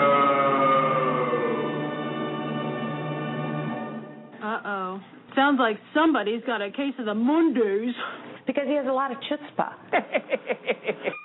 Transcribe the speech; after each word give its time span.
Uh 4.43 4.59
oh. 4.65 5.01
Sounds 5.35 5.59
like 5.59 5.77
somebody's 5.93 6.43
got 6.45 6.61
a 6.61 6.71
case 6.71 6.93
of 6.99 7.05
the 7.05 7.15
Mondays. 7.15 7.95
Because 8.45 8.65
he 8.67 8.75
has 8.75 8.85
a 8.87 8.91
lot 8.91 9.11
of 9.11 9.17
chutzpah. 9.17 9.73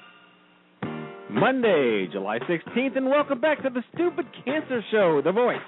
Monday, 1.31 2.07
July 2.11 2.39
16th, 2.39 2.97
and 2.97 3.05
welcome 3.05 3.39
back 3.39 3.63
to 3.63 3.69
the 3.69 3.81
Stupid 3.95 4.25
Cancer 4.43 4.83
Show, 4.91 5.21
the 5.23 5.31
voice 5.31 5.63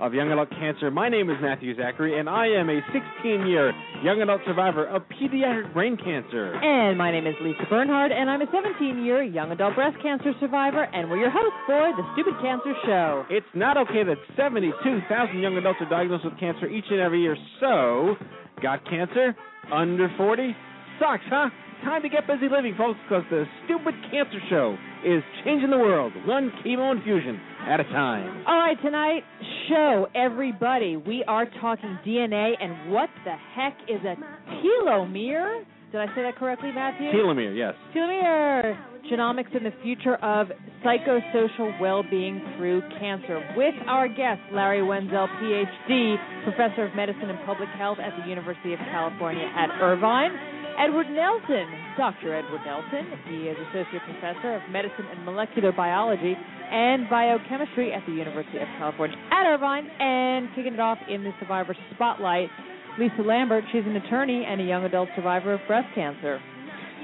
of 0.00 0.12
young 0.12 0.32
adult 0.32 0.50
cancer. 0.50 0.90
My 0.90 1.08
name 1.08 1.30
is 1.30 1.36
Matthew 1.40 1.76
Zachary, 1.76 2.18
and 2.18 2.28
I 2.28 2.48
am 2.48 2.68
a 2.68 2.80
16 2.90 3.46
year 3.46 3.70
young 4.02 4.20
adult 4.22 4.40
survivor 4.44 4.86
of 4.86 5.02
pediatric 5.06 5.72
brain 5.72 5.96
cancer. 5.96 6.52
And 6.54 6.98
my 6.98 7.12
name 7.12 7.28
is 7.28 7.34
Lisa 7.40 7.62
Bernhard, 7.70 8.10
and 8.10 8.28
I'm 8.28 8.42
a 8.42 8.46
17 8.50 9.04
year 9.04 9.22
young 9.22 9.52
adult 9.52 9.76
breast 9.76 9.96
cancer 10.02 10.32
survivor, 10.40 10.82
and 10.82 11.08
we're 11.08 11.18
your 11.18 11.30
hosts 11.30 11.62
for 11.64 11.94
The 11.94 12.02
Stupid 12.14 12.34
Cancer 12.42 12.74
Show. 12.84 13.24
It's 13.30 13.46
not 13.54 13.76
okay 13.76 14.02
that 14.02 14.18
72,000 14.36 15.38
young 15.38 15.56
adults 15.58 15.78
are 15.80 15.88
diagnosed 15.88 16.24
with 16.24 16.38
cancer 16.40 16.66
each 16.66 16.86
and 16.90 16.98
every 16.98 17.22
year. 17.22 17.36
So, 17.60 18.16
got 18.60 18.84
cancer? 18.90 19.36
Under 19.72 20.10
40? 20.18 20.56
Sucks, 20.98 21.22
huh? 21.30 21.50
Time 21.84 22.02
to 22.02 22.08
get 22.08 22.26
busy 22.26 22.48
living, 22.50 22.74
folks, 22.76 22.98
because 23.08 23.24
the 23.30 23.44
Stupid 23.64 23.94
Cancer 24.10 24.40
Show 24.50 24.76
is 25.06 25.22
changing 25.44 25.70
the 25.70 25.78
world, 25.78 26.12
one 26.26 26.52
chemo 26.64 26.90
infusion 26.94 27.40
at 27.68 27.78
a 27.78 27.84
time. 27.84 28.44
All 28.46 28.58
right, 28.58 28.76
tonight, 28.82 29.22
show 29.68 30.08
everybody. 30.14 30.96
We 30.96 31.22
are 31.28 31.46
talking 31.60 31.96
DNA, 32.04 32.54
and 32.60 32.92
what 32.92 33.08
the 33.24 33.34
heck 33.54 33.76
is 33.88 34.00
a 34.04 34.16
telomere? 34.60 35.64
Did 35.92 36.00
I 36.00 36.06
say 36.14 36.22
that 36.22 36.36
correctly, 36.36 36.72
Matthew? 36.74 37.12
Telomere, 37.12 37.56
yes. 37.56 37.74
Telomere. 37.94 38.76
Genomics 39.10 39.54
and 39.56 39.64
the 39.64 39.72
future 39.82 40.16
of 40.16 40.48
psychosocial 40.84 41.80
well-being 41.80 42.42
through 42.56 42.82
cancer. 42.98 43.40
With 43.56 43.74
our 43.86 44.08
guest, 44.08 44.40
Lari 44.52 44.82
Wenzel, 44.82 45.28
PhD, 45.40 46.16
professor 46.44 46.84
of 46.84 46.94
medicine 46.94 47.30
and 47.30 47.38
public 47.46 47.68
health 47.78 47.98
at 48.02 48.12
the 48.20 48.28
University 48.28 48.74
of 48.74 48.80
California 48.90 49.44
at 49.56 49.70
Irvine. 49.80 50.57
Edward 50.78 51.10
Nelson, 51.10 51.66
Dr. 51.98 52.38
Edward 52.38 52.60
Nelson. 52.64 53.10
He 53.26 53.50
is 53.50 53.56
associate 53.68 54.02
professor 54.06 54.54
of 54.54 54.62
medicine 54.70 55.06
and 55.10 55.24
molecular 55.24 55.72
biology 55.72 56.36
and 56.70 57.10
biochemistry 57.10 57.92
at 57.92 58.06
the 58.06 58.12
University 58.12 58.58
of 58.58 58.68
California 58.78 59.16
at 59.32 59.44
Irvine. 59.46 59.90
And 59.98 60.48
kicking 60.54 60.74
it 60.74 60.80
off 60.80 60.98
in 61.10 61.24
the 61.24 61.32
survivor 61.40 61.74
spotlight, 61.94 62.48
Lisa 62.96 63.22
Lambert. 63.22 63.64
She's 63.72 63.82
an 63.86 63.96
attorney 63.96 64.46
and 64.46 64.60
a 64.60 64.64
young 64.64 64.84
adult 64.84 65.08
survivor 65.16 65.54
of 65.54 65.60
breast 65.66 65.88
cancer. 65.96 66.38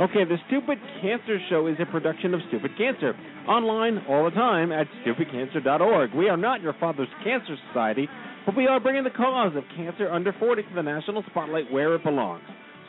Okay, 0.01 0.23
the 0.23 0.39
Stupid 0.47 0.79
Cancer 1.03 1.39
Show 1.51 1.67
is 1.67 1.77
a 1.81 1.87
production 1.87 2.33
of 2.33 2.41
Stupid 2.49 2.79
Cancer. 2.79 3.15
Online 3.49 3.99
all 4.09 4.25
the 4.25 4.31
time 4.31 4.71
at 4.71 4.87
stupidcancer.org. 5.05 6.15
We 6.15 6.29
are 6.29 6.37
not 6.37 6.63
your 6.63 6.75
father's 6.79 7.09
cancer 7.25 7.57
society, 7.69 8.09
but 8.47 8.57
we 8.57 8.69
are 8.69 8.79
bringing 8.79 9.03
the 9.03 9.11
cause 9.11 9.57
of 9.57 9.65
cancer 9.77 10.09
under 10.09 10.33
40 10.33 10.63
to 10.63 10.75
the 10.77 10.83
national 10.83 11.25
spotlight 11.31 11.73
where 11.73 11.95
it 11.97 12.05
belongs. 12.05 12.43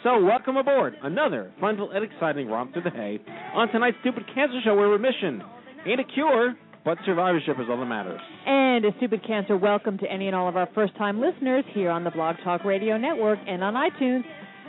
So, 0.06 0.22
welcome 0.22 0.56
aboard 0.56 0.94
another 1.02 1.52
fun 1.60 1.80
and 1.82 2.06
exciting 2.06 2.48
romp 2.48 2.74
through 2.74 2.84
the 2.84 2.92
hay 2.92 3.20
on 3.56 3.70
tonight's 3.70 3.98
Stupid 4.02 4.22
Cancer 4.36 4.60
Show 4.64 4.76
where 4.76 4.88
remission 4.88 5.42
ain't 5.84 6.00
a 6.00 6.04
cure, 6.04 6.54
but 6.86 7.00
survivorship 7.08 7.58
is 7.58 7.66
all 7.68 7.80
that 7.80 7.88
matters. 7.88 8.22
And 8.46 8.86
a 8.86 8.92
stupid 8.98 9.26
cancer 9.26 9.58
welcome 9.58 9.98
to 9.98 10.06
any 10.06 10.28
and 10.28 10.36
all 10.36 10.48
of 10.48 10.58
our 10.58 10.70
first 10.76 10.96
time 10.96 11.20
listeners 11.20 11.66
here 11.74 11.90
on 11.90 12.04
the 12.04 12.12
Blog 12.12 12.36
Talk 12.44 12.64
Radio 12.64 13.00
Network 13.00 13.40
and 13.48 13.64
on 13.64 13.74
iTunes 13.74 14.22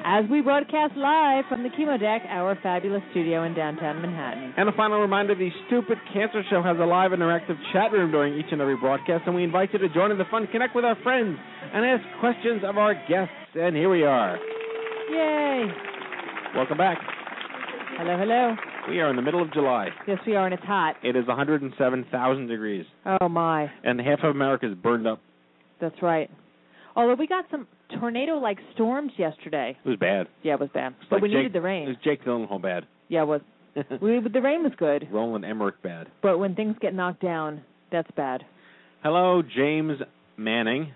as 0.06 0.24
we 0.30 0.40
broadcast 0.40 0.96
live 0.96 1.44
from 1.50 1.62
the 1.62 1.68
Chemo 1.68 2.00
Deck, 2.00 2.22
our 2.30 2.56
fabulous 2.62 3.02
studio 3.10 3.44
in 3.44 3.52
downtown 3.52 4.00
Manhattan. 4.00 4.54
And 4.56 4.70
a 4.70 4.72
final 4.72 5.02
reminder 5.02 5.34
the 5.34 5.50
Stupid 5.66 5.98
Cancer 6.14 6.44
Show 6.48 6.62
has 6.62 6.78
a 6.80 6.86
live 6.86 7.10
interactive 7.10 7.60
chat 7.74 7.92
room 7.92 8.10
during 8.10 8.38
each 8.38 8.52
and 8.52 8.62
every 8.62 8.78
broadcast, 8.78 9.24
and 9.26 9.34
we 9.34 9.44
invite 9.44 9.68
you 9.74 9.80
to 9.80 9.92
join 9.92 10.10
in 10.10 10.16
the 10.16 10.24
fun, 10.30 10.46
connect 10.50 10.74
with 10.74 10.86
our 10.86 10.96
friends, 11.02 11.36
and 11.74 11.84
ask 11.84 12.02
questions 12.20 12.62
of 12.64 12.78
our 12.78 12.94
guests. 13.06 13.34
And 13.54 13.76
here 13.76 13.90
we 13.90 14.02
are. 14.02 14.38
Yay! 15.10 15.66
Welcome 16.56 16.78
back. 16.78 16.98
Hello, 17.98 18.16
hello. 18.18 18.54
We 18.88 19.00
are 19.00 19.10
in 19.10 19.16
the 19.16 19.22
middle 19.22 19.42
of 19.42 19.52
July. 19.52 19.88
Yes, 20.06 20.18
we 20.26 20.36
are, 20.36 20.44
and 20.46 20.54
it's 20.54 20.62
hot. 20.64 20.96
It 21.02 21.16
is 21.16 21.26
107,000 21.26 22.46
degrees, 22.46 22.84
Oh, 23.20 23.28
my. 23.28 23.70
and 23.84 24.00
half 24.00 24.20
of 24.22 24.30
America 24.30 24.68
is 24.70 24.74
burned 24.76 25.06
up. 25.06 25.20
That's 25.80 26.00
right. 26.02 26.30
Although 26.94 27.14
we 27.14 27.26
got 27.26 27.44
some 27.50 27.66
tornado 28.00 28.34
like 28.38 28.58
storms 28.74 29.12
yesterday. 29.18 29.76
It 29.84 29.88
was 29.88 29.98
bad. 29.98 30.28
Yeah, 30.42 30.54
it 30.54 30.60
was 30.60 30.70
bad. 30.72 30.94
It's 31.00 31.08
But 31.10 31.16
like 31.16 31.22
we 31.22 31.28
Jake, 31.28 31.36
needed 31.38 31.52
the 31.52 31.60
rain. 31.60 31.84
It 31.84 31.88
was 31.88 31.96
Jake 32.02 32.24
Gyllenhaal 32.24 32.60
bad. 32.62 32.86
Yeah, 33.08 33.22
it 33.22 33.26
was. 33.26 33.40
we, 34.00 34.20
the 34.32 34.40
rain 34.40 34.62
was 34.62 34.72
good, 34.78 35.06
Roland 35.12 35.44
Emmerich 35.44 35.82
bad. 35.82 36.08
but 36.22 36.38
when 36.38 36.54
things 36.54 36.76
get 36.80 36.94
knocked 36.94 37.20
down, 37.20 37.60
that's 37.92 38.10
bad. 38.16 38.42
Hello, 39.02 39.42
James 39.54 39.98
Manning. 40.38 40.92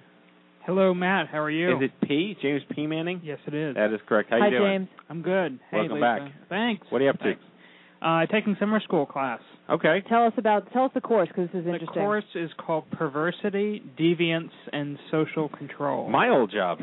Hello, 0.71 0.95
Matt. 0.95 1.27
How 1.27 1.41
are 1.41 1.51
you? 1.51 1.79
Is 1.79 1.91
it 1.91 2.07
P? 2.07 2.37
James 2.41 2.63
P. 2.73 2.87
Manning? 2.87 3.21
Yes, 3.25 3.41
it 3.45 3.55
is. 3.55 3.75
That 3.75 3.93
is 3.93 3.99
correct. 4.09 4.31
How 4.31 4.39
Hi, 4.39 4.47
you 4.47 4.59
doing? 4.59 4.79
James. 4.87 4.89
I'm 5.09 5.21
good. 5.21 5.59
Hey, 5.69 5.79
Welcome 5.79 5.97
Lisa. 5.97 6.01
back. 6.01 6.33
Thanks. 6.49 6.87
What 6.91 7.01
are 7.01 7.05
you 7.07 7.11
up 7.11 7.19
to? 7.19 7.25
Thanks. 7.25 7.43
Uh, 8.01 8.27
taking 8.27 8.57
summer 8.61 8.79
school 8.79 9.05
class. 9.05 9.41
Okay. 9.69 10.01
Tell 10.09 10.27
us 10.27 10.33
about 10.37 10.73
tell 10.73 10.85
us 10.85 10.93
the 10.95 11.01
course 11.01 11.27
because 11.27 11.49
this 11.53 11.63
is 11.63 11.67
interesting. 11.67 11.89
The 11.93 12.01
interesting. 12.01 12.03
course 12.03 12.25
is 12.37 12.51
called 12.65 12.89
Perversity, 12.93 13.83
Deviance, 13.99 14.53
and 14.73 14.97
Social 15.11 15.49
Control. 15.49 16.09
My 16.09 16.29
old 16.29 16.53
job. 16.53 16.79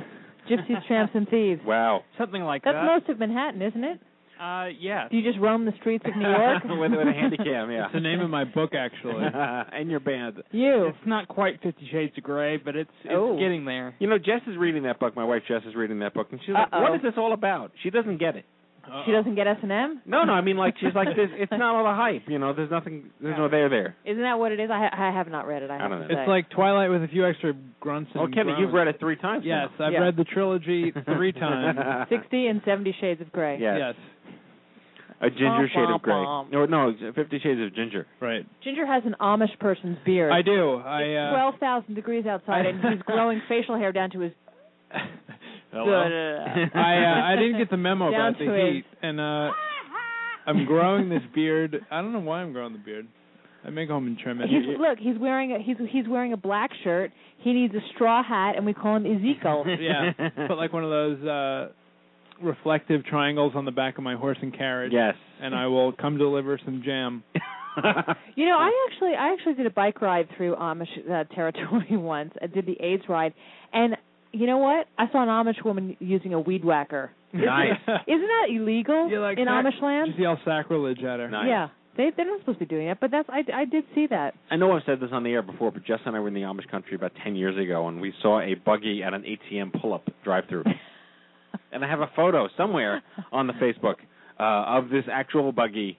Gypsies, 0.52 0.86
tramps, 0.86 1.14
and 1.16 1.26
thieves. 1.30 1.62
Wow. 1.66 2.02
Something 2.18 2.44
like 2.44 2.66
That's 2.66 2.76
that. 2.76 2.82
That's 2.82 3.08
most 3.08 3.10
of 3.10 3.20
Manhattan, 3.20 3.62
isn't 3.62 3.84
it? 3.86 4.02
Uh, 4.40 4.68
yes. 4.80 5.08
Do 5.12 5.18
you 5.18 5.24
just 5.24 5.42
roam 5.42 5.66
the 5.66 5.74
streets 5.80 6.04
of 6.08 6.16
New 6.16 6.28
York? 6.28 6.64
with, 6.66 6.92
with 6.92 7.08
a 7.08 7.12
handy 7.14 7.38
cam, 7.38 7.72
yeah. 7.72 7.86
It's 7.86 7.94
the 7.94 8.00
name 8.00 8.20
of 8.20 8.30
my 8.30 8.44
book, 8.44 8.72
actually. 8.76 9.24
and 9.34 9.90
your 9.90 10.00
band. 10.00 10.44
you. 10.52 10.88
It's 10.88 10.98
not 11.08 11.28
quite 11.28 11.62
Fifty 11.62 11.88
Shades 11.92 12.14
of 12.18 12.24
Grey, 12.24 12.58
but 12.58 12.76
it's 12.76 12.90
it's 13.04 13.14
Oh. 13.16 13.38
getting 13.40 13.66
there. 13.66 13.96
You 14.00 14.08
know, 14.08 14.18
Jess 14.18 14.42
is 14.48 14.58
reading 14.58 14.84
that 14.84 15.00
book. 15.00 15.16
My 15.16 15.26
wife 15.26 15.44
Jess 15.48 15.62
is 15.68 15.76
reading 15.76 16.00
that 16.00 16.14
book, 16.14 16.28
and 16.32 16.40
she's 16.46 16.54
like, 16.54 16.68
Uh-oh. 16.72 16.82
"What 16.82 16.96
is 16.96 17.02
this 17.02 17.14
all 17.18 17.34
about?" 17.34 17.72
She 17.84 17.90
doesn't 17.90 18.18
get 18.20 18.36
it. 18.36 18.46
She 19.06 19.12
doesn't 19.12 19.36
get 19.36 19.48
S 19.48 19.58
and 19.64 19.70
M. 19.72 20.02
No, 20.06 20.24
no. 20.24 20.32
I 20.32 20.40
mean, 20.40 20.56
like 20.56 20.76
she's 20.80 20.96
like, 20.96 21.10
this, 21.10 21.28
"It's 21.34 21.52
not 21.52 21.76
all 21.76 21.84
the 21.84 21.94
hype." 21.94 22.22
You 22.30 22.40
know, 22.40 22.54
there's 22.54 22.72
nothing. 22.72 23.10
There's 23.22 23.38
no 23.38 23.50
there 23.50 23.68
there. 23.68 23.98
Isn't 24.06 24.24
that 24.24 24.40
what 24.40 24.54
it 24.54 24.62
is? 24.62 24.70
I, 24.72 24.78
ha- 24.88 24.96
I 24.98 25.12
have 25.12 25.28
not 25.28 25.46
read 25.46 25.62
it. 25.62 25.70
I, 25.70 25.76
I 25.76 25.78
don't 25.90 25.92
to 25.92 26.00
know. 26.00 26.08
say. 26.08 26.14
It's 26.22 26.28
like 26.30 26.50
Twilight 26.52 26.90
with 26.90 27.04
a 27.04 27.08
few 27.10 27.28
extra 27.28 27.52
grunts 27.82 28.12
and 28.14 28.24
Oh, 28.24 28.28
Kevin, 28.28 28.54
groans. 28.56 28.60
you've 28.62 28.72
read 28.74 28.88
it 28.88 28.96
three 28.98 29.18
times. 29.18 29.44
Yes, 29.46 29.68
I've 29.78 29.92
Yeah. 29.92 30.00
read 30.00 30.16
the 30.16 30.24
trilogy 30.24 30.94
three 31.04 31.32
times. 31.46 32.08
sixty 32.10 32.48
and 32.48 32.62
seventy 32.64 32.96
shades 33.02 33.20
of 33.20 33.30
gray. 33.34 33.58
Yes. 33.60 33.76
Yes. 33.78 33.96
A 35.20 35.30
ginger 35.32 35.46
Bum, 35.46 35.70
shade 35.74 35.90
of 35.96 36.02
gray. 36.04 36.14
bum, 36.14 36.50
No, 36.52 36.66
no, 36.66 36.94
Fifty 37.16 37.40
Shades 37.40 37.60
of 37.60 37.74
Ginger. 37.74 38.06
Right. 38.22 38.46
Ginger 38.64 38.86
has 38.86 39.02
an 39.06 39.16
Amish 39.20 39.58
person's 39.60 39.98
beard. 40.06 40.32
I 40.32 40.44
do. 40.44 40.76
I 40.76 41.02
It's 41.02 41.18
uh, 41.18 41.32
twelve 41.34 41.56
thousand 41.60 41.96
degrees 41.96 42.26
outside, 42.28 42.66
and 42.68 42.80
he's 42.80 43.02
growing 43.06 43.42
facial 43.50 43.76
hair 43.78 43.92
down 43.92 44.12
to 44.12 44.20
his 44.20 44.32
Hello. 45.72 45.92
I 46.76 46.98
uh, 47.04 47.34
I 47.34 47.36
didn't 47.36 47.58
get 47.58 47.70
the 47.70 47.78
memo 47.78 48.12
Down 48.12 48.20
about 48.30 48.40
the 48.40 48.46
to 48.46 48.52
his- 48.54 48.74
heat, 48.76 48.86
and 49.02 49.20
uh, 49.20 49.52
I'm 50.46 50.66
growing 50.66 51.10
this 51.10 51.24
beard. 51.36 51.76
I 51.92 52.02
don't 52.02 52.14
know 52.14 52.20
why 52.20 52.42
I'm 52.42 52.54
growing 52.54 52.74
the 52.74 52.80
beard. 52.80 53.08
I 53.66 53.70
may 53.70 53.86
go 53.86 53.96
home 53.96 54.08
and 54.08 54.18
trim 54.18 54.40
it. 54.40 54.48
He's, 54.50 54.78
look, 54.80 54.98
he's 54.98 55.18
wearing 55.20 55.52
a 55.52 55.60
he's 55.62 55.76
he's 55.92 56.08
wearing 56.08 56.32
a 56.34 56.38
black 56.38 56.70
shirt. 56.84 57.12
He 57.40 57.54
needs 57.54 57.74
a 57.74 57.82
straw 57.96 58.24
hat, 58.24 58.56
and 58.56 58.66
we 58.66 58.74
call 58.74 58.96
him 58.98 59.06
Ezekiel. 59.06 59.66
yeah, 59.80 60.12
but 60.48 60.58
like 60.58 60.72
one 60.74 60.84
of 60.84 60.90
those 60.90 61.24
uh 61.26 61.68
reflective 62.42 63.06
triangles 63.06 63.54
on 63.56 63.66
the 63.66 63.72
back 63.72 63.98
of 63.98 64.04
my 64.04 64.16
horse 64.16 64.38
and 64.42 64.56
carriage. 64.56 64.92
Yes. 64.94 65.16
And 65.42 65.54
I 65.56 65.68
will 65.68 65.92
come 65.92 66.18
deliver 66.18 66.60
some 66.64 66.82
jam. 66.84 67.24
You 68.36 68.48
know, 68.48 68.58
I 68.58 68.72
actually 68.90 69.14
I 69.14 69.34
actually 69.34 69.54
did 69.54 69.68
a 69.68 69.70
bike 69.70 70.02
ride 70.02 70.28
through 70.36 70.56
Amish 70.56 70.88
uh, 71.12 71.26
territory 71.36 71.86
once. 71.92 72.34
I 72.42 72.48
did 72.48 72.66
the 72.66 72.76
AIDS 72.84 73.04
ride, 73.08 73.36
and 73.72 73.96
you 74.32 74.48
know 74.48 74.58
what? 74.58 74.88
I 74.98 75.06
saw 75.12 75.22
an 75.22 75.30
Amish 75.30 75.64
woman 75.64 75.96
using 76.00 76.34
a 76.34 76.40
weed 76.40 76.66
whacker. 76.66 77.12
Nice. 77.34 77.74
Isn't 77.86 78.08
that 78.08 78.48
illegal 78.50 79.08
You 79.10 79.20
like 79.22 79.38
in 79.38 79.46
sac- 79.46 79.64
Amish 79.66 79.80
land? 79.82 80.08
Just 80.10 80.20
yell 80.20 80.40
sacrilege 80.44 81.04
at 81.04 81.20
her. 81.20 81.30
Nice. 81.30 81.46
Yeah, 81.48 81.68
they 81.98 82.10
they're 82.18 82.26
not 82.26 82.40
supposed 82.40 82.58
to 82.58 82.66
be 82.66 82.70
doing 82.70 82.88
that, 82.88 83.00
but 83.00 83.12
that's 83.12 83.30
I 83.30 83.44
I 83.54 83.66
did 83.66 83.84
see 83.94 84.08
that. 84.08 84.34
I 84.50 84.56
know 84.56 84.72
I've 84.76 84.82
said 84.88 85.00
this 85.00 85.10
on 85.12 85.22
the 85.24 85.30
air 85.30 85.44
before, 85.44 85.72
but 85.72 85.86
Jess 85.86 86.00
and 86.06 86.16
I 86.16 86.20
were 86.20 86.30
in 86.30 86.34
the 86.34 86.42
Amish 86.42 86.68
country 86.72 86.96
about 86.96 87.12
10 87.24 87.36
years 87.36 87.64
ago, 87.64 87.88
and 87.90 88.02
we 88.02 88.12
saw 88.24 88.40
a 88.42 88.56
buggy 88.56 89.04
at 89.04 89.14
an 89.14 89.24
ATM 89.24 89.80
pull-up 89.80 90.10
drive-through. 90.24 90.64
and 91.72 91.84
I 91.84 91.90
have 91.90 92.02
a 92.02 92.10
photo 92.16 92.48
somewhere 92.58 93.02
on 93.32 93.48
the 93.48 93.54
Facebook 93.54 93.96
uh, 94.40 94.78
of 94.78 94.90
this 94.90 95.06
actual 95.12 95.52
buggy 95.52 95.98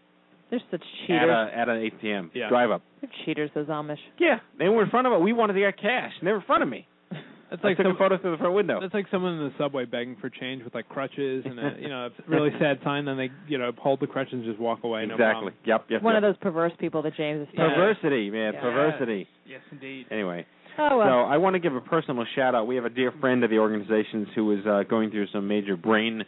They're 0.51 0.61
such 0.71 0.81
at 0.81 1.07
cheaters. 1.07 1.31
a 1.31 1.59
at 1.59 1.69
an 1.69 1.91
ATM 1.91 2.31
Yeah. 2.35 2.49
drive-up. 2.49 2.83
They're 3.01 3.11
cheaters, 3.25 3.51
those 3.55 3.67
Amish. 3.67 3.99
Yeah, 4.19 4.41
they 4.59 4.69
were 4.69 4.83
in 4.83 4.91
front 4.91 5.07
of 5.07 5.13
it. 5.13 5.21
We 5.21 5.33
wanted 5.33 5.55
to 5.55 5.61
get 5.61 5.77
cash, 5.79 6.13
and 6.19 6.27
they 6.27 6.33
were 6.33 6.39
in 6.39 6.45
front 6.45 6.63
of 6.63 6.69
me. 6.69 6.87
That's 7.51 7.63
I 7.65 7.69
like 7.69 7.77
took 7.79 7.87
some, 7.87 7.97
a 7.97 7.99
photo 7.99 8.19
through 8.19 8.33
the 8.33 8.37
front 8.37 8.55
window. 8.55 8.79
That's 8.81 8.93
like 8.93 9.07
someone 9.11 9.35
in 9.35 9.39
the 9.41 9.55
subway 9.57 9.87
begging 9.87 10.17
for 10.21 10.29
change 10.29 10.63
with 10.65 10.75
like 10.75 10.89
crutches 10.89 11.45
and 11.47 11.59
a 11.59 11.77
you 11.81 11.89
know 11.89 12.07
a 12.07 12.31
really 12.31 12.51
sad 12.59 12.79
sign. 12.85 13.07
Then 13.07 13.17
they 13.17 13.31
you 13.49 13.57
know 13.57 13.73
hold 13.79 14.01
the 14.01 14.07
crutches 14.07 14.35
and 14.35 14.45
just 14.45 14.61
walk 14.61 14.85
away. 14.85 15.07
No 15.07 15.15
exactly. 15.15 15.53
problem. 15.53 15.55
Yep. 15.65 15.85
Yep. 15.89 16.03
One 16.03 16.15
yep. 16.15 16.23
of 16.23 16.29
those 16.29 16.37
perverse 16.43 16.73
people 16.79 17.01
that 17.03 17.17
James 17.17 17.43
is 17.43 17.49
talking 17.57 17.75
Perversity, 17.75 18.31
man. 18.31 18.53
Yeah. 18.53 18.61
Perversity. 18.61 19.29
Yes, 19.47 19.61
indeed. 19.73 20.07
Anyway. 20.11 20.45
Oh 20.79 20.99
well. 20.99 21.09
So 21.09 21.13
I 21.31 21.37
want 21.39 21.55
to 21.55 21.61
give 21.61 21.75
a 21.75 21.81
personal 21.81 22.25
shout 22.37 22.55
out. 22.55 22.67
We 22.67 22.77
have 22.77 22.85
a 22.85 22.91
dear 22.91 23.13
friend 23.21 23.43
of 23.45 23.51
the 23.51 23.59
organization's 23.59 24.29
who 24.35 24.53
is 24.53 24.65
uh, 24.67 24.83
going 24.89 25.11
through 25.11 25.27
some 25.33 25.47
major 25.49 25.77
brain 25.77 26.23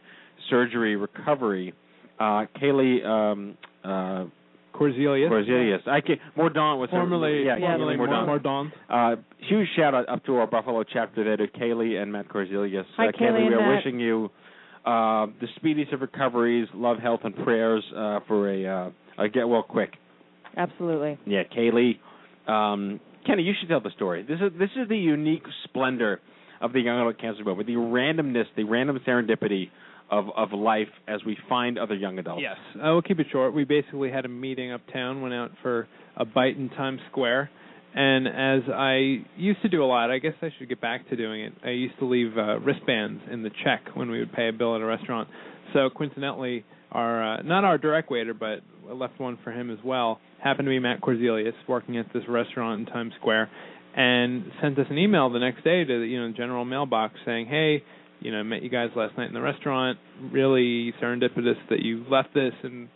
surgery 0.49 0.97
recovery. 0.97 1.73
Uh, 2.19 2.47
Kaylee 2.61 3.05
um, 3.07 3.57
uh, 3.85 4.25
Corzelius. 4.75 5.31
Corzelius. 5.31 5.87
I 5.89 6.01
can 6.01 6.17
Mordaunt 6.37 6.79
was 6.81 6.91
her- 6.91 6.99
Formerly, 6.99 7.45
yeah, 7.45 7.57
Yeah, 7.59 7.77
formerly 7.77 7.97
Kaylee 7.97 8.27
Mordaunt. 8.27 8.71
Mordaunt. 8.91 9.19
Uh, 9.19 9.21
huge 9.39 9.69
shout 9.77 9.95
out 9.95 10.09
up 10.09 10.25
to 10.27 10.37
our 10.37 10.47
Buffalo 10.47 10.83
chapter 10.85 11.23
there 11.25 11.37
to 11.37 11.47
Kaylee 11.47 12.01
and 12.03 12.13
Matt 12.13 12.29
Corzelius. 12.29 12.85
Hi, 12.97 13.09
uh, 13.09 13.13
Kaylee 13.13 13.49
we 13.49 13.55
are 13.55 13.61
Matt. 13.61 13.85
wishing 13.85 14.01
you 14.01 14.31
uh, 14.85 15.27
the 15.41 15.47
speediest 15.57 15.93
of 15.93 16.01
recoveries, 16.01 16.67
love, 16.75 16.99
health, 16.99 17.21
and 17.25 17.35
prayers 17.37 17.85
uh, 17.97 18.21
for 18.27 18.51
a, 18.51 18.67
uh, 18.67 18.91
a 19.25 19.29
get 19.29 19.47
well 19.49 19.63
quick. 19.63 19.93
Absolutely. 20.57 21.19
Yeah, 21.27 21.43
Kaylee. 21.45 21.99
Um, 22.49 22.99
Kenny, 23.31 23.45
you 23.45 23.53
should 23.61 23.69
tell 23.69 23.81
the 23.81 23.93
story. 23.95 24.25
This 24.25 24.41
is 24.41 24.59
this 24.59 24.71
is 24.75 24.89
the 24.89 24.97
unique 24.97 25.45
splendor 25.63 26.21
of 26.61 26.73
the 26.73 26.81
young 26.81 26.99
adult 26.99 27.21
cancer 27.21 27.45
movement, 27.45 27.69
the 27.69 27.75
randomness, 27.75 28.47
the 28.57 28.65
random 28.65 28.99
serendipity 29.07 29.71
of 30.11 30.27
of 30.37 30.53
life 30.53 30.89
as 31.07 31.21
we 31.25 31.39
find 31.49 31.79
other 31.79 31.95
young 31.95 32.19
adults. 32.19 32.43
Yes, 32.43 32.57
I 32.83 32.91
will 32.91 33.03
keep 33.03 33.21
it 33.21 33.29
short. 33.31 33.55
We 33.55 33.63
basically 33.63 34.11
had 34.11 34.25
a 34.25 34.29
meeting 34.29 34.73
uptown, 34.73 35.23
went 35.23 35.33
out 35.33 35.53
for 35.63 35.87
a 36.17 36.25
bite 36.25 36.57
in 36.57 36.71
Times 36.71 36.99
Square, 37.13 37.51
and 37.95 38.27
as 38.27 38.69
I 38.69 39.25
used 39.37 39.63
to 39.63 39.69
do 39.69 39.85
a 39.85 39.87
lot, 39.87 40.11
I 40.11 40.19
guess 40.19 40.35
I 40.43 40.49
should 40.59 40.69
get 40.69 40.81
back 40.81 41.09
to 41.11 41.17
doing 41.17 41.43
it. 41.43 41.53
I 41.65 41.71
used 41.71 42.01
to 42.01 42.07
leave 42.07 42.37
uh, 42.37 42.59
wristbands 42.59 43.23
in 43.31 43.45
the 43.45 43.51
check 43.63 43.95
when 43.95 44.11
we 44.11 44.19
would 44.19 44.33
pay 44.33 44.49
a 44.49 44.53
bill 44.53 44.75
at 44.75 44.81
a 44.81 44.87
restaurant. 44.87 45.29
So 45.73 45.89
coincidentally, 45.89 46.65
our 46.93 47.35
uh, 47.35 47.43
not 47.43 47.65
our 47.65 47.79
direct 47.79 48.11
waiter, 48.11 48.35
but 48.35 48.61
I 48.89 48.93
left 48.93 49.19
one 49.19 49.39
for 49.45 49.53
him 49.53 49.71
as 49.71 49.79
well. 49.85 50.21
Happened 50.43 50.67
to 50.67 50.71
be 50.71 50.79
Matt 50.79 51.01
Corzelius, 51.01 51.53
working 51.69 51.99
at 51.99 52.07
this 52.13 52.23
restaurant 52.29 52.81
in 52.81 52.87
Times 52.87 53.13
Square, 53.19 53.51
and 53.97 54.45
sent 54.61 54.79
us 54.79 54.87
an 54.91 54.99
email 54.99 55.31
the 55.31 55.39
next 55.39 55.63
day 55.65 55.85
to 55.85 56.01
the 56.01 56.07
you 56.07 56.21
know 56.21 56.33
general 56.37 56.65
mailbox 56.65 57.15
saying, 57.25 57.47
"Hey, 57.47 57.83
you 58.21 58.33
know, 58.33 58.43
met 58.45 58.63
you 58.63 58.71
guys 58.71 58.91
last 58.95 59.17
night 59.17 59.29
in 59.29 59.35
the 59.35 59.41
restaurant. 59.41 59.99
Really 60.31 60.93
serendipitous 61.03 61.57
that 61.71 61.81
you 61.81 62.05
left 62.11 62.35
this, 62.35 62.53
and 62.63 62.89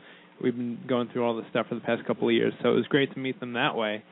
we've 0.42 0.56
been 0.56 0.78
going 0.86 1.08
through 1.12 1.24
all 1.24 1.36
this 1.36 1.46
stuff 1.50 1.66
for 1.68 1.74
the 1.74 1.80
past 1.80 2.04
couple 2.06 2.28
of 2.28 2.34
years. 2.34 2.52
So 2.62 2.70
it 2.70 2.74
was 2.74 2.86
great 2.88 3.12
to 3.14 3.18
meet 3.18 3.40
them 3.40 3.54
that 3.54 3.74
way. 3.74 4.02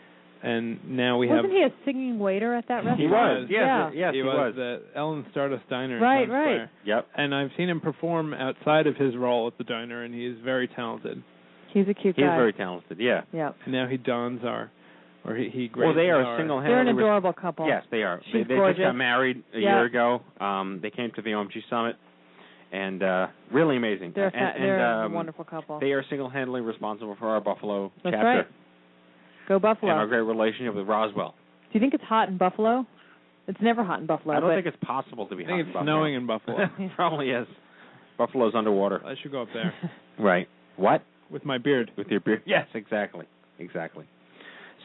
And 0.45 0.81
now 0.97 1.19
we 1.19 1.29
have. 1.29 1.45
Wasn't 1.45 1.53
he 1.53 1.63
a 1.63 1.73
singing 1.85 2.19
waiter 2.19 2.53
at 2.55 2.67
that 2.69 2.85
restaurant? 2.85 3.01
He 3.01 3.07
was. 3.07 3.47
Yes, 3.49 3.59
Yeah. 3.61 3.91
yes, 3.95 4.13
he, 4.13 4.19
he 4.19 4.23
was, 4.25 4.35
was. 4.35 4.55
the 4.57 4.83
Ellen 4.97 5.25
Stardust 5.31 5.69
Diner. 5.71 6.01
Right, 6.01 6.27
Times 6.27 6.31
right. 6.33 6.45
Square. 6.45 6.71
Yep. 6.85 7.07
And 7.17 7.35
I've 7.35 7.51
seen 7.57 7.69
him 7.69 7.81
perform 7.81 8.35
outside 8.35 8.87
of 8.89 8.97
his 8.97 9.17
role 9.17 9.47
at 9.47 9.57
the 9.59 9.63
diner, 9.65 10.03
and 10.03 10.13
he 10.13 10.27
is 10.27 10.37
very 10.45 10.67
talented. 10.67 11.23
He's 11.73 11.87
a 11.89 11.95
cute 11.95 12.17
He's 12.17 12.25
guy. 12.25 12.37
very 12.37 12.53
talented. 12.53 12.99
Yeah. 13.01 13.23
yeah. 13.33 13.53
And 13.65 13.73
now 13.73 13.87
he 13.87 13.97
dons 13.99 14.41
our, 14.45 14.71
or 15.25 15.37
he 15.37 15.49
he 15.49 15.71
Well, 15.77 15.95
they 15.95 16.11
are 16.11 16.23
our- 16.25 16.39
single 16.39 16.61
They're 16.61 16.81
an 16.81 16.89
adorable 16.89 17.33
couple. 17.33 17.67
Yes, 17.69 17.85
they 17.93 18.03
are. 18.03 18.21
She's 18.27 18.33
they 18.35 18.43
they 18.43 18.55
gorgeous. 18.57 18.79
just 18.79 18.87
got 18.89 18.97
married 18.97 19.45
a 19.55 19.59
Yeah. 19.61 19.77
year 19.77 19.85
ago. 19.85 20.23
Um, 20.41 20.81
they 20.83 20.91
came 20.91 21.13
to 21.15 21.23
the 21.23 21.31
OMG 21.31 21.63
summit, 21.71 21.95
and 22.73 23.03
uh, 23.03 23.27
really 23.53 23.77
amazing. 23.77 24.13
They're 24.15 24.25
a, 24.27 24.37
and, 24.37 24.55
fa- 24.55 24.59
they're 24.59 24.93
and, 24.95 25.03
a 25.03 25.07
um, 25.07 25.13
wonderful 25.13 25.45
couple. 25.45 25.79
They 25.79 25.93
are 25.93 26.05
single-handedly 26.11 26.63
responsible 26.63 27.15
for 27.19 27.29
our 27.29 27.41
Buffalo 27.41 27.93
That's 28.03 28.15
chapter 28.15 28.27
right. 28.27 28.47
Go 29.49 29.59
Buffalo. 29.59 29.91
and 29.93 30.01
our 30.01 30.07
great 30.07 30.21
relationship 30.21 30.75
with 30.75 30.87
Roswell. 30.87 31.35
Do 31.73 31.79
you 31.79 31.81
think 31.81 31.95
it's 31.95 32.05
hot 32.05 32.29
in 32.29 32.39
Buffalo? 32.39 32.87
It's 33.49 33.59
never 33.61 33.83
hot 33.83 34.01
in 34.01 34.07
Buffalo. 34.07 34.35
I 34.37 34.41
don't 34.41 34.51
but 34.51 34.55
think 34.63 34.67
it's 34.67 34.85
possible 34.85 35.27
to 35.27 35.35
be 35.37 35.45
I 35.45 35.47
hot 35.47 35.51
think 35.53 35.61
in 35.63 35.67
it's 35.69 35.75
Buffalo. 35.75 35.93
snowing 35.93 36.15
in 36.15 36.27
Buffalo. 36.27 36.59
Probably 36.97 37.31
is. 37.31 37.47
Buffalo's 38.19 38.55
underwater. 38.55 39.05
I 39.05 39.15
should 39.21 39.33
go 39.33 39.43
up 39.43 39.49
there 39.53 39.73
Right. 40.19 40.49
What? 40.77 41.03
with 41.31 41.45
my 41.47 41.57
beard. 41.59 41.91
With 41.97 42.09
your 42.09 42.21
beard? 42.21 42.43
Yes, 42.45 42.67
exactly. 42.75 43.25
Exactly. 43.59 44.05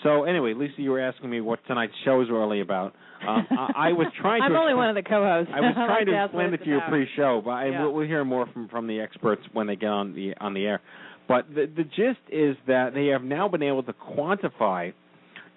So 0.04 0.24
anyway, 0.24 0.54
Lisa, 0.54 0.74
you 0.82 0.92
were 0.92 1.02
asking 1.02 1.30
me 1.30 1.42
what 1.42 1.60
tonight's 1.68 1.92
show 2.06 2.22
is 2.22 2.30
really 2.30 2.62
about. 2.62 2.94
Um, 3.28 3.48
I, 3.50 3.90
I 3.90 3.92
was 3.94 4.08
trying 4.22 4.40
to. 4.42 4.46
I'm 4.46 4.52
only 4.56 4.72
explain- 4.72 4.78
one 4.78 4.90
of 4.90 4.96
the 4.96 5.02
co-hosts. 5.10 5.52
I 5.54 5.60
was 5.60 5.74
trying 5.76 6.06
to 6.06 6.14
ask 6.14 6.34
what 6.34 6.46
explain 6.46 6.54
it 6.54 6.64
to 6.64 6.70
you 6.70 6.78
about. 6.78 6.90
pre-show, 6.90 7.42
but 7.44 7.52
I, 7.52 7.66
Yeah. 7.70 7.82
we'll, 7.84 7.94
we'll 7.94 8.08
hear 8.08 8.24
more 8.24 8.46
from 8.54 8.68
from 8.70 8.88
the 8.88 9.00
experts 9.02 9.42
when 9.54 9.68
they 9.68 9.76
get 9.76 9.90
on 9.90 10.14
the 10.14 10.34
on 10.40 10.54
the 10.54 10.66
air. 10.66 10.82
But 11.28 11.50
the 11.54 11.66
the 11.76 11.84
gist 11.84 12.22
is 12.32 12.56
that 12.68 12.94
they 12.94 13.08
have 13.08 13.24
now 13.24 13.48
been 13.48 13.64
able 13.64 13.84
to 13.84 13.94
quantify 13.94 14.94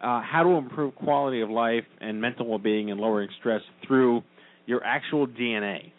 uh, 0.03 0.23
how 0.23 0.43
to 0.43 0.51
improve 0.51 0.95
quality 0.97 1.43
of 1.43 1.51
life 1.51 1.85
and 2.01 2.21
mental 2.21 2.47
well-being 2.47 2.91
and 2.91 3.01
lowering 3.01 3.29
stress 3.39 3.61
through 3.87 4.23
your 4.67 4.83
actual 4.85 5.27
DNA. 5.27 5.93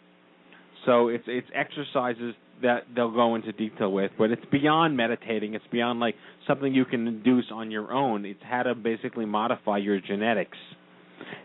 So 0.84 1.08
it's 1.08 1.24
it's 1.26 1.46
exercises 1.54 2.34
that 2.62 2.84
they'll 2.94 3.10
go 3.10 3.34
into 3.34 3.52
detail 3.52 3.92
with, 3.92 4.12
but 4.18 4.30
it's 4.30 4.44
beyond 4.50 4.96
meditating. 4.96 5.54
It's 5.54 5.64
beyond 5.72 6.00
like 6.00 6.14
something 6.46 6.72
you 6.72 6.84
can 6.84 7.06
induce 7.08 7.46
on 7.52 7.70
your 7.70 7.92
own. 7.92 8.24
It's 8.24 8.42
how 8.42 8.62
to 8.64 8.74
basically 8.74 9.24
modify 9.24 9.78
your 9.78 10.00
genetics 10.00 10.58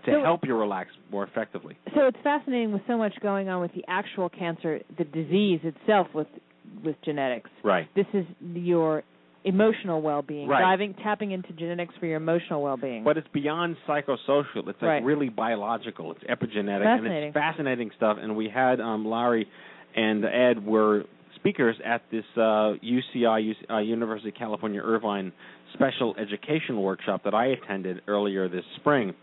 to 0.05 0.11
So- 0.11 0.21
help 0.21 0.45
you 0.45 0.55
relax 0.55 0.91
more 1.11 1.23
effectively. 1.23 1.77
So 1.95 2.07
it's 2.07 2.17
fascinating 2.23 2.71
with 2.71 2.85
so 2.87 2.97
much 2.97 3.13
going 3.21 3.49
on 3.49 3.61
with 3.61 3.73
the 3.73 3.83
actual 3.87 4.29
cancer, 4.29 4.81
the 4.97 5.05
disease 5.05 5.61
itself 5.63 6.07
with 6.13 6.27
with 6.83 6.95
genetics. 7.03 7.49
Right. 7.63 7.87
This 7.95 8.05
is 8.13 8.25
your 8.53 9.03
emotional 9.43 10.01
well-being, 10.01 10.47
Right. 10.47 10.61
diving, 10.61 10.93
tapping 10.95 11.31
into 11.31 11.53
genetics 11.53 11.93
for 11.99 12.05
your 12.05 12.17
emotional 12.17 12.61
well-being. 12.61 13.03
But 13.03 13.17
it's 13.17 13.27
beyond 13.29 13.77
psychosocial. 13.87 14.67
It's 14.67 14.81
like 14.81 14.81
Right. 14.81 15.03
really 15.03 15.29
biological. 15.29 16.11
It's 16.11 16.23
epigenetic, 16.25 16.85
and 16.85 17.01
Fascinating. 17.01 17.29
it's 17.29 17.33
fascinating 17.33 17.91
stuff. 17.95 18.17
And 18.21 18.35
we 18.35 18.49
had 18.49 18.81
um, 18.81 19.05
Lari 19.05 19.47
and 19.95 20.25
Ed 20.25 20.65
were 20.65 21.05
speakers 21.35 21.77
at 21.85 22.01
this 22.11 22.25
uh, 22.35 22.73
UCI, 22.81 23.39
UC, 23.39 23.55
uh, 23.73 23.77
University 23.77 24.29
of 24.29 24.35
California 24.35 24.81
Irvine 24.83 25.31
special 25.73 26.15
education 26.17 26.81
workshop 26.81 27.23
that 27.23 27.33
I 27.33 27.47
attended 27.47 28.01
earlier 28.07 28.47
this 28.49 28.65
spring. 28.77 29.13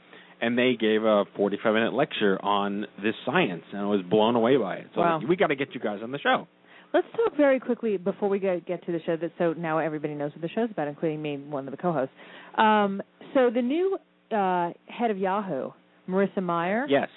And 0.41 0.57
they 0.59 0.75
gave 0.79 1.05
a 1.05 1.25
45 1.37 1.75
minute 1.75 1.93
lecture 1.95 2.43
on 2.43 2.87
this 3.03 3.15
science, 3.27 3.65
and 3.73 3.81
I 3.83 3.87
was 3.87 4.03
blown 4.03 4.37
away 4.37 4.57
by 4.57 4.77
it. 4.77 4.87
So 4.95 5.01
Wow. 5.01 5.21
we 5.27 5.37
got 5.37 5.49
to 5.49 5.55
get 5.57 5.75
you 5.75 5.81
guys 5.81 6.01
on 6.03 6.13
the 6.13 6.19
show. 6.19 6.47
Let's 6.95 7.09
talk 7.17 7.37
very 7.37 7.59
quickly 7.59 7.97
before 7.97 8.29
we 8.29 8.39
get 8.39 8.67
get 8.67 8.87
to 8.87 8.93
the 8.93 9.01
show. 9.05 9.17
That 9.17 9.33
so 9.37 9.53
now 9.53 9.79
everybody 9.79 10.15
knows 10.15 10.31
what 10.31 10.43
the 10.43 10.49
show's 10.49 10.71
about, 10.71 10.87
including 10.87 11.21
me, 11.21 11.37
one 11.37 11.67
of 11.67 11.73
the 11.73 11.77
co-hosts. 11.77 12.15
Um, 12.57 13.03
so 13.35 13.51
the 13.53 13.63
new 13.63 13.99
uh, 14.31 14.71
head 14.87 15.11
of 15.11 15.19
Yahoo, 15.19 15.71
Marissa 16.09 16.41
Mayer. 16.41 16.87
Yes. 16.89 17.09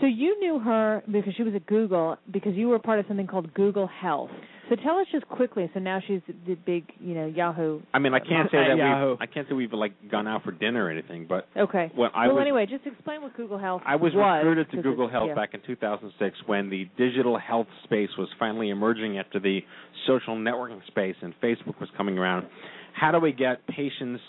So 0.00 0.06
you 0.06 0.40
knew 0.40 0.58
her 0.58 1.02
because 1.12 1.34
she 1.36 1.42
was 1.42 1.54
at 1.54 1.66
Google 1.66 2.16
because 2.32 2.54
you 2.54 2.68
were 2.68 2.78
part 2.78 2.98
of 2.98 3.04
something 3.06 3.26
called 3.26 3.52
Google 3.54 3.86
Health. 3.86 4.30
So 4.68 4.76
tell 4.76 4.98
us 4.98 5.06
just 5.12 5.28
quickly. 5.28 5.70
So 5.74 5.80
now 5.80 6.00
she's 6.06 6.20
the 6.46 6.54
big, 6.54 6.84
you 6.98 7.14
know, 7.14 7.26
Yahoo. 7.26 7.80
I 7.92 7.98
mean, 7.98 8.14
I 8.14 8.18
can't 8.18 8.50
say 8.50 8.58
that 8.68 8.76
Yahoo. 8.78 9.10
we've 9.10 9.20
I 9.20 9.26
can't 9.26 9.46
say 9.48 9.54
we've 9.54 9.72
like 9.72 9.92
gone 10.10 10.26
out 10.26 10.42
for 10.42 10.52
dinner 10.52 10.86
or 10.86 10.90
anything, 10.90 11.26
but 11.28 11.46
Okay. 11.56 11.90
when 11.94 12.10
I 12.14 12.28
well, 12.28 12.36
was 12.36 12.42
anyway, 12.42 12.66
just 12.66 12.86
explain 12.86 13.20
what 13.22 13.36
Google 13.36 13.58
Health 13.58 13.82
I 13.84 13.96
was 13.96 14.12
was. 14.14 14.42
recruited 14.42 14.70
to 14.70 14.82
Google 14.82 15.08
Health 15.08 15.28
yeah. 15.28 15.34
back 15.34 15.50
in 15.52 15.60
2006 15.66 16.36
when 16.46 16.70
the 16.70 16.88
digital 16.96 17.38
health 17.38 17.66
space 17.84 18.08
was 18.16 18.28
finally 18.38 18.70
emerging 18.70 19.18
after 19.18 19.38
the 19.38 19.60
social 20.06 20.36
networking 20.36 20.84
space 20.86 21.16
and 21.20 21.34
Facebook 21.42 21.78
was 21.78 21.90
coming 21.96 22.16
around. 22.18 22.46
How 22.94 23.10
do 23.12 23.18
we 23.18 23.32
get 23.32 23.66
patients 23.66 24.22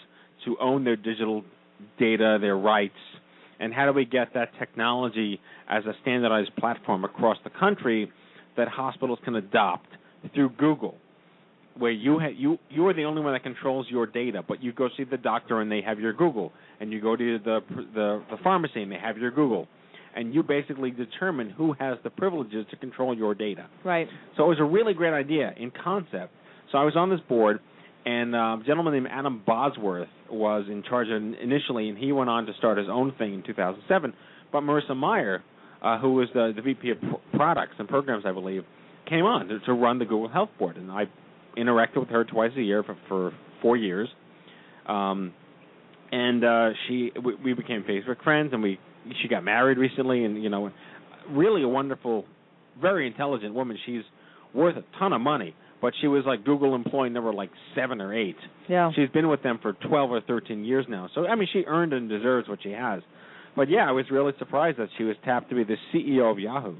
to 0.43 0.57
own 0.59 0.83
their 0.83 0.97
digital 0.97 1.43
data, 1.97 2.37
their 2.41 2.57
rights, 2.57 2.93
and 3.59 3.73
how 3.73 3.85
do 3.85 3.93
we 3.93 4.05
get 4.05 4.33
that 4.33 4.49
technology 4.59 5.39
as 5.69 5.85
a 5.85 5.93
standardized 6.01 6.53
platform 6.57 7.05
across 7.05 7.37
the 7.43 7.49
country 7.49 8.11
that 8.57 8.67
hospitals 8.67 9.19
can 9.23 9.35
adopt 9.35 9.87
through 10.33 10.49
Google, 10.57 10.95
where 11.77 11.91
you 11.91 12.19
ha- 12.19 12.33
you 12.35 12.57
you 12.69 12.87
are 12.87 12.93
the 12.93 13.03
only 13.03 13.21
one 13.21 13.33
that 13.33 13.43
controls 13.43 13.87
your 13.89 14.05
data, 14.05 14.43
but 14.47 14.63
you 14.63 14.71
go 14.73 14.89
see 14.97 15.03
the 15.03 15.17
doctor 15.17 15.61
and 15.61 15.71
they 15.71 15.81
have 15.81 15.99
your 15.99 16.13
Google, 16.13 16.51
and 16.79 16.91
you 16.91 17.01
go 17.01 17.15
to 17.15 17.39
the 17.39 17.59
the, 17.69 18.23
the 18.29 18.37
pharmacy 18.43 18.81
and 18.81 18.91
they 18.91 18.99
have 18.99 19.17
your 19.17 19.31
Google, 19.31 19.67
and 20.15 20.33
you 20.33 20.43
basically 20.43 20.91
determine 20.91 21.49
who 21.49 21.73
has 21.73 21.97
the 22.03 22.09
privileges 22.09 22.65
to 22.71 22.77
control 22.77 23.15
your 23.15 23.35
data. 23.35 23.67
Right. 23.83 24.07
So 24.37 24.45
it 24.45 24.47
was 24.47 24.59
a 24.59 24.63
really 24.63 24.93
great 24.93 25.13
idea 25.13 25.53
in 25.57 25.71
concept. 25.71 26.33
So 26.71 26.77
I 26.77 26.83
was 26.83 26.95
on 26.95 27.09
this 27.09 27.19
board, 27.27 27.59
and 28.05 28.35
uh, 28.35 28.57
a 28.59 28.63
gentleman 28.65 28.93
named 28.93 29.07
Adam 29.11 29.41
Bosworth 29.45 30.07
was 30.29 30.65
in 30.69 30.83
charge 30.83 31.07
of 31.09 31.21
initially, 31.41 31.89
and 31.89 31.97
he 31.97 32.11
went 32.11 32.29
on 32.29 32.45
to 32.45 32.53
start 32.57 32.77
his 32.77 32.87
own 32.89 33.13
thing 33.17 33.33
in 33.33 33.43
2007. 33.43 34.13
But 34.51 34.61
Marissa 34.61 34.97
Mayer, 34.97 35.43
uh, 35.81 35.99
who 35.99 36.13
was 36.13 36.27
the, 36.33 36.53
the 36.55 36.61
VP 36.61 36.91
of 36.91 36.97
Products 37.33 37.75
and 37.77 37.87
Programs, 37.87 38.23
I 38.25 38.31
believe, 38.31 38.63
came 39.07 39.25
on 39.25 39.47
to, 39.47 39.59
to 39.61 39.73
run 39.73 39.99
the 39.99 40.05
Google 40.05 40.29
Health 40.29 40.49
Board, 40.59 40.77
and 40.77 40.91
I 40.91 41.05
interacted 41.57 41.97
with 41.97 42.09
her 42.09 42.23
twice 42.23 42.51
a 42.57 42.61
year 42.61 42.83
for, 42.83 42.97
for 43.07 43.31
four 43.61 43.77
years. 43.77 44.09
Um, 44.87 45.33
and 46.11 46.43
uh, 46.43 46.69
she, 46.87 47.11
we, 47.23 47.35
we 47.35 47.53
became 47.53 47.83
Facebook 47.83 48.23
friends, 48.23 48.51
and 48.53 48.61
we 48.61 48.79
she 49.21 49.27
got 49.27 49.43
married 49.43 49.77
recently, 49.77 50.23
and 50.23 50.41
you 50.41 50.49
know, 50.49 50.71
really 51.29 51.63
a 51.63 51.67
wonderful, 51.67 52.25
very 52.81 53.07
intelligent 53.07 53.53
woman. 53.53 53.77
She's 53.85 54.01
worth 54.53 54.77
a 54.77 54.83
ton 54.99 55.13
of 55.13 55.21
money, 55.21 55.55
but 55.81 55.93
she 56.01 56.07
was 56.07 56.23
like 56.25 56.45
Google 56.45 56.75
employee 56.75 57.09
number 57.09 57.33
like 57.33 57.51
seven 57.75 58.01
or 58.01 58.13
eight. 58.13 58.37
Yeah. 58.69 58.91
She's 58.95 59.09
been 59.09 59.27
with 59.27 59.43
them 59.43 59.59
for 59.61 59.73
twelve 59.73 60.11
or 60.11 60.21
thirteen 60.21 60.63
years 60.63 60.85
now. 60.89 61.09
So 61.13 61.25
I 61.25 61.35
mean, 61.35 61.47
she 61.51 61.63
earned 61.67 61.93
and 61.93 62.09
deserves 62.09 62.47
what 62.47 62.59
she 62.63 62.71
has. 62.71 63.01
But 63.55 63.69
yeah, 63.69 63.87
I 63.87 63.91
was 63.91 64.05
really 64.11 64.33
surprised 64.37 64.79
that 64.79 64.89
she 64.97 65.03
was 65.03 65.15
tapped 65.23 65.49
to 65.49 65.55
be 65.55 65.63
the 65.63 65.77
CEO 65.93 66.29
of 66.29 66.39
Yahoo. 66.39 66.75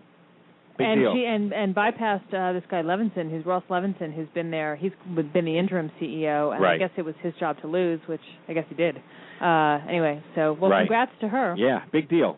Big 0.77 0.88
and 0.88 1.00
deal. 1.01 1.13
she 1.15 1.24
and 1.25 1.53
and 1.53 1.74
bypassed 1.74 2.34
uh, 2.34 2.51
this 2.53 2.63
guy 2.70 2.82
Levinsohn, 2.82 3.29
who's 3.32 3.46
Ross 3.46 3.63
Levinsohn, 3.70 4.13
who's 4.13 4.27
been 4.34 4.51
there. 4.51 4.75
He's 4.75 4.91
been 5.15 5.46
the 5.46 5.58
interim 5.58 5.89
CEO, 6.01 6.53
and 6.55 6.65
I 6.65 6.77
guess 6.77 6.89
it 6.98 7.03
was 7.03 7.15
his 7.22 7.34
job 7.39 7.60
to 7.62 7.67
lose, 7.67 8.00
which 8.08 8.22
I 8.50 8.53
guess 8.53 8.65
he 8.70 8.75
did. 8.75 8.98
Uh, 9.41 9.79
anyway, 9.89 10.22
so 10.36 10.53
well, 10.60 10.72
Right. 10.72 10.82
congrats 10.82 11.12
to 11.22 11.27
her. 11.29 11.55
Yeah, 11.58 11.79
big 11.91 12.10
deal. 12.10 12.38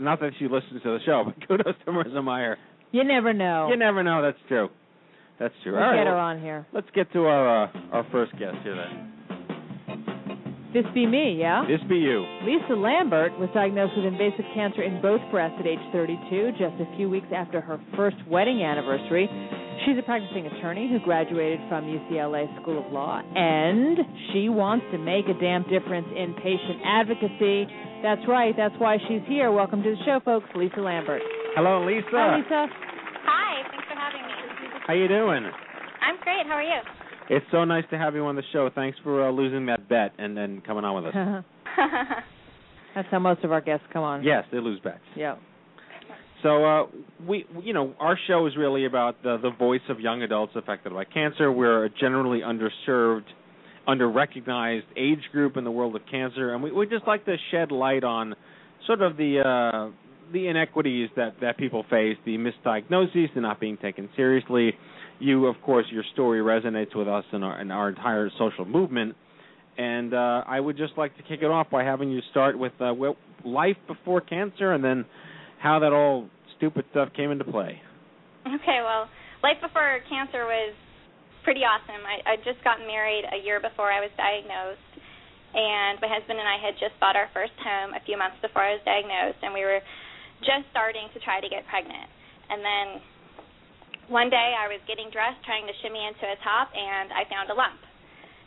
Not 0.00 0.20
that 0.20 0.32
she 0.38 0.46
listens 0.48 0.82
to 0.82 0.90
the 0.90 0.98
show, 1.04 1.24
but 1.26 1.34
kudos 1.48 1.74
to 1.84 1.90
Marissa 1.92 2.24
Mayer. 2.24 2.56
You 2.90 3.04
never 3.04 3.32
know. 3.32 3.68
You 3.70 3.76
never 3.76 4.02
know. 4.02 4.22
That's 4.22 4.38
true. 4.48 4.68
That's 5.38 5.54
true. 5.62 5.72
We'll 5.72 5.82
All 5.82 5.90
right, 5.90 5.96
get 5.98 6.06
her 6.06 6.14
well, 6.14 6.24
on 6.24 6.40
here. 6.40 6.66
Let's 6.72 6.86
get 6.94 7.12
to 7.12 7.26
our 7.26 7.64
uh, 7.64 7.70
our 7.92 8.06
first 8.10 8.32
guest 8.32 8.56
here 8.62 8.76
then. 8.76 9.12
This 10.74 10.84
be 10.92 11.06
me, 11.06 11.38
yeah. 11.38 11.62
This 11.70 11.78
be 11.88 12.02
you. 12.02 12.26
Lisa 12.42 12.74
Lambert 12.74 13.30
was 13.38 13.48
diagnosed 13.54 13.94
with 13.94 14.10
invasive 14.10 14.44
cancer 14.58 14.82
in 14.82 15.00
both 15.00 15.20
breasts 15.30 15.54
at 15.60 15.70
age 15.70 15.78
32, 15.92 16.50
just 16.58 16.74
a 16.82 16.96
few 16.96 17.08
weeks 17.08 17.30
after 17.30 17.60
her 17.60 17.78
first 17.94 18.16
wedding 18.26 18.66
anniversary. 18.66 19.30
She's 19.86 19.94
a 19.94 20.02
practicing 20.02 20.50
attorney 20.50 20.90
who 20.90 20.98
graduated 20.98 21.60
from 21.68 21.86
UCLA 21.86 22.50
School 22.60 22.84
of 22.84 22.90
Law, 22.90 23.22
and 23.22 23.98
she 24.32 24.48
wants 24.48 24.84
to 24.90 24.98
make 24.98 25.30
a 25.30 25.38
damn 25.38 25.62
difference 25.70 26.10
in 26.10 26.34
patient 26.42 26.82
advocacy. 26.82 27.70
That's 28.02 28.26
right. 28.26 28.50
That's 28.58 28.74
why 28.78 28.98
she's 29.06 29.22
here. 29.30 29.52
Welcome 29.52 29.80
to 29.84 29.94
the 29.94 30.02
show, 30.04 30.18
folks. 30.24 30.50
Lisa 30.56 30.80
Lambert. 30.82 31.22
Hello, 31.54 31.86
Lisa. 31.86 32.10
Hi, 32.10 32.34
Lisa. 32.34 32.66
Hi, 33.22 33.62
thanks 33.70 33.86
for 33.86 33.94
having 33.94 34.26
me. 34.26 34.34
How 34.90 34.94
you 34.94 35.06
doing? 35.06 35.46
I'm 36.02 36.18
great. 36.26 36.50
How 36.50 36.58
are 36.58 36.66
you? 36.66 36.82
It's 37.30 37.46
so 37.50 37.64
nice 37.64 37.84
to 37.90 37.98
have 37.98 38.14
you 38.14 38.24
on 38.26 38.36
the 38.36 38.42
show. 38.52 38.68
Thanks 38.74 38.98
for 39.02 39.28
uh, 39.28 39.30
losing 39.32 39.66
that 39.66 39.88
bet 39.88 40.12
and 40.18 40.36
then 40.36 40.60
coming 40.60 40.84
on 40.84 41.02
with 41.02 41.14
us. 41.14 41.44
That's 42.94 43.08
how 43.10 43.18
most 43.18 43.42
of 43.44 43.52
our 43.52 43.60
guests 43.60 43.86
come 43.92 44.02
on. 44.02 44.22
yes, 44.22 44.44
they 44.52 44.58
lose 44.60 44.80
bets. 44.80 45.00
Yeah. 45.16 45.36
So 46.42 46.64
uh, 46.64 46.86
we, 47.26 47.46
you 47.62 47.72
know, 47.72 47.94
our 47.98 48.18
show 48.28 48.46
is 48.46 48.54
really 48.56 48.84
about 48.84 49.22
the 49.22 49.38
the 49.40 49.50
voice 49.50 49.80
of 49.88 49.98
young 49.98 50.22
adults 50.22 50.52
affected 50.54 50.92
by 50.92 51.04
cancer. 51.04 51.50
We're 51.50 51.86
a 51.86 51.90
generally 51.90 52.40
underserved, 52.40 53.24
under-recognized 53.88 54.84
age 54.96 55.22
group 55.32 55.56
in 55.56 55.64
the 55.64 55.70
world 55.70 55.96
of 55.96 56.02
cancer, 56.10 56.52
and 56.52 56.62
we 56.62 56.70
we 56.70 56.86
just 56.86 57.06
like 57.06 57.24
to 57.24 57.36
shed 57.50 57.72
light 57.72 58.04
on 58.04 58.34
sort 58.86 59.00
of 59.00 59.16
the 59.16 59.40
uh, 59.40 59.90
the 60.34 60.48
inequities 60.48 61.08
that 61.16 61.36
that 61.40 61.56
people 61.56 61.84
face, 61.88 62.18
the 62.26 62.36
misdiagnoses, 62.36 63.34
the 63.34 63.40
not 63.40 63.58
being 63.58 63.78
taken 63.78 64.10
seriously. 64.14 64.74
You, 65.24 65.46
of 65.46 65.56
course, 65.64 65.86
your 65.88 66.04
story 66.12 66.40
resonates 66.40 66.94
with 66.94 67.08
us 67.08 67.24
and 67.32 67.42
our 67.42 67.56
and 67.56 67.72
our 67.72 67.88
entire 67.88 68.28
social 68.36 68.66
movement. 68.66 69.16
And 69.78 70.12
uh, 70.12 70.44
I 70.46 70.60
would 70.60 70.76
just 70.76 70.92
like 71.00 71.16
to 71.16 71.22
kick 71.22 71.40
it 71.40 71.48
off 71.48 71.70
by 71.70 71.82
having 71.82 72.12
you 72.12 72.20
start 72.30 72.58
with 72.58 72.72
uh, 72.78 72.92
life 73.42 73.80
before 73.88 74.20
cancer, 74.20 74.76
and 74.76 74.84
then 74.84 75.06
how 75.58 75.80
that 75.80 75.96
all 75.96 76.28
stupid 76.58 76.84
stuff 76.90 77.08
came 77.16 77.32
into 77.32 77.44
play. 77.44 77.80
Okay, 78.44 78.84
well, 78.84 79.08
life 79.42 79.56
before 79.64 79.98
cancer 80.12 80.44
was 80.44 80.76
pretty 81.42 81.64
awesome. 81.64 82.04
I 82.04 82.36
I'd 82.36 82.44
just 82.44 82.60
gotten 82.62 82.84
married 82.86 83.24
a 83.24 83.40
year 83.40 83.64
before 83.64 83.88
I 83.88 84.04
was 84.04 84.12
diagnosed, 84.20 84.92
and 85.56 85.96
my 86.04 86.08
husband 86.12 86.36
and 86.36 86.44
I 86.44 86.60
had 86.60 86.76
just 86.76 87.00
bought 87.00 87.16
our 87.16 87.32
first 87.32 87.56
home 87.64 87.96
a 87.96 88.04
few 88.04 88.20
months 88.20 88.36
before 88.44 88.60
I 88.60 88.76
was 88.76 88.84
diagnosed, 88.84 89.40
and 89.40 89.56
we 89.56 89.64
were 89.64 89.80
just 90.44 90.68
starting 90.68 91.08
to 91.16 91.18
try 91.24 91.40
to 91.40 91.48
get 91.48 91.64
pregnant. 91.72 92.12
And 92.52 92.60
then 92.60 92.86
one 94.08 94.28
day 94.28 94.52
I 94.52 94.68
was 94.68 94.80
getting 94.84 95.08
dressed, 95.08 95.40
trying 95.48 95.64
to 95.64 95.74
shimmy 95.80 96.04
into 96.04 96.28
a 96.28 96.36
top, 96.44 96.68
and 96.76 97.12
I 97.12 97.24
found 97.28 97.48
a 97.48 97.56
lump. 97.56 97.80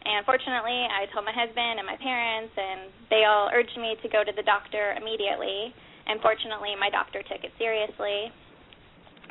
And 0.07 0.23
fortunately, 0.23 0.87
I 0.87 1.09
told 1.11 1.25
my 1.25 1.35
husband 1.35 1.81
and 1.81 1.87
my 1.87 1.97
parents, 1.99 2.53
and 2.55 2.93
they 3.09 3.27
all 3.27 3.49
urged 3.51 3.75
me 3.75 3.97
to 3.99 4.07
go 4.07 4.23
to 4.23 4.31
the 4.31 4.45
doctor 4.45 4.95
immediately. 4.95 5.73
And 6.07 6.21
fortunately, 6.23 6.77
my 6.79 6.87
doctor 6.87 7.19
took 7.25 7.43
it 7.43 7.51
seriously, 7.59 8.31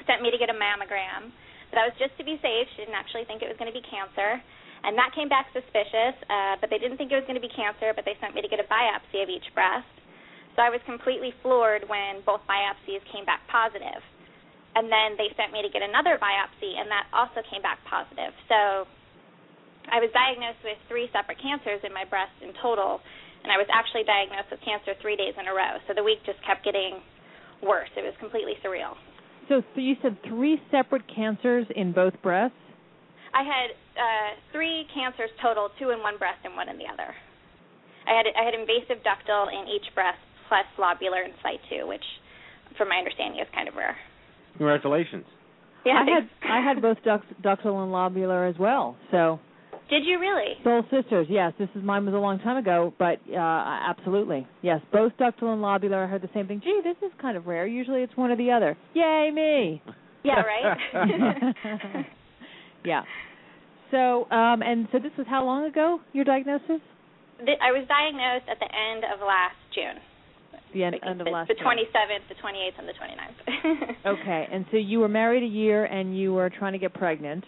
sent 0.05 0.21
me 0.21 0.29
to 0.29 0.37
get 0.37 0.53
a 0.53 0.57
mammogram. 0.57 1.33
But 1.73 1.81
that 1.81 1.87
was 1.89 1.97
just 1.97 2.13
to 2.21 2.25
be 2.27 2.37
safe. 2.45 2.69
She 2.77 2.85
didn't 2.85 2.99
actually 2.99 3.25
think 3.25 3.41
it 3.41 3.49
was 3.49 3.57
going 3.57 3.73
to 3.73 3.77
be 3.77 3.83
cancer. 3.87 4.43
And 4.85 4.93
that 5.01 5.17
came 5.17 5.33
back 5.33 5.49
suspicious, 5.57 6.15
uh, 6.29 6.61
but 6.61 6.69
they 6.69 6.79
didn't 6.79 7.01
think 7.01 7.11
it 7.11 7.19
was 7.19 7.27
going 7.27 7.41
to 7.41 7.43
be 7.43 7.51
cancer, 7.51 7.97
but 7.97 8.05
they 8.05 8.15
sent 8.21 8.37
me 8.37 8.45
to 8.45 8.51
get 8.51 8.61
a 8.61 8.69
biopsy 8.69 9.25
of 9.25 9.33
each 9.33 9.49
breast. 9.57 9.89
So 10.55 10.63
I 10.63 10.69
was 10.69 10.85
completely 10.85 11.33
floored 11.41 11.89
when 11.89 12.21
both 12.23 12.45
biopsies 12.45 13.01
came 13.11 13.25
back 13.25 13.43
positive. 13.49 14.05
And 14.77 14.93
then 14.93 15.17
they 15.17 15.33
sent 15.41 15.57
me 15.57 15.65
to 15.65 15.73
get 15.73 15.81
another 15.81 16.21
biopsy, 16.21 16.77
and 16.77 16.93
that 16.93 17.09
also 17.17 17.41
came 17.49 17.65
back 17.65 17.81
positive. 17.89 18.37
So 18.45 18.85
I 19.89 20.05
was 20.05 20.13
diagnosed 20.13 20.61
with 20.61 20.77
three 20.85 21.09
separate 21.17 21.41
cancers 21.41 21.81
in 21.81 21.97
my 21.97 22.05
breast 22.05 22.37
in 22.45 22.53
total, 22.61 23.01
and 23.41 23.49
I 23.49 23.57
was 23.57 23.65
actually 23.73 24.05
diagnosed 24.05 24.53
with 24.53 24.61
cancer 24.61 24.93
three 25.01 25.17
days 25.17 25.33
in 25.41 25.49
a 25.49 25.55
row. 25.57 25.81
So 25.89 25.97
the 25.97 26.05
week 26.05 26.21
just 26.29 26.45
kept 26.45 26.61
getting 26.61 27.01
worse. 27.65 27.89
It 27.97 28.05
was 28.05 28.13
completely 28.21 28.61
surreal. 28.61 29.01
So 29.49 29.65
you 29.79 29.97
said 30.03 30.19
three 30.29 30.61
separate 30.69 31.09
cancers 31.09 31.65
in 31.73 31.97
both 31.97 32.13
breasts? 32.21 32.59
I 33.33 33.47
had 33.47 33.69
uh, 33.97 34.31
three 34.53 34.85
cancers 34.93 35.31
total, 35.41 35.71
two 35.79 35.91
in 35.91 36.05
one 36.05 36.19
breast 36.19 36.45
and 36.45 36.53
one 36.53 36.69
in 36.69 36.77
the 36.77 36.89
other. 36.91 37.15
I 38.07 38.13
had 38.13 38.27
I 38.39 38.45
had 38.45 38.55
invasive 38.55 39.03
ductal 39.03 39.49
in 39.49 39.67
each 39.69 39.89
breast 39.95 40.21
plus 40.49 40.67
lobular 40.79 41.25
in 41.25 41.33
situ, 41.43 41.87
which, 41.87 42.05
from 42.79 42.89
my 42.89 42.97
understanding, 42.97 43.41
is 43.41 43.49
kind 43.55 43.69
of 43.69 43.75
rare. 43.75 43.97
Congratulations. 44.59 45.25
Yeah, 45.85 46.03
I 46.03 46.05
had 46.05 46.29
I 46.51 46.61
had 46.61 46.83
both 46.83 46.99
duct- 47.05 47.43
ductal 47.43 47.83
and 47.83 47.93
lobular 47.93 48.49
as 48.49 48.59
well. 48.59 48.97
So 49.11 49.39
Did 49.89 50.05
you 50.05 50.19
really? 50.19 50.55
soul 50.65 50.83
sisters, 50.91 51.27
yes. 51.31 51.53
This 51.59 51.69
is 51.75 51.83
mine 51.83 52.05
was 52.05 52.15
a 52.15 52.19
long 52.19 52.39
time 52.41 52.57
ago, 52.57 52.93
but 52.99 53.19
uh 53.33 53.37
absolutely. 53.37 54.47
Yes, 54.63 54.81
both 54.93 55.13
ductal 55.19 55.53
and 55.53 55.63
lobular 55.63 56.05
I 56.05 56.09
heard 56.09 56.23
the 56.23 56.31
same 56.35 56.49
thing. 56.49 56.61
Gee, 56.63 56.81
this 56.83 56.97
is 57.07 57.13
kind 57.21 57.37
of 57.37 57.47
rare. 57.47 57.67
Usually 57.67 58.03
it's 58.03 58.17
one 58.17 58.31
or 58.31 58.37
the 58.37 58.51
other. 58.51 58.77
Yay 58.95 59.31
me. 59.33 59.83
Yeah, 60.25 60.43
right. 60.43 60.77
yeah. 62.85 63.03
So, 63.91 64.29
um 64.31 64.63
and 64.63 64.89
so 64.91 64.99
this 64.99 65.13
was 65.17 65.27
how 65.29 65.45
long 65.45 65.67
ago 65.67 66.01
your 66.13 66.25
diagnosis? 66.25 66.81
I 67.39 67.71
was 67.71 67.87
diagnosed 67.87 68.49
at 68.51 68.59
the 68.59 68.71
end 68.75 69.05
of 69.05 69.21
last 69.21 69.57
June. 69.75 70.01
The 70.75 70.85
end, 70.85 70.97
end 71.07 71.21
of 71.21 71.27
the, 71.27 71.31
last 71.31 71.49
the 71.49 71.55
year. 71.55 71.65
27th, 71.65 72.29
the 72.29 72.35
28th, 72.35 72.79
and 72.79 72.89
the 72.89 72.93
29th. 72.93 73.97
Okay, 74.21 74.49
and 74.53 74.65
so 74.71 74.77
you 74.77 75.01
were 75.01 75.09
married 75.09 75.43
a 75.43 75.47
year 75.47 75.85
and 75.85 76.17
you 76.17 76.33
were 76.33 76.51
trying 76.51 76.73
to 76.73 76.79
get 76.79 76.95
pregnant. 76.95 77.45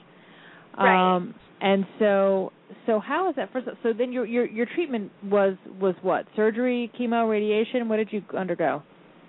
Right. 0.77 1.17
Um 1.17 1.35
and 1.61 1.85
so 1.99 2.53
so 2.87 3.01
how 3.01 3.29
is 3.29 3.37
that 3.37 3.53
first 3.53 3.67
so 3.83 3.93
then 3.93 4.13
your 4.13 4.25
your 4.25 4.47
your 4.47 4.67
treatment 4.67 5.11
was 5.25 5.55
was 5.81 5.95
what? 6.03 6.27
Surgery, 6.37 6.91
chemo, 6.99 7.29
radiation? 7.29 7.89
What 7.89 7.97
did 7.97 8.13
you 8.13 8.23
undergo? 8.37 8.83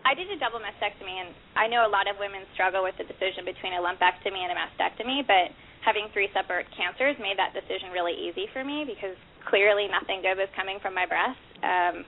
I 0.05 0.15
did 0.15 0.31
a 0.31 0.39
double 0.39 0.57
mastectomy, 0.57 1.21
and 1.21 1.35
I 1.53 1.67
know 1.67 1.85
a 1.85 1.91
lot 1.91 2.07
of 2.07 2.15
women 2.17 2.41
struggle 2.53 2.81
with 2.81 2.95
the 2.97 3.05
decision 3.05 3.45
between 3.45 3.73
a 3.77 3.81
lumpectomy 3.83 4.41
and 4.41 4.49
a 4.49 4.57
mastectomy, 4.57 5.21
but 5.27 5.51
having 5.83 6.07
three 6.13 6.29
separate 6.33 6.65
cancers 6.73 7.19
made 7.19 7.37
that 7.37 7.53
decision 7.53 7.91
really 7.91 8.15
easy 8.15 8.47
for 8.53 8.63
me 8.63 8.85
because 8.87 9.15
clearly 9.47 9.85
nothing 9.85 10.21
good 10.21 10.39
was 10.39 10.49
coming 10.55 10.79
from 10.81 10.95
my 10.95 11.05
breast. 11.05 11.39
Um, 11.61 12.05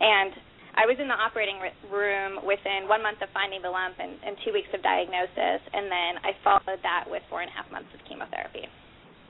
and 0.00 0.32
I 0.74 0.86
was 0.86 0.98
in 0.98 1.06
the 1.06 1.14
operating 1.14 1.62
room 1.90 2.42
within 2.42 2.90
one 2.90 3.02
month 3.02 3.22
of 3.22 3.30
finding 3.32 3.62
the 3.62 3.70
lump 3.70 3.94
and, 3.98 4.18
and 4.26 4.36
two 4.44 4.52
weeks 4.52 4.68
of 4.74 4.82
diagnosis, 4.82 5.62
and 5.72 5.86
then 5.86 6.12
I 6.22 6.34
followed 6.42 6.82
that 6.82 7.06
with 7.06 7.22
four 7.30 7.42
and 7.42 7.50
a 7.50 7.54
half 7.54 7.70
months 7.70 7.90
of 7.94 8.02
chemotherapy. 8.08 8.66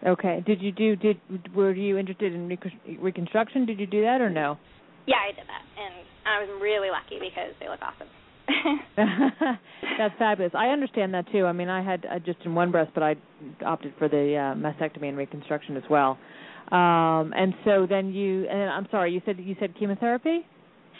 Okay. 0.06 0.42
Did 0.46 0.60
you 0.60 0.72
do 0.72 0.96
did 0.96 1.16
were 1.54 1.72
you 1.72 1.96
interested 1.96 2.34
in 2.34 2.48
recon- 2.48 2.80
reconstruction? 3.00 3.66
Did 3.66 3.80
you 3.80 3.86
do 3.86 4.02
that 4.02 4.20
or 4.20 4.30
no? 4.30 4.58
Yeah, 5.06 5.16
I 5.20 5.32
did 5.32 5.44
that, 5.48 5.64
and 5.80 5.94
I 6.24 6.40
was 6.40 6.48
really 6.60 6.88
lucky 6.88 7.20
because 7.20 7.52
they 7.60 7.68
look 7.68 7.80
awesome. 7.80 8.08
That's 9.98 10.14
fabulous. 10.18 10.52
I 10.54 10.68
understand 10.68 11.14
that 11.14 11.30
too. 11.32 11.46
I 11.46 11.52
mean, 11.52 11.68
I 11.68 11.82
had 11.82 12.04
uh, 12.04 12.18
just 12.18 12.38
in 12.44 12.54
one 12.54 12.70
breast, 12.70 12.90
but 12.94 13.02
I 13.02 13.16
opted 13.64 13.94
for 13.98 14.08
the 14.08 14.36
uh, 14.36 14.54
mastectomy 14.56 15.08
and 15.08 15.16
reconstruction 15.16 15.76
as 15.76 15.82
well. 15.88 16.18
Um, 16.70 17.32
and 17.36 17.54
so 17.64 17.86
then 17.88 18.12
you, 18.12 18.46
and 18.48 18.70
I'm 18.70 18.86
sorry, 18.90 19.12
you 19.12 19.22
said 19.24 19.36
you 19.38 19.56
said 19.60 19.74
chemotherapy, 19.78 20.46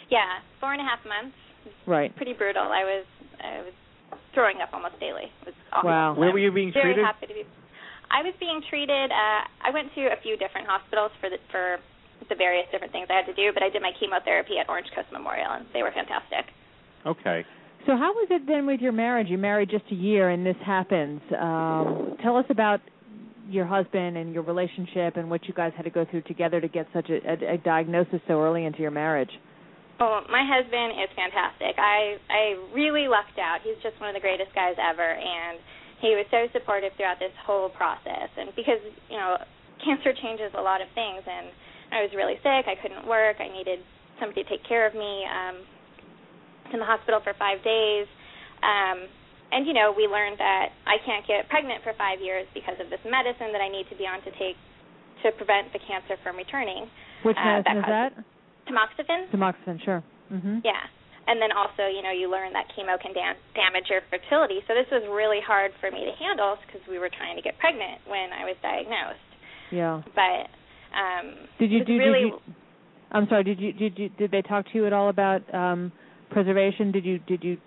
yeah, 0.09 0.39
four 0.59 0.73
and 0.73 0.81
a 0.81 0.85
half 0.85 0.99
months. 1.05 1.35
right? 1.87 2.15
Pretty 2.15 2.33
brutal. 2.33 2.63
I 2.63 2.83
was 2.83 3.05
I 3.41 3.57
was 3.63 3.73
throwing 4.33 4.61
up 4.61 4.69
almost 4.73 4.99
daily. 4.99 5.31
It 5.41 5.45
was 5.45 5.55
awful. 5.73 5.89
Wow. 5.89 6.15
Where 6.15 6.31
were 6.31 6.39
you 6.39 6.51
being 6.51 6.71
Very 6.73 6.93
treated? 6.93 7.05
happy 7.05 7.27
to 7.27 7.33
be. 7.33 7.43
I 8.11 8.21
was 8.21 8.33
being 8.39 8.61
treated. 8.69 9.11
Uh, 9.11 9.41
I 9.65 9.71
went 9.73 9.89
to 9.95 10.01
a 10.13 10.19
few 10.21 10.37
different 10.37 10.67
hospitals 10.67 11.11
for 11.19 11.29
the 11.29 11.37
for 11.51 11.77
the 12.29 12.35
various 12.35 12.65
different 12.71 12.93
things 12.93 13.07
I 13.09 13.17
had 13.17 13.25
to 13.25 13.33
do, 13.33 13.51
but 13.53 13.61
I 13.63 13.69
did 13.69 13.81
my 13.81 13.91
chemotherapy 13.99 14.57
at 14.59 14.69
Orange 14.69 14.87
Coast 14.95 15.07
Memorial, 15.11 15.51
and 15.51 15.65
they 15.73 15.83
were 15.83 15.91
fantastic. 15.91 16.45
Okay. 17.05 17.45
So 17.85 17.93
how 17.97 18.13
was 18.13 18.27
it 18.31 18.47
then 18.47 18.65
with 18.65 18.79
your 18.81 18.93
marriage? 18.93 19.27
You 19.29 19.37
married 19.37 19.69
just 19.69 19.85
a 19.91 19.95
year, 19.95 20.29
and 20.29 20.45
this 20.45 20.55
happens. 20.65 21.21
Um, 21.39 22.17
tell 22.23 22.35
us 22.37 22.45
about 22.49 22.79
your 23.47 23.65
husband 23.65 24.17
and 24.17 24.33
your 24.33 24.41
relationship 24.41 25.17
and 25.17 25.29
what 25.29 25.45
you 25.47 25.53
guys 25.53 25.71
had 25.77 25.83
to 25.83 25.91
go 25.91 26.03
through 26.09 26.23
together 26.23 26.59
to 26.59 26.67
get 26.67 26.87
such 26.93 27.09
a, 27.09 27.17
a, 27.29 27.53
a 27.55 27.57
diagnosis 27.59 28.19
so 28.27 28.41
early 28.41 28.65
into 28.65 28.79
your 28.79 28.89
marriage. 28.89 29.29
Oh, 29.99 30.27
my 30.27 30.43
husband 30.43 30.99
is 30.99 31.09
fantastic. 31.15 31.79
I 31.79 32.19
I 32.27 32.43
really 32.75 33.07
lucked 33.07 33.39
out. 33.39 33.63
He's 33.63 33.79
just 33.79 33.95
one 33.99 34.11
of 34.11 34.15
the 34.15 34.23
greatest 34.23 34.51
guys 34.53 34.75
ever, 34.75 35.15
and 35.15 35.59
he 36.03 36.19
was 36.19 36.27
so 36.31 36.51
supportive 36.51 36.91
throughout 36.99 37.19
this 37.19 37.33
whole 37.47 37.69
process. 37.69 38.27
And 38.35 38.51
because 38.55 38.83
you 39.07 39.17
know, 39.17 39.39
cancer 39.79 40.11
changes 40.11 40.51
a 40.57 40.61
lot 40.61 40.83
of 40.83 40.91
things, 40.91 41.23
and 41.23 41.47
I 41.95 42.03
was 42.03 42.11
really 42.11 42.35
sick. 42.43 42.67
I 42.67 42.75
couldn't 42.75 43.07
work. 43.07 43.39
I 43.39 43.47
needed 43.47 43.79
somebody 44.19 44.43
to 44.43 44.49
take 44.49 44.67
care 44.67 44.83
of 44.83 44.93
me. 44.93 45.23
Um, 45.23 45.63
in 46.73 46.79
the 46.79 46.87
hospital 46.87 47.21
for 47.21 47.33
five 47.37 47.61
days. 47.61 48.07
Um, 48.63 49.05
and 49.51 49.67
you 49.67 49.73
know, 49.73 49.93
we 49.93 50.09
learned 50.09 50.39
that 50.39 50.73
I 50.87 50.97
can't 51.05 51.25
get 51.27 51.45
pregnant 51.49 51.83
for 51.83 51.93
five 51.97 52.19
years 52.19 52.47
because 52.53 52.75
of 52.81 52.89
this 52.89 53.01
medicine 53.05 53.53
that 53.53 53.61
I 53.61 53.69
need 53.69 53.85
to 53.93 53.97
be 53.97 54.09
on 54.09 54.23
to 54.25 54.31
take 54.41 54.57
to 55.23 55.31
prevent 55.37 55.71
the 55.73 55.79
cancer 55.85 56.17
from 56.23 56.37
returning. 56.37 56.89
Which 57.23 57.37
Uh, 57.37 57.61
medicine 57.61 57.77
is 57.77 57.85
that? 57.85 58.11
Tamoxifen. 58.67 59.29
Tamoxifen, 59.31 59.83
sure. 59.83 60.03
hmm 60.29 60.59
Yeah. 60.63 60.81
And 61.27 61.41
then 61.41 61.49
also, 61.51 61.89
you 61.89 62.03
know, 62.05 62.13
you 62.13 62.29
learn 62.29 62.53
that 62.53 62.69
chemo 62.77 63.01
can 63.01 63.13
dam- 63.13 63.41
damage 63.57 63.89
your 63.89 64.01
fertility. 64.13 64.61
So 64.67 64.77
this 64.77 64.85
was 64.91 65.01
really 65.09 65.41
hard 65.41 65.71
for 65.81 65.89
me 65.89 66.05
to 66.05 66.13
handle 66.21 66.57
because 66.65 66.85
we 66.87 66.99
were 66.99 67.09
trying 67.09 67.35
to 67.35 67.41
get 67.41 67.57
pregnant 67.57 68.05
when 68.05 68.29
I 68.29 68.45
was 68.45 68.53
diagnosed. 68.61 69.25
Yeah. 69.73 70.05
But 70.13 70.53
um, 70.93 71.49
Did 71.57 71.71
you 71.71 71.83
do? 71.83 71.97
really 71.97 72.29
Did 72.29 72.37
you, 72.45 72.53
I'm 73.11 73.25
sorry. 73.27 73.43
Did 73.43 73.59
you 73.59 73.73
did 73.73 73.97
you 73.97 74.09
did 74.09 74.29
they 74.29 74.43
talk 74.43 74.65
to 74.69 74.73
you 74.77 74.85
at 74.85 74.93
all 74.93 75.09
about 75.09 75.41
um, 75.53 75.91
preservation? 76.29 76.91
Did 76.91 77.05
you 77.05 77.17
did 77.19 77.43
you 77.43 77.57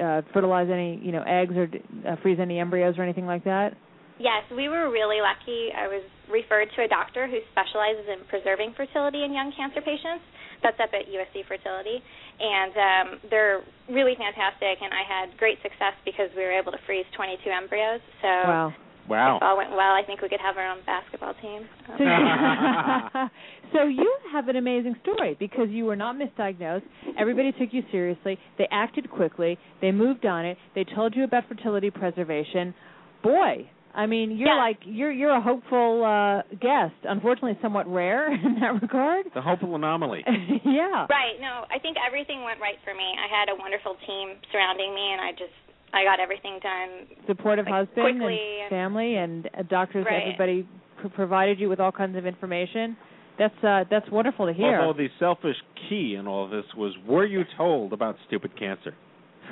uh, 0.00 0.22
fertilize 0.32 0.68
any 0.70 1.00
you 1.02 1.10
know 1.10 1.22
eggs 1.26 1.54
or 1.56 1.66
uh, 2.06 2.14
freeze 2.22 2.38
any 2.40 2.60
embryos 2.60 2.94
or 2.96 3.02
anything 3.02 3.26
like 3.26 3.42
that? 3.44 3.74
Yes, 4.20 4.44
we 4.54 4.68
were 4.68 4.90
really 4.90 5.18
lucky. 5.24 5.72
I 5.74 5.88
was 5.88 6.04
referred 6.30 6.68
to 6.76 6.84
a 6.84 6.88
doctor 6.88 7.26
who 7.26 7.38
specializes 7.50 8.04
in 8.06 8.22
preserving 8.28 8.74
fertility 8.76 9.24
in 9.24 9.32
young 9.32 9.50
cancer 9.56 9.80
patients. 9.80 10.22
That's 10.62 10.78
up 10.80 10.90
at 10.92 11.06
USC 11.08 11.46
Fertility, 11.48 12.02
and 12.40 12.72
um, 12.76 13.18
they're 13.30 13.60
really 13.88 14.14
fantastic. 14.16 14.78
And 14.82 14.92
I 14.92 15.02
had 15.06 15.36
great 15.38 15.58
success 15.62 15.94
because 16.04 16.28
we 16.36 16.42
were 16.42 16.52
able 16.52 16.72
to 16.72 16.78
freeze 16.86 17.06
22 17.16 17.48
embryos. 17.50 18.00
So 18.22 18.28
Wow. 18.28 18.74
Wow. 19.08 19.36
if 19.38 19.42
all 19.42 19.56
went 19.56 19.70
well, 19.70 19.90
I 19.92 20.02
think 20.06 20.20
we 20.22 20.28
could 20.28 20.40
have 20.40 20.56
our 20.56 20.70
own 20.70 20.78
basketball 20.86 21.34
team. 21.42 21.66
Um, 21.88 23.30
So, 23.72 23.78
so 23.78 23.84
you 23.86 24.12
have 24.32 24.48
an 24.48 24.56
amazing 24.56 24.94
story 25.02 25.36
because 25.38 25.68
you 25.70 25.84
were 25.84 25.96
not 25.96 26.16
misdiagnosed. 26.16 26.82
Everybody 27.18 27.52
took 27.52 27.68
you 27.72 27.82
seriously. 27.90 28.38
They 28.58 28.66
acted 28.70 29.10
quickly. 29.10 29.58
They 29.80 29.90
moved 29.92 30.26
on 30.26 30.44
it. 30.44 30.58
They 30.74 30.84
told 30.84 31.14
you 31.16 31.24
about 31.24 31.44
fertility 31.48 31.90
preservation. 31.90 32.74
Boy, 33.22 33.68
I 33.94 34.06
mean, 34.06 34.36
you're 34.36 34.48
Yeah. 34.54 34.54
like 34.62 34.78
you're 34.84 35.10
you're 35.12 35.34
a 35.36 35.40
hopeful 35.40 36.04
uh 36.04 36.42
guest. 36.60 36.94
Unfortunately, 37.04 37.58
somewhat 37.60 37.86
rare 37.90 38.32
in 38.46 38.58
that 38.60 38.80
regard. 38.80 39.26
The 39.34 39.42
hopeful 39.42 39.74
anomaly. 39.74 40.22
yeah. 40.64 41.06
Right. 41.10 41.36
No, 41.40 41.64
I 41.70 41.78
think 41.82 41.96
everything 42.06 42.44
went 42.44 42.60
right 42.60 42.76
for 42.84 42.94
me. 42.94 43.02
I 43.18 43.26
had 43.28 43.48
a 43.52 43.56
wonderful 43.58 43.96
team 44.06 44.36
surrounding 44.52 44.94
me, 44.94 45.10
and 45.12 45.20
I 45.20 45.30
just 45.32 45.54
I 45.92 46.04
got 46.04 46.20
everything 46.20 46.60
done. 46.62 47.06
Supportive 47.26 47.66
Like, 47.66 47.88
husband 47.88 48.22
and 48.22 48.30
and- 48.30 48.70
family 48.70 49.16
and 49.16 49.48
uh, 49.58 49.62
doctors. 49.68 50.06
Right. 50.08 50.22
Everybody 50.22 50.68
pr- 51.02 51.08
provided 51.08 51.58
you 51.58 51.68
with 51.68 51.80
all 51.80 51.90
kinds 51.92 52.16
of 52.16 52.26
information. 52.26 52.96
That's 53.38 53.64
uh 53.64 53.84
that's 53.90 54.08
wonderful 54.10 54.46
to 54.46 54.52
hear. 54.52 54.80
Although 54.80 54.98
the 54.98 55.08
selfish 55.18 55.56
key 55.88 56.14
in 56.16 56.28
all 56.28 56.44
of 56.44 56.50
this 56.50 56.66
was, 56.76 56.92
were 57.08 57.24
you 57.26 57.42
told 57.56 57.92
about 57.92 58.16
stupid 58.28 58.52
cancer? 58.58 58.94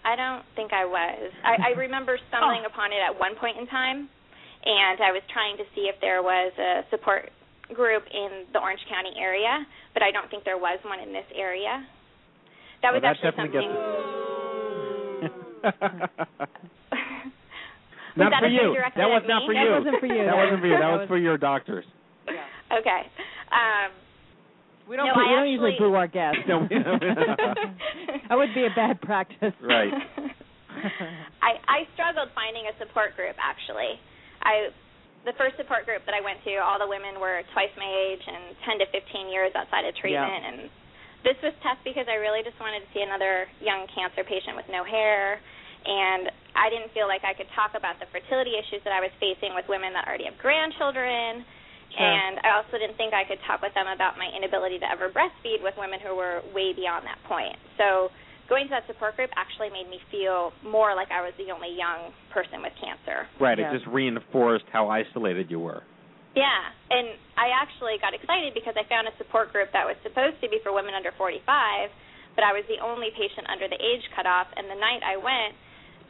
I 0.09 0.15
don't 0.17 0.41
think 0.57 0.73
I 0.73 0.85
was. 0.89 1.29
I, 1.45 1.69
I 1.69 1.71
remember 1.85 2.17
stumbling 2.33 2.63
Oh. 2.65 2.71
upon 2.73 2.89
it 2.91 2.97
at 3.05 3.13
one 3.19 3.35
point 3.37 3.57
in 3.61 3.67
time, 3.69 4.09
and 4.65 4.97
I 5.05 5.11
was 5.13 5.21
trying 5.29 5.53
to 5.61 5.65
see 5.77 5.85
if 5.85 6.01
there 6.01 6.23
was 6.25 6.49
a 6.57 6.81
support 6.89 7.29
group 7.73 8.01
in 8.09 8.49
the 8.51 8.57
Orange 8.59 8.81
County 8.89 9.13
area, 9.21 9.61
but 9.93 10.01
I 10.01 10.09
don't 10.09 10.25
think 10.33 10.41
there 10.43 10.57
was 10.57 10.79
one 10.81 10.97
in 10.99 11.13
this 11.13 11.29
area. 11.37 11.85
That 12.81 12.89
was 12.93 13.03
Well, 13.03 13.13
that 13.13 13.21
actually 13.21 13.37
definitely 13.37 13.69
something. 13.69 15.29
not 18.17 18.31
that 18.31 18.41
for 18.41 18.47
you. 18.49 18.73
That 18.97 19.09
was 19.09 19.21
not 19.27 19.41
me? 19.43 19.47
for 19.47 19.53
That 19.53 19.63
you. 19.63 19.71
wasn't 19.77 19.99
for 19.99 20.05
you. 20.09 20.17
That 20.25 20.31
That 20.33 20.37
wasn't 20.41 20.61
for 20.61 20.67
you. 20.67 20.73
That 20.73 20.81
that 20.81 20.91
was 20.97 21.07
for 21.11 21.17
your 21.19 21.37
doctors. 21.37 21.85
okay. 22.73 23.01
Um, 23.53 23.91
we 24.89 24.97
don't 24.97 25.05
No, 25.07 25.13
boo- 25.13 25.21
I 25.21 25.29
we 25.29 25.35
don't 25.37 25.49
usually 25.53 25.75
boo 25.77 25.93
our 25.93 26.09
guests. 26.09 26.41
No, 26.49 26.65
we- 26.65 26.67
that 28.27 28.35
would 28.35 28.53
be 28.57 28.65
a 28.65 28.73
bad 28.73 28.99
practice. 29.05 29.53
Right. 29.61 29.93
I 31.45 31.61
I 31.69 31.79
struggled 31.93 32.33
finding 32.33 32.65
a 32.65 32.73
support 32.81 33.13
group 33.15 33.37
actually. 33.37 34.01
I 34.41 34.73
the 35.27 35.35
first 35.37 35.59
support 35.59 35.83
group 35.85 36.01
that 36.07 36.15
I 36.15 36.23
went 36.23 36.39
to, 36.47 36.57
all 36.63 36.79
the 36.79 36.87
women 36.87 37.19
were 37.19 37.43
twice 37.51 37.69
my 37.75 37.85
age 37.85 38.23
and 38.23 38.55
10 38.63 38.79
to 38.79 38.87
15 38.87 39.27
years 39.27 39.51
outside 39.53 39.83
of 39.83 39.91
treatment 39.99 40.41
and 40.47 40.57
this 41.27 41.35
was 41.43 41.51
tough 41.59 41.75
because 41.83 42.07
I 42.07 42.15
really 42.15 42.39
just 42.47 42.55
wanted 42.63 42.79
to 42.79 42.89
see 42.95 43.03
another 43.03 43.43
young 43.59 43.83
cancer 43.91 44.23
patient 44.23 44.55
with 44.55 44.63
no 44.71 44.87
hair 44.87 45.35
and 45.83 46.31
I 46.55 46.71
didn't 46.71 46.95
feel 46.95 47.11
like 47.11 47.27
I 47.27 47.35
could 47.35 47.51
talk 47.51 47.75
about 47.75 47.99
the 47.99 48.07
fertility 48.15 48.55
issues 48.55 48.79
that 48.87 48.95
I 48.95 49.03
was 49.03 49.11
facing 49.19 49.51
with 49.51 49.67
women 49.67 49.91
that 49.99 50.07
already 50.07 50.31
have 50.31 50.39
grandchildren 50.39 51.43
Sure. 51.99 52.07
and 52.07 52.39
I 52.47 52.55
also 52.55 52.79
didn't 52.79 52.95
think 52.95 53.11
I 53.11 53.27
could 53.27 53.43
talk 53.43 53.59
with 53.59 53.75
them 53.75 53.91
about 53.91 54.15
my 54.15 54.31
inability 54.31 54.79
to 54.79 54.87
ever 54.87 55.11
breastfeed 55.11 55.59
with 55.59 55.75
women 55.75 55.99
who 55.99 56.15
were 56.15 56.39
way 56.55 56.71
beyond 56.71 57.03
that 57.03 57.19
point. 57.27 57.59
So 57.75 58.07
going 58.47 58.71
to 58.71 58.73
that 58.73 58.87
support 58.87 59.19
group 59.19 59.29
actually 59.35 59.69
made 59.69 59.91
me 59.91 59.99
feel 60.09 60.55
more 60.63 60.95
like 60.95 61.11
I 61.11 61.19
was 61.19 61.35
the 61.35 61.51
only 61.51 61.75
young 61.75 62.15
person 62.31 62.63
with 62.63 62.73
cancer. 62.79 63.27
Right. 63.37 63.59
Yeah. 63.59 63.69
It 63.69 63.77
just 63.77 63.87
reinforced 63.91 64.65
how 64.71 64.87
isolated 64.87 65.51
you 65.51 65.59
were. 65.59 65.83
Yeah, 66.37 66.61
and 66.93 67.17
I 67.35 67.49
actually 67.51 67.97
got 67.99 68.13
excited 68.13 68.53
because 68.53 68.77
I 68.77 68.85
found 68.85 69.09
a 69.09 69.13
support 69.17 69.51
group 69.51 69.73
that 69.73 69.83
was 69.83 69.97
supposed 70.05 70.37
to 70.45 70.47
be 70.47 70.61
for 70.61 70.69
women 70.69 70.93
under 70.93 71.09
45, 71.17 71.41
but 72.37 72.45
I 72.45 72.53
was 72.53 72.63
the 72.69 72.77
only 72.79 73.09
patient 73.17 73.49
under 73.49 73.65
the 73.65 73.75
age 73.81 74.05
cutoff. 74.13 74.45
And 74.53 74.69
the 74.69 74.77
night 74.77 75.01
I 75.01 75.17
went, 75.17 75.57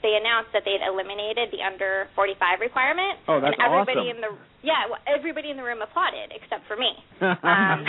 they 0.02 0.16
announced 0.16 0.52
that 0.54 0.64
they'd 0.64 0.80
eliminated 0.84 1.52
the 1.52 1.60
under 1.64 2.08
45 2.16 2.60
requirement. 2.64 3.20
Oh, 3.28 3.40
that's 3.42 3.56
and 3.56 3.64
everybody 3.64 4.08
awesome. 4.08 4.16
in 4.16 4.22
the 4.24 4.32
yeah, 4.64 4.88
well, 4.92 5.00
everybody 5.08 5.52
in 5.52 5.58
the 5.58 5.64
room 5.64 5.82
applauded 5.82 6.32
except 6.36 6.68
for 6.68 6.76
me. 6.76 6.92
Um, 7.24 7.80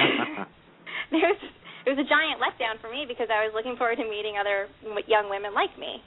it 1.15 1.23
was 1.23 1.41
it 1.87 1.91
was 1.97 1.99
a 1.99 2.09
giant 2.09 2.39
letdown 2.43 2.81
for 2.81 2.91
me 2.91 3.07
because 3.09 3.29
I 3.33 3.47
was 3.47 3.53
looking 3.55 3.77
forward 3.77 3.97
to 3.97 4.07
meeting 4.07 4.35
other 4.39 4.69
young 5.07 5.31
women 5.31 5.55
like 5.55 5.75
me, 5.79 6.03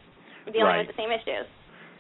dealing 0.52 0.64
Right. 0.68 0.88
with 0.88 0.96
the 0.96 1.00
same 1.00 1.12
issues. 1.12 1.48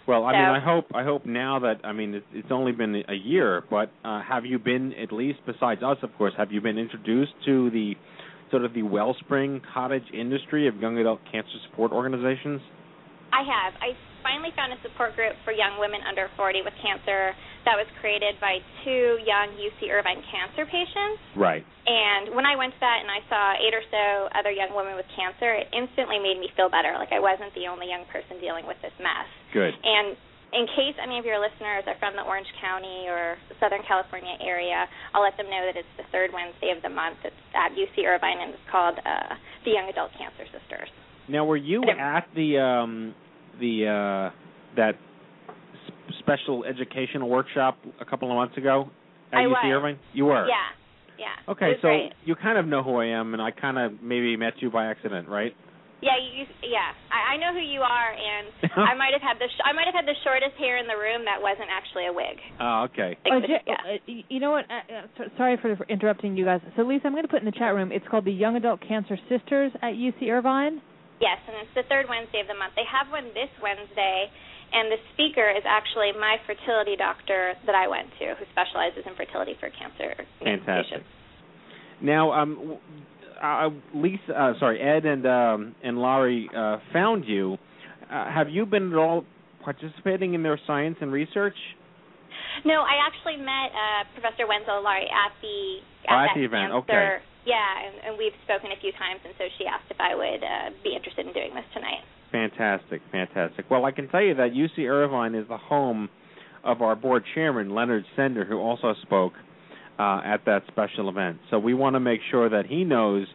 Well, 0.07 0.25
I 0.25 0.33
mean, 0.33 0.41
I 0.41 0.59
hope 0.59 0.85
I 0.93 1.03
hope 1.03 1.25
now 1.25 1.59
that 1.59 1.79
I 1.83 1.93
mean 1.93 2.15
it, 2.15 2.23
it's 2.33 2.51
only 2.51 2.71
been 2.73 3.03
a 3.07 3.13
year, 3.15 3.63
but 3.69 3.89
uh, 4.03 4.21
have 4.21 4.45
you 4.45 4.59
been 4.59 4.93
at 4.93 5.11
least 5.13 5.39
besides 5.45 5.81
us, 5.81 5.97
of 6.03 6.13
course, 6.17 6.33
have 6.37 6.51
you 6.51 6.59
been 6.59 6.77
introduced 6.77 7.31
to 7.45 7.69
the 7.71 7.93
sort 8.51 8.65
of 8.65 8.73
the 8.73 8.83
wellspring 8.83 9.61
cottage 9.73 10.03
industry 10.13 10.67
of 10.67 10.75
young 10.75 10.97
adult 10.97 11.21
cancer 11.31 11.55
support 11.69 11.91
organizations? 11.91 12.61
I 13.33 13.41
have. 13.41 13.73
I 13.81 13.97
finally 14.21 14.53
found 14.55 14.71
a 14.71 14.79
support 14.85 15.17
group 15.17 15.33
for 15.43 15.51
young 15.51 15.81
women 15.81 15.99
under 16.05 16.29
40 16.39 16.61
with 16.63 16.73
cancer 16.79 17.33
that 17.65 17.75
was 17.75 17.89
created 17.99 18.39
by 18.39 18.61
two 18.85 19.19
young 19.25 19.57
UC 19.57 19.89
Irvine 19.89 20.21
cancer 20.29 20.69
patients. 20.69 21.19
Right. 21.35 21.65
And 21.83 22.31
when 22.31 22.47
I 22.47 22.55
went 22.55 22.71
to 22.77 22.81
that 22.85 23.03
and 23.03 23.11
I 23.11 23.19
saw 23.27 23.43
eight 23.59 23.75
or 23.75 23.83
so 23.91 24.31
other 24.37 24.53
young 24.53 24.71
women 24.71 24.95
with 24.95 25.09
cancer, 25.17 25.51
it 25.51 25.67
instantly 25.75 26.21
made 26.21 26.39
me 26.39 26.47
feel 26.55 26.71
better. 26.71 26.95
Like 26.95 27.11
I 27.11 27.19
wasn't 27.19 27.51
the 27.57 27.67
only 27.67 27.91
young 27.91 28.07
person 28.07 28.39
dealing 28.39 28.63
with 28.63 28.79
this 28.79 28.95
mess. 29.01 29.27
Good. 29.51 29.75
And 29.75 30.15
in 30.53 30.69
case 30.77 30.95
any 31.01 31.17
of 31.17 31.25
your 31.25 31.41
listeners 31.41 31.83
are 31.89 31.97
from 31.97 32.15
the 32.15 32.23
Orange 32.23 32.47
County 32.61 33.09
or 33.09 33.35
Southern 33.59 33.81
California 33.89 34.37
area, 34.39 34.85
I'll 35.11 35.25
let 35.25 35.35
them 35.35 35.49
know 35.49 35.65
that 35.65 35.75
it's 35.75 35.93
the 35.97 36.07
third 36.13 36.29
Wednesday 36.31 36.71
of 36.71 36.79
the 36.85 36.93
month. 36.93 37.19
It's 37.25 37.43
at 37.57 37.73
UC 37.73 38.05
Irvine 38.05 38.39
and 38.39 38.53
it's 38.53 38.67
called 38.69 39.01
uh, 39.01 39.35
the 39.65 39.73
Young 39.73 39.89
Adult 39.89 40.13
Cancer 40.15 40.45
Sisters. 40.53 40.87
Now, 41.27 41.45
were 41.45 41.57
you 41.57 41.83
at 41.87 42.27
the 42.35 42.59
um 42.59 43.15
the 43.59 43.87
uh 43.87 44.75
that 44.75 44.95
s- 44.95 46.15
special 46.19 46.63
educational 46.65 47.29
workshop 47.29 47.77
a 48.01 48.05
couple 48.05 48.29
of 48.31 48.35
months 48.35 48.57
ago 48.57 48.89
at 49.31 49.39
I 49.39 49.43
UC 49.43 49.49
was. 49.49 49.65
Irvine? 49.65 49.99
You 50.13 50.25
were. 50.25 50.47
Yeah, 50.47 50.55
Yeah. 51.19 51.51
Okay, 51.51 51.73
so 51.81 51.87
great. 51.89 52.13
you 52.25 52.35
kind 52.35 52.57
of 52.57 52.65
know 52.67 52.81
who 52.83 52.95
I 52.97 53.05
am, 53.05 53.33
and 53.33 53.41
I 53.41 53.51
kind 53.51 53.77
of 53.77 54.01
maybe 54.01 54.35
met 54.37 54.53
you 54.61 54.69
by 54.71 54.85
accident, 54.87 55.27
right? 55.29 55.55
Yeah, 56.01 56.17
you, 56.19 56.41
you- 56.41 56.69
yeah. 56.69 56.91
I, 57.11 57.33
I 57.35 57.37
know 57.37 57.53
who 57.53 57.63
you 57.65 57.79
are, 57.81 58.11
and 58.11 58.47
I 58.75 58.93
might 58.95 59.13
have 59.13 59.21
had 59.21 59.37
the 59.39 59.47
sh- 59.47 59.61
I 59.63 59.71
might 59.71 59.85
have 59.85 59.93
had 59.95 60.05
the 60.05 60.15
shortest 60.23 60.55
hair 60.59 60.77
in 60.77 60.85
the 60.87 60.97
room 60.97 61.23
that 61.25 61.41
wasn't 61.41 61.69
actually 61.71 62.07
a 62.07 62.13
wig. 62.13 62.37
Oh, 62.59 62.87
okay. 62.91 63.17
Oh, 63.31 63.39
J- 63.39 63.63
uh, 63.71 64.11
you 64.27 64.39
know 64.41 64.51
what? 64.51 64.65
Uh, 64.69 64.73
uh, 64.93 65.01
so- 65.17 65.29
sorry 65.37 65.57
for 65.61 65.75
for 65.77 65.85
interrupting 65.87 66.35
you 66.35 66.43
guys. 66.45 66.59
So, 66.75 66.81
Lisa, 66.83 67.05
I'm 67.07 67.13
going 67.13 67.23
to 67.23 67.29
put 67.29 67.39
in 67.39 67.45
the 67.45 67.51
chat 67.57 67.73
room. 67.73 67.91
It's 67.93 68.05
called 68.11 68.25
the 68.25 68.33
Young 68.33 68.55
Adult 68.57 68.81
Cancer 68.85 69.17
Sisters 69.29 69.71
at 69.81 69.93
UC 69.93 70.27
Irvine. 70.29 70.81
Yes, 71.23 71.39
and 71.47 71.55
it's 71.63 71.71
the 71.73 71.87
third 71.87 72.11
Wednesday 72.11 72.43
of 72.43 72.47
the 72.51 72.57
month. 72.59 72.75
They 72.75 72.83
have 72.83 73.07
one 73.07 73.31
this 73.31 73.47
Wednesday, 73.63 74.27
and 74.75 74.91
the 74.91 74.99
speaker 75.15 75.47
is 75.47 75.63
actually 75.63 76.11
my 76.19 76.35
fertility 76.43 76.99
doctor 76.99 77.55
that 77.65 77.75
I 77.75 77.87
went 77.87 78.11
to, 78.19 78.35
who 78.35 78.43
specializes 78.51 79.07
in 79.07 79.15
fertility 79.15 79.55
for 79.55 79.71
cancer 79.71 80.19
Fantastic. 80.43 80.99
patients. 80.99 81.07
Now, 82.03 82.33
um, 82.35 82.75
uh, 83.39 83.69
Lisa, 83.95 84.35
uh, 84.35 84.59
sorry, 84.59 84.83
Ed 84.83 85.05
and 85.07 85.23
um, 85.25 85.75
and 85.83 85.95
Lari 85.97 86.49
uh, 86.51 86.79
found 86.91 87.23
you. 87.23 87.55
Uh, 88.11 88.27
have 88.29 88.49
you 88.49 88.65
been 88.65 88.91
at 88.91 88.97
all 88.99 89.23
participating 89.63 90.33
in 90.33 90.43
their 90.43 90.59
science 90.67 90.97
and 90.99 91.11
research? 91.11 91.55
No, 92.65 92.83
I 92.83 92.99
actually 93.07 93.37
met 93.39 93.71
uh, 93.71 94.03
Professor 94.13 94.45
Wenzel 94.45 94.83
Lari 94.83 95.07
at 95.07 95.31
the 95.41 95.79
Oh, 96.03 96.13
at 96.13 96.23
at 96.23 96.27
that 96.27 96.35
the 96.35 96.43
event, 96.45 96.71
cancer. 96.73 97.15
okay. 97.15 97.23
Yeah, 97.45 97.59
and, 97.59 97.95
and 98.07 98.17
we've 98.17 98.35
spoken 98.45 98.71
a 98.71 98.79
few 98.79 98.91
times, 98.93 99.19
and 99.25 99.33
so 99.37 99.45
she 99.57 99.65
asked 99.65 99.89
if 99.89 99.99
I 99.99 100.15
would 100.15 100.43
uh, 100.43 100.69
be 100.83 100.95
interested 100.95 101.27
in 101.27 101.33
doing 101.33 101.53
this 101.53 101.65
tonight. 101.73 102.03
Fantastic, 102.31 103.01
fantastic. 103.11 103.69
Well, 103.69 103.85
I 103.85 103.91
can 103.91 104.07
tell 104.07 104.21
you 104.21 104.33
that 104.35 104.51
UC 104.51 104.89
Irvine 104.89 105.35
is 105.35 105.47
the 105.47 105.57
home 105.57 106.09
of 106.63 106.81
our 106.81 106.95
board 106.95 107.23
chairman, 107.35 107.75
Leonard 107.75 108.05
Sender, 108.15 108.45
who 108.45 108.57
also 108.57 108.95
spoke 109.01 109.33
uh, 109.99 110.21
at 110.25 110.45
that 110.45 110.63
special 110.71 111.09
event. 111.09 111.37
So 111.51 111.59
we 111.59 111.73
want 111.73 111.95
to 111.95 111.99
make 111.99 112.21
sure 112.31 112.49
that 112.49 112.65
he 112.65 112.83
knows 112.83 113.27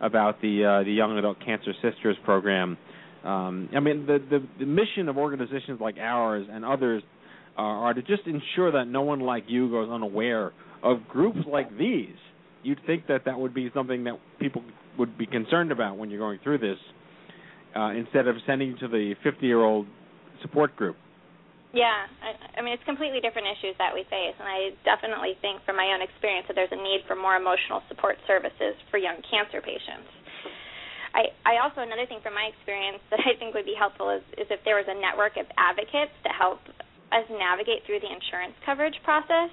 about 0.00 0.40
the 0.40 0.64
uh, 0.64 0.84
the 0.84 0.92
Young 0.92 1.18
Adult 1.18 1.38
Cancer 1.44 1.72
Sisters 1.82 2.16
program. 2.24 2.78
Um, 3.24 3.68
I 3.74 3.80
mean, 3.80 4.06
the, 4.06 4.18
the 4.30 4.46
the 4.58 4.66
mission 4.66 5.08
of 5.08 5.18
organizations 5.18 5.80
like 5.80 5.96
ours 5.98 6.46
and 6.50 6.64
others 6.64 7.02
uh, 7.58 7.62
are 7.62 7.94
to 7.94 8.02
just 8.02 8.22
ensure 8.26 8.72
that 8.72 8.86
no 8.86 9.02
one 9.02 9.20
like 9.20 9.44
you 9.48 9.70
goes 9.70 9.90
unaware 9.90 10.52
of 10.82 11.08
groups 11.08 11.40
like 11.50 11.76
these. 11.76 12.16
You'd 12.66 12.82
think 12.84 13.06
that 13.06 13.24
that 13.26 13.38
would 13.38 13.54
be 13.54 13.70
something 13.70 14.02
that 14.04 14.18
people 14.40 14.62
would 14.98 15.16
be 15.16 15.26
concerned 15.26 15.70
about 15.70 15.96
when 15.96 16.10
you're 16.10 16.18
going 16.18 16.40
through 16.42 16.58
this, 16.58 16.78
uh, 17.76 17.94
instead 17.94 18.26
of 18.26 18.34
sending 18.42 18.74
you 18.74 18.78
to 18.78 18.88
the 18.88 19.14
50-year-old 19.24 19.86
support 20.42 20.74
group. 20.74 20.96
Yeah, 21.70 22.08
I, 22.24 22.58
I 22.58 22.64
mean 22.64 22.72
it's 22.72 22.82
completely 22.88 23.20
different 23.20 23.46
issues 23.46 23.78
that 23.78 23.92
we 23.94 24.02
face, 24.10 24.34
and 24.34 24.48
I 24.48 24.72
definitely 24.82 25.38
think 25.44 25.62
from 25.62 25.76
my 25.76 25.92
own 25.94 26.02
experience 26.02 26.48
that 26.48 26.58
there's 26.58 26.72
a 26.72 26.80
need 26.80 27.06
for 27.06 27.14
more 27.14 27.36
emotional 27.36 27.86
support 27.86 28.16
services 28.26 28.74
for 28.90 28.98
young 28.98 29.20
cancer 29.30 29.60
patients. 29.60 30.10
I, 31.12 31.30
I 31.44 31.54
also 31.64 31.80
another 31.86 32.08
thing 32.08 32.24
from 32.24 32.34
my 32.34 32.48
experience 32.50 32.98
that 33.12 33.20
I 33.28 33.38
think 33.38 33.54
would 33.54 33.68
be 33.68 33.76
helpful 33.76 34.10
is, 34.10 34.24
is 34.40 34.48
if 34.48 34.58
there 34.66 34.80
was 34.80 34.88
a 34.88 34.96
network 34.96 35.36
of 35.36 35.46
advocates 35.60 36.16
to 36.24 36.30
help 36.32 36.64
us 37.12 37.24
navigate 37.30 37.86
through 37.86 38.00
the 38.02 38.10
insurance 38.10 38.56
coverage 38.64 38.96
process, 39.04 39.52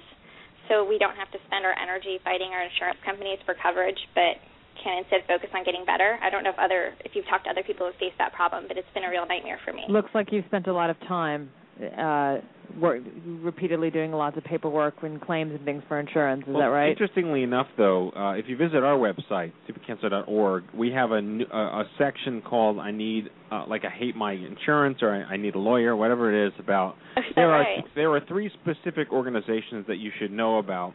so 0.68 0.84
we 0.84 0.98
don't 0.98 1.16
have 1.16 1.30
to 1.32 1.38
spend 1.46 1.64
our 1.64 1.76
energy 1.76 2.18
fighting 2.24 2.52
our 2.52 2.64
insurance 2.64 2.98
companies 3.04 3.38
for 3.44 3.54
coverage, 3.54 3.98
but 4.14 4.40
can 4.82 5.04
instead 5.04 5.22
focus 5.26 5.48
on 5.54 5.64
getting 5.64 5.84
better. 5.84 6.18
I 6.20 6.30
don't 6.30 6.42
know 6.42 6.50
if 6.50 6.58
other 6.58 6.94
if 7.04 7.14
you've 7.14 7.26
talked 7.26 7.44
to 7.44 7.50
other 7.50 7.62
people 7.62 7.86
who 7.86 7.92
have 7.92 8.00
faced 8.00 8.18
that 8.18 8.32
problem, 8.32 8.64
but 8.68 8.76
it's 8.76 8.90
been 8.92 9.04
a 9.04 9.10
real 9.10 9.26
nightmare 9.26 9.58
for 9.64 9.72
me. 9.72 9.84
Looks 9.88 10.10
like 10.14 10.32
you've 10.32 10.44
spent 10.46 10.66
a 10.66 10.74
lot 10.74 10.90
of 10.90 10.98
time 11.06 11.50
uh 11.98 12.38
work, 12.80 13.02
repeatedly 13.42 13.90
doing 13.90 14.12
lots 14.12 14.36
of 14.36 14.44
paperwork 14.44 14.94
and 15.02 15.20
claims 15.20 15.52
and 15.54 15.64
things 15.64 15.82
for 15.88 16.00
insurance. 16.00 16.42
Is 16.42 16.48
well, 16.48 16.58
that 16.58 16.66
right? 16.66 16.90
Interestingly 16.90 17.42
enough, 17.42 17.66
though, 17.76 18.10
uh, 18.16 18.32
if 18.32 18.46
you 18.48 18.56
visit 18.56 18.82
our 18.82 18.96
website, 18.96 19.52
stupidcancer.org, 19.68 20.64
we 20.74 20.90
have 20.90 21.10
a 21.10 21.18
a 21.18 21.84
section 21.98 22.42
called 22.42 22.78
"I 22.78 22.90
need," 22.90 23.30
uh, 23.50 23.64
like 23.68 23.84
"I 23.84 23.90
hate 23.90 24.16
my 24.16 24.32
insurance" 24.32 24.98
or 25.02 25.10
I, 25.10 25.34
"I 25.34 25.36
need 25.36 25.54
a 25.54 25.58
lawyer," 25.58 25.96
whatever 25.96 26.32
it 26.32 26.48
is 26.48 26.52
about. 26.58 26.96
there 27.36 27.52
are 27.52 27.66
there 27.94 28.10
are 28.12 28.20
three 28.26 28.50
specific 28.62 29.12
organizations 29.12 29.86
that 29.88 29.96
you 29.96 30.10
should 30.18 30.32
know 30.32 30.58
about. 30.58 30.94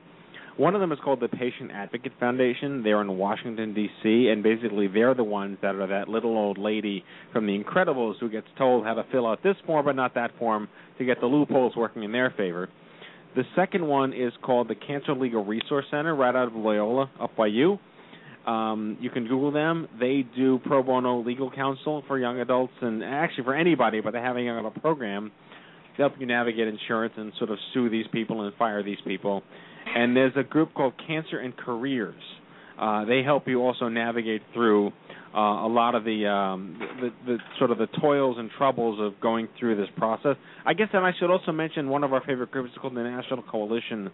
One 0.59 0.75
of 0.75 0.81
them 0.81 0.91
is 0.91 0.99
called 1.01 1.21
the 1.21 1.29
Patient 1.29 1.71
Advocate 1.73 2.11
Foundation. 2.19 2.83
They're 2.83 2.99
in 2.99 3.17
Washington 3.17 3.73
D.C. 3.73 4.27
and 4.27 4.43
basically 4.43 4.89
they're 4.89 5.13
the 5.13 5.23
ones 5.23 5.57
that 5.61 5.73
are 5.75 5.87
that 5.87 6.09
little 6.09 6.37
old 6.37 6.57
lady 6.57 7.05
from 7.31 7.45
The 7.45 7.57
Incredibles 7.57 8.15
who 8.19 8.29
gets 8.29 8.47
told 8.57 8.83
how 8.83 8.93
to 8.95 9.05
fill 9.09 9.25
out 9.25 9.41
this 9.41 9.55
form 9.65 9.85
but 9.85 9.95
not 9.95 10.15
that 10.15 10.31
form 10.37 10.67
to 10.97 11.05
get 11.05 11.21
the 11.21 11.27
loopholes 11.27 11.77
working 11.77 12.03
in 12.03 12.11
their 12.11 12.33
favor. 12.35 12.67
The 13.37 13.43
second 13.55 13.87
one 13.87 14.11
is 14.11 14.33
called 14.43 14.67
the 14.67 14.75
Cancer 14.75 15.13
Legal 15.13 15.45
Resource 15.45 15.85
Center, 15.89 16.13
right 16.13 16.35
out 16.35 16.49
of 16.49 16.53
Loyola, 16.55 17.09
up 17.21 17.37
by 17.37 17.47
you. 17.47 17.79
Um, 18.45 18.97
you 18.99 19.09
can 19.09 19.27
Google 19.29 19.53
them. 19.53 19.87
They 19.97 20.25
do 20.35 20.59
pro 20.65 20.83
bono 20.83 21.23
legal 21.23 21.49
counsel 21.49 22.03
for 22.05 22.19
young 22.19 22.41
adults 22.41 22.73
and 22.81 23.01
actually 23.01 23.45
for 23.45 23.55
anybody, 23.55 24.01
but 24.01 24.11
they 24.11 24.19
have 24.19 24.35
a 24.35 24.41
young 24.41 24.57
adult 24.57 24.75
program 24.81 25.31
to 25.95 26.01
help 26.01 26.15
you 26.19 26.25
navigate 26.25 26.67
insurance 26.67 27.13
and 27.15 27.31
sort 27.37 27.49
of 27.49 27.57
sue 27.73 27.89
these 27.89 28.07
people 28.11 28.41
and 28.41 28.53
fire 28.55 28.83
these 28.83 28.99
people. 29.07 29.41
And 29.95 30.15
there's 30.15 30.33
a 30.35 30.43
group 30.43 30.73
called 30.73 30.93
Cancer 31.07 31.39
and 31.39 31.55
Careers. 31.55 32.21
Uh, 32.79 33.05
they 33.05 33.23
help 33.23 33.47
you 33.47 33.61
also 33.61 33.89
navigate 33.89 34.41
through 34.53 34.91
uh, 35.35 35.39
a 35.39 35.67
lot 35.67 35.95
of 35.95 36.05
the, 36.05 36.25
um, 36.27 36.79
the 37.01 37.09
the 37.25 37.37
sort 37.57 37.71
of 37.71 37.77
the 37.77 37.87
toils 38.01 38.37
and 38.39 38.49
troubles 38.57 38.99
of 39.01 39.19
going 39.21 39.47
through 39.59 39.75
this 39.75 39.89
process. 39.97 40.37
I 40.65 40.73
guess 40.73 40.87
that 40.93 41.03
I 41.03 41.11
should 41.19 41.29
also 41.29 41.51
mention 41.51 41.89
one 41.89 42.03
of 42.03 42.13
our 42.13 42.23
favorite 42.25 42.51
groups 42.51 42.71
is 42.71 42.77
called 42.81 42.95
the 42.95 43.03
National 43.03 43.43
Coalition 43.43 44.09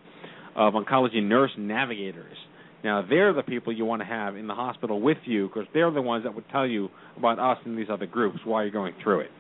of 0.55 0.73
Oncology 0.73 1.21
Nurse 1.23 1.51
Navigators. 1.57 2.38
Now 2.83 3.05
they're 3.07 3.33
the 3.33 3.43
people 3.43 3.71
you 3.71 3.85
want 3.85 4.01
to 4.01 4.05
have 4.05 4.35
in 4.35 4.47
the 4.47 4.55
hospital 4.55 4.99
with 4.99 5.17
you 5.25 5.47
because 5.47 5.67
they're 5.73 5.91
the 5.91 6.01
ones 6.01 6.23
that 6.23 6.35
would 6.35 6.49
tell 6.49 6.67
you 6.67 6.89
about 7.17 7.39
us 7.39 7.57
and 7.65 7.77
these 7.77 7.88
other 7.89 8.07
groups 8.07 8.39
while 8.43 8.63
you're 8.63 8.71
going 8.71 8.93
through 9.01 9.21
it. 9.21 9.31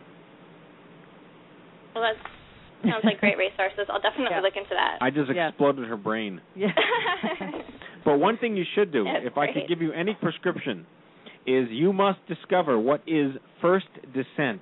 Well, 1.93 2.03
that 2.03 2.15
sounds 2.89 3.03
like 3.03 3.19
great 3.19 3.37
resources. 3.37 3.87
I'll 3.89 4.01
definitely 4.01 4.37
look 4.41 4.55
into 4.55 4.75
that. 4.75 4.97
I 5.01 5.09
just 5.09 5.29
exploded 5.29 5.87
her 5.87 5.97
brain. 5.97 6.41
Yeah. 6.55 6.71
But 8.05 8.19
one 8.19 8.37
thing 8.37 8.55
you 8.55 8.65
should 8.75 8.93
do, 8.93 9.03
That's 9.03 9.25
if 9.25 9.35
I 9.35 9.47
could 9.47 9.67
give 9.67 9.81
you 9.81 9.91
any 9.91 10.13
prescription, 10.13 10.85
is 11.47 11.67
you 11.71 11.91
must 11.91 12.19
discover 12.27 12.77
what 12.79 13.01
is 13.07 13.33
first 13.61 13.89
descent. 14.13 14.61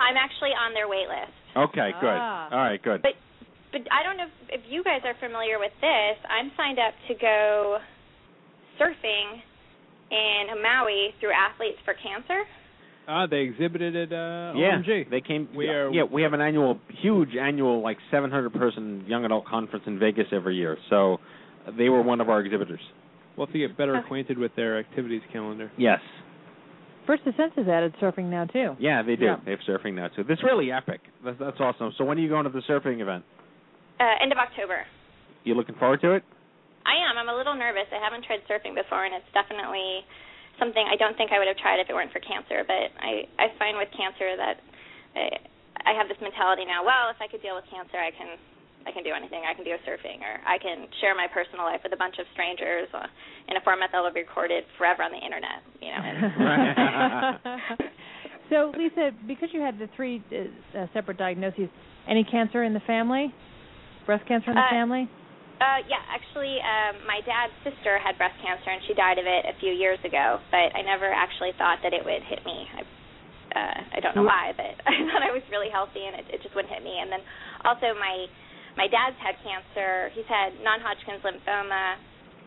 I'm 0.00 0.16
actually 0.16 0.56
on 0.56 0.72
their 0.72 0.88
wait 0.88 1.08
list. 1.12 1.36
Okay, 1.54 1.92
good. 2.00 2.16
Ah. 2.16 2.48
All 2.50 2.58
right, 2.58 2.82
good. 2.82 3.02
But 3.02 3.12
but 3.70 3.82
I 3.92 4.02
don't 4.02 4.16
know 4.16 4.26
if, 4.48 4.60
if 4.60 4.62
you 4.72 4.82
guys 4.82 5.04
are 5.04 5.14
familiar 5.20 5.60
with 5.60 5.72
this. 5.80 6.16
I'm 6.24 6.50
signed 6.56 6.78
up 6.80 6.94
to 7.08 7.14
go 7.14 7.78
surfing 8.80 9.44
in 10.10 10.62
Maui 10.62 11.14
through 11.20 11.36
Athletes 11.36 11.78
for 11.84 11.94
Cancer. 11.94 12.42
Ah, 13.12 13.26
they 13.26 13.38
exhibited 13.40 13.96
at 13.96 14.12
uh, 14.12 14.52
yeah, 14.56 14.78
OMG. 14.78 15.10
they 15.10 15.20
came. 15.20 15.48
We 15.54 15.66
are- 15.68 15.90
Yeah, 15.90 16.04
we 16.04 16.22
have 16.22 16.32
an 16.32 16.40
annual, 16.40 16.78
huge 17.02 17.34
annual, 17.34 17.82
like 17.82 17.98
700 18.12 18.52
person 18.52 19.04
young 19.08 19.24
adult 19.24 19.46
conference 19.46 19.84
in 19.88 19.98
Vegas 19.98 20.26
every 20.32 20.54
year. 20.56 20.78
So 20.90 21.18
they 21.76 21.88
were 21.88 22.02
one 22.02 22.20
of 22.20 22.28
our 22.28 22.40
exhibitors. 22.40 22.80
We'll 23.36 23.46
have 23.46 23.52
to 23.52 23.58
get 23.58 23.76
better 23.76 23.94
acquainted 23.96 24.38
with 24.38 24.54
their 24.54 24.78
activities 24.78 25.22
calendar. 25.32 25.72
Yes. 25.76 25.98
First 27.06 27.24
Descent 27.24 27.54
has 27.56 27.66
added 27.66 27.94
surfing 28.00 28.26
now 28.30 28.44
too. 28.44 28.76
Yeah, 28.78 29.02
they 29.02 29.16
do. 29.16 29.24
Yeah. 29.24 29.36
They 29.44 29.50
have 29.50 29.60
surfing 29.66 29.94
now 29.94 30.08
too. 30.08 30.22
This 30.22 30.38
is 30.38 30.44
really 30.44 30.70
epic. 30.70 31.00
That's, 31.24 31.38
that's 31.40 31.58
awesome. 31.58 31.92
So 31.98 32.04
when 32.04 32.18
are 32.18 32.20
you 32.20 32.28
going 32.28 32.44
to 32.44 32.50
the 32.50 32.62
surfing 32.68 33.00
event? 33.00 33.24
Uh, 33.98 34.04
end 34.22 34.30
of 34.30 34.38
October. 34.38 34.84
You 35.42 35.54
looking 35.54 35.74
forward 35.74 36.00
to 36.02 36.12
it? 36.12 36.22
I 36.86 36.94
am. 37.10 37.18
I'm 37.18 37.28
a 37.34 37.36
little 37.36 37.54
nervous. 37.56 37.88
I 37.90 37.98
haven't 38.02 38.24
tried 38.24 38.40
surfing 38.46 38.74
before, 38.76 39.04
and 39.04 39.14
it's 39.14 39.26
definitely 39.34 40.04
something 40.60 40.84
I 40.84 40.94
don't 41.00 41.16
think 41.16 41.32
I 41.32 41.40
would 41.40 41.48
have 41.48 41.56
tried 41.58 41.80
if 41.80 41.88
it 41.88 41.94
weren't 41.96 42.12
for 42.12 42.20
cancer. 42.20 42.62
But 42.62 42.92
I 43.00 43.26
I 43.40 43.48
find 43.58 43.80
with 43.80 43.88
cancer 43.96 44.36
that 44.36 44.60
I, 45.16 45.40
I 45.88 45.92
have 45.96 46.06
this 46.06 46.20
mentality 46.20 46.68
now. 46.68 46.84
Well, 46.84 47.08
if 47.10 47.18
I 47.18 47.26
could 47.26 47.42
deal 47.42 47.56
with 47.56 47.64
cancer, 47.72 47.96
I 47.96 48.12
can 48.12 48.36
I 48.86 48.92
can 48.92 49.02
do 49.02 49.12
anything. 49.12 49.42
I 49.44 49.54
can 49.54 49.64
do 49.64 49.74
surfing, 49.84 50.20
or 50.20 50.40
I 50.46 50.56
can 50.58 50.86
share 51.00 51.14
my 51.16 51.26
personal 51.32 51.64
life 51.64 51.80
with 51.82 51.92
a 51.92 52.00
bunch 52.00 52.16
of 52.20 52.26
strangers 52.32 52.88
uh, 52.94 53.06
in 53.48 53.56
a 53.56 53.60
format 53.60 53.90
that 53.92 54.00
will 54.00 54.12
be 54.12 54.20
recorded 54.20 54.64
forever 54.78 55.02
on 55.02 55.12
the 55.12 55.20
internet. 55.20 55.64
You 55.80 55.90
know. 55.92 56.00
And, 56.04 57.80
so, 58.50 58.72
Lisa, 58.76 59.10
because 59.26 59.50
you 59.52 59.60
had 59.60 59.78
the 59.78 59.88
three 59.96 60.22
uh, 60.32 60.78
uh, 60.78 60.86
separate 60.94 61.18
diagnoses, 61.18 61.68
any 62.08 62.24
cancer 62.24 62.64
in 62.64 62.72
the 62.72 62.84
family? 62.86 63.34
Breast 64.06 64.26
cancer 64.26 64.50
in 64.50 64.56
the 64.56 64.62
Uh, 64.62 64.70
family? 64.70 65.08
Uh, 65.60 65.84
yeah, 65.92 66.00
actually, 66.08 66.56
um, 66.64 67.04
my 67.04 67.20
dad's 67.28 67.52
sister 67.60 68.00
had 68.00 68.16
breast 68.16 68.36
cancer, 68.40 68.72
and 68.72 68.80
she 68.88 68.96
died 68.96 69.20
of 69.20 69.28
it 69.28 69.44
a 69.44 69.54
few 69.60 69.72
years 69.76 70.00
ago. 70.08 70.40
But 70.48 70.72
I 70.72 70.80
never 70.80 71.04
actually 71.12 71.52
thought 71.60 71.84
that 71.84 71.92
it 71.92 72.00
would 72.00 72.24
hit 72.24 72.40
me. 72.48 72.64
I, 72.72 72.80
uh, 73.52 73.78
I 73.92 73.98
don't 74.00 74.16
know 74.16 74.24
why, 74.24 74.56
but 74.56 74.72
I 74.88 74.96
thought 75.12 75.20
I 75.20 75.32
was 75.36 75.44
really 75.52 75.68
healthy, 75.68 76.00
and 76.08 76.16
it, 76.16 76.26
it 76.32 76.40
just 76.40 76.56
wouldn't 76.56 76.72
hit 76.72 76.80
me. 76.80 76.96
And 76.96 77.12
then 77.12 77.20
also, 77.64 77.92
my 77.96 78.24
my 78.80 78.88
dad's 78.88 79.18
had 79.20 79.36
cancer. 79.44 80.08
He's 80.14 80.28
had 80.30 80.56
non-Hodgkin's 80.64 81.20
lymphoma, 81.26 81.98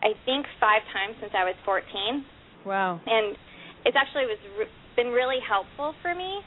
I 0.02 0.16
think 0.24 0.48
five 0.58 0.80
times 0.90 1.14
since 1.20 1.30
I 1.36 1.44
was 1.44 1.54
14, 1.68 2.24
Wow. 2.64 2.98
and 3.04 3.36
it's 3.84 3.94
actually 3.94 4.24
was 4.26 4.40
re- 4.56 4.72
been 4.96 5.12
really 5.12 5.38
helpful 5.44 5.92
for 6.00 6.16
me 6.16 6.40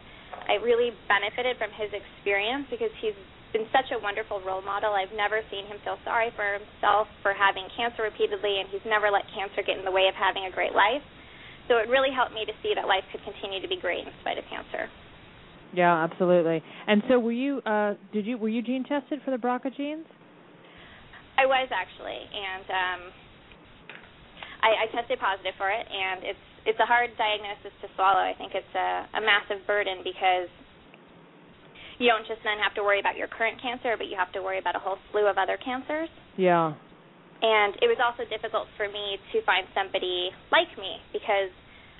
I 0.47 0.55
really 0.63 0.91
benefited 1.07 1.57
from 1.57 1.71
his 1.75 1.91
experience 1.91 2.67
because 2.69 2.91
he's 3.01 3.17
been 3.57 3.65
such 3.73 3.89
a 3.89 3.97
wonderful 3.97 4.37
role 4.45 4.61
model. 4.61 4.93
I've 4.93 5.13
never 5.17 5.41
seen 5.49 5.65
him 5.65 5.81
feel 5.81 5.97
sorry 6.05 6.29
for 6.37 6.45
himself 6.61 7.09
for 7.25 7.33
having 7.33 7.65
cancer 7.73 8.05
repeatedly, 8.05 8.61
and 8.61 8.69
he's 8.69 8.85
never 8.85 9.09
let 9.09 9.25
cancer 9.33 9.65
get 9.65 9.81
in 9.81 9.85
the 9.85 9.89
way 9.89 10.05
of 10.05 10.13
having 10.13 10.45
a 10.45 10.53
great 10.53 10.77
life. 10.77 11.01
So 11.65 11.81
it 11.81 11.89
really 11.89 12.13
helped 12.13 12.37
me 12.37 12.45
to 12.45 12.53
see 12.61 12.77
that 12.77 12.85
life 12.85 13.03
could 13.09 13.25
continue 13.25 13.57
to 13.57 13.67
be 13.67 13.81
great 13.81 14.05
in 14.05 14.13
spite 14.21 14.37
of 14.37 14.45
cancer. 14.45 14.85
Yeah, 15.73 15.91
absolutely. 16.05 16.61
And 16.85 17.01
so, 17.09 17.19
were 17.19 17.35
you? 17.35 17.59
Uh, 17.65 17.99
did 18.13 18.23
you? 18.23 18.37
Were 18.37 18.47
you 18.47 18.61
gene 18.61 18.85
tested 18.87 19.19
for 19.25 19.35
the 19.35 19.41
BRCA 19.41 19.75
genes? 19.75 20.07
I 21.35 21.43
was 21.43 21.67
actually, 21.75 22.23
and 22.23 22.65
um, 22.71 23.01
I, 24.63 24.87
I 24.87 24.95
tested 24.95 25.19
positive 25.19 25.59
for 25.59 25.67
it, 25.67 25.83
and 25.83 26.23
it's 26.23 26.45
it's 26.63 26.79
a 26.79 26.87
hard 26.87 27.11
diagnosis 27.19 27.75
to 27.83 27.91
swallow. 27.99 28.23
I 28.23 28.31
think 28.39 28.55
it's 28.55 28.75
a, 28.79 29.19
a 29.19 29.21
massive 29.21 29.67
burden 29.67 30.07
because 30.07 30.47
you 31.97 32.07
don't 32.09 32.25
just 32.29 32.41
then 32.45 32.61
have 32.61 32.73
to 32.77 32.83
worry 32.85 32.99
about 32.99 33.17
your 33.17 33.27
current 33.27 33.61
cancer, 33.61 33.97
but 33.97 34.07
you 34.07 34.17
have 34.17 34.31
to 34.33 34.41
worry 34.41 34.59
about 34.61 34.75
a 34.75 34.81
whole 34.81 34.97
slew 35.11 35.25
of 35.25 35.37
other 35.37 35.57
cancers. 35.57 36.09
Yeah. 36.37 36.73
And 37.41 37.77
it 37.81 37.89
was 37.89 38.01
also 38.01 38.25
difficult 38.29 38.65
for 38.77 38.89
me 38.89 39.21
to 39.33 39.41
find 39.45 39.65
somebody 39.77 40.33
like 40.49 40.69
me 40.77 40.97
because 41.13 41.53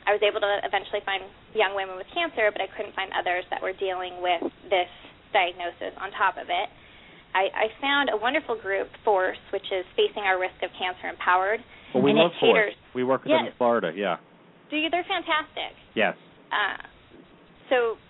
I 0.05 0.13
was 0.13 0.21
able 0.25 0.41
to 0.41 0.53
eventually 0.65 1.01
find 1.05 1.25
young 1.53 1.77
women 1.77 1.97
with 1.97 2.09
cancer, 2.13 2.49
but 2.49 2.61
I 2.61 2.69
couldn't 2.73 2.97
find 2.97 3.13
others 3.13 3.45
that 3.53 3.61
were 3.61 3.73
dealing 3.77 4.21
with 4.21 4.49
this 4.69 4.89
diagnosis 5.33 5.93
on 6.01 6.09
top 6.17 6.41
of 6.41 6.49
it. 6.49 6.67
I, 7.35 7.53
I 7.53 7.65
found 7.77 8.09
a 8.09 8.17
wonderful 8.17 8.57
group, 8.57 8.89
Force, 9.05 9.37
which 9.53 9.67
is 9.69 9.85
Facing 9.93 10.23
Our 10.23 10.39
Risk 10.39 10.57
of 10.63 10.71
Cancer 10.79 11.11
Empowered. 11.11 11.61
Well, 11.93 12.01
we 12.01 12.11
and 12.11 12.19
love 12.19 12.31
it 12.33 12.41
caters, 12.41 12.73
Force. 12.73 12.95
We 12.95 13.03
work 13.03 13.27
with 13.27 13.35
yes. 13.35 13.45
them 13.45 13.53
in 13.53 13.57
Florida. 13.57 13.91
Yeah. 13.93 14.17
Do 14.71 14.77
you? 14.77 14.89
They're 14.89 15.05
fantastic. 15.05 15.75
Yes. 15.93 16.15
Uh, 16.49 16.81
so 17.69 18.01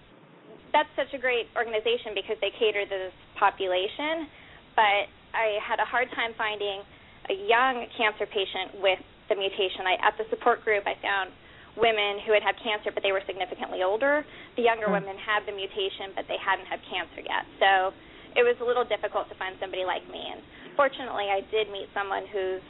that's 0.73 0.89
such 0.95 1.13
a 1.13 1.19
great 1.19 1.47
organization 1.55 2.13
because 2.15 2.37
they 2.41 2.51
cater 2.55 2.83
to 2.83 2.89
this 2.89 3.17
population. 3.39 4.27
But 4.75 5.09
I 5.33 5.57
had 5.63 5.79
a 5.79 5.87
hard 5.87 6.07
time 6.13 6.33
finding 6.37 6.83
a 7.29 7.35
young 7.47 7.87
cancer 7.97 8.25
patient 8.25 8.79
with 8.79 8.99
the 9.27 9.35
mutation. 9.35 9.83
I, 9.83 9.99
at 9.99 10.15
the 10.15 10.25
support 10.29 10.63
group, 10.63 10.87
I 10.87 10.95
found 11.03 11.31
women 11.75 12.23
who 12.25 12.33
had 12.33 12.41
had 12.41 12.57
cancer, 12.63 12.89
but 12.89 13.03
they 13.03 13.11
were 13.11 13.21
significantly 13.27 13.83
older. 13.83 14.25
The 14.55 14.63
younger 14.63 14.87
Hmm. 14.87 14.97
women 15.03 15.17
had 15.17 15.45
the 15.45 15.53
mutation, 15.53 16.13
but 16.15 16.25
they 16.27 16.37
hadn't 16.41 16.65
had 16.65 16.81
cancer 16.89 17.21
yet. 17.21 17.45
So 17.59 17.93
it 18.33 18.43
was 18.43 18.57
a 18.61 18.65
little 18.65 18.85
difficult 18.85 19.29
to 19.29 19.35
find 19.35 19.57
somebody 19.59 19.85
like 19.85 20.05
me. 20.09 20.21
And 20.21 20.41
fortunately, 20.75 21.29
I 21.29 21.41
did 21.51 21.69
meet 21.69 21.89
someone 21.93 22.25
who's 22.27 22.61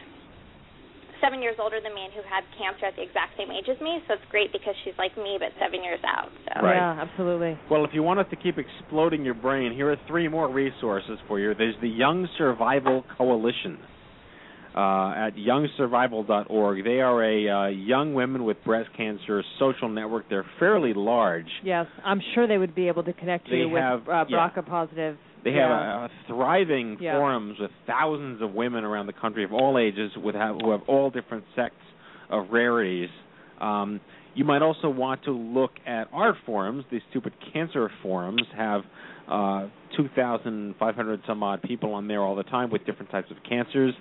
seven 1.22 1.42
years 1.42 1.56
older 1.60 1.80
than 1.82 1.94
me 1.94 2.06
and 2.06 2.14
who 2.14 2.22
had 2.24 2.44
cancer 2.58 2.86
at 2.86 2.96
the 2.96 3.04
exact 3.04 3.38
same 3.38 3.52
age 3.52 3.66
as 3.70 3.80
me. 3.82 4.00
So 4.08 4.14
it's 4.16 4.24
great 4.30 4.52
because 4.52 4.76
she's 4.84 4.94
like 4.98 5.16
me, 5.18 5.38
but 5.40 5.50
seven 5.60 5.84
years 5.84 6.00
out. 6.06 6.30
So 6.46 6.62
Right. 6.62 6.76
Yeah, 6.76 7.02
absolutely. 7.02 7.58
Well, 7.70 7.86
if 7.86 7.92
you 7.94 8.04
want 8.04 8.20
us 8.20 8.28
to 8.32 8.36
keep 8.36 8.58
exploding 8.58 9.24
your 9.26 9.34
brain, 9.36 9.74
here 9.74 9.92
are 9.92 9.98
three 10.08 10.28
more 10.28 10.52
resources 10.52 11.20
for 11.28 11.40
you. 11.40 11.54
There's 11.54 11.76
the 11.82 11.90
Young 11.90 12.28
Survival 12.38 13.04
Coalition 13.18 13.78
uh, 14.76 15.14
at 15.28 15.32
youngsurvival.org. 15.36 16.84
They 16.84 17.02
are 17.02 17.24
a 17.24 17.50
uh, 17.50 17.68
young 17.70 18.14
women 18.14 18.44
with 18.44 18.64
breast 18.64 18.90
cancer 18.96 19.44
social 19.58 19.90
network. 19.90 20.30
They're 20.30 20.46
fairly 20.60 20.94
large. 20.94 21.48
Yes, 21.64 21.88
I'm 22.06 22.22
sure 22.36 22.48
they 22.48 22.60
would 22.60 22.76
be 22.76 22.88
able 22.88 23.04
to 23.04 23.14
connect 23.14 23.50
They 23.50 23.58
you 23.58 23.70
with 23.70 23.82
have- 23.82 24.08
uh, 24.08 24.26
yeah. 24.30 24.50
BRCA 24.56 24.66
positive. 24.68 25.18
They 25.48 25.56
yeah. 25.56 25.70
have 25.70 26.02
a, 26.02 26.06
a 26.06 26.10
thriving 26.28 26.98
Yeah. 27.00 27.18
forums 27.18 27.58
with 27.58 27.72
thousands 27.86 28.42
of 28.42 28.54
women 28.54 28.84
around 28.84 29.08
the 29.08 29.14
country 29.14 29.46
of 29.46 29.54
all 29.54 29.78
ages 29.78 30.12
with 30.22 30.36
have, 30.36 30.58
who 30.62 30.72
have 30.72 30.82
all 30.88 31.10
different 31.10 31.46
sects 31.56 31.76
of 32.30 32.48
rarities. 32.52 33.10
Um, 33.62 34.02
you 34.36 34.44
might 34.44 34.62
also 34.62 34.90
want 34.90 35.24
to 35.24 35.32
look 35.32 35.72
at 35.86 36.10
our 36.12 36.38
forums. 36.46 36.84
These 36.92 37.02
Stupid 37.12 37.32
Cancer 37.54 37.90
forums 38.04 38.44
have 38.58 38.82
uh, 39.30 39.68
2,500 39.96 41.22
some 41.26 41.42
odd 41.44 41.62
people 41.64 41.94
on 41.94 42.10
there 42.10 42.22
all 42.22 42.36
the 42.36 42.44
time 42.44 42.70
with 42.70 42.86
different 42.86 43.10
types 43.10 43.32
of 43.32 43.38
cancers. 43.48 43.94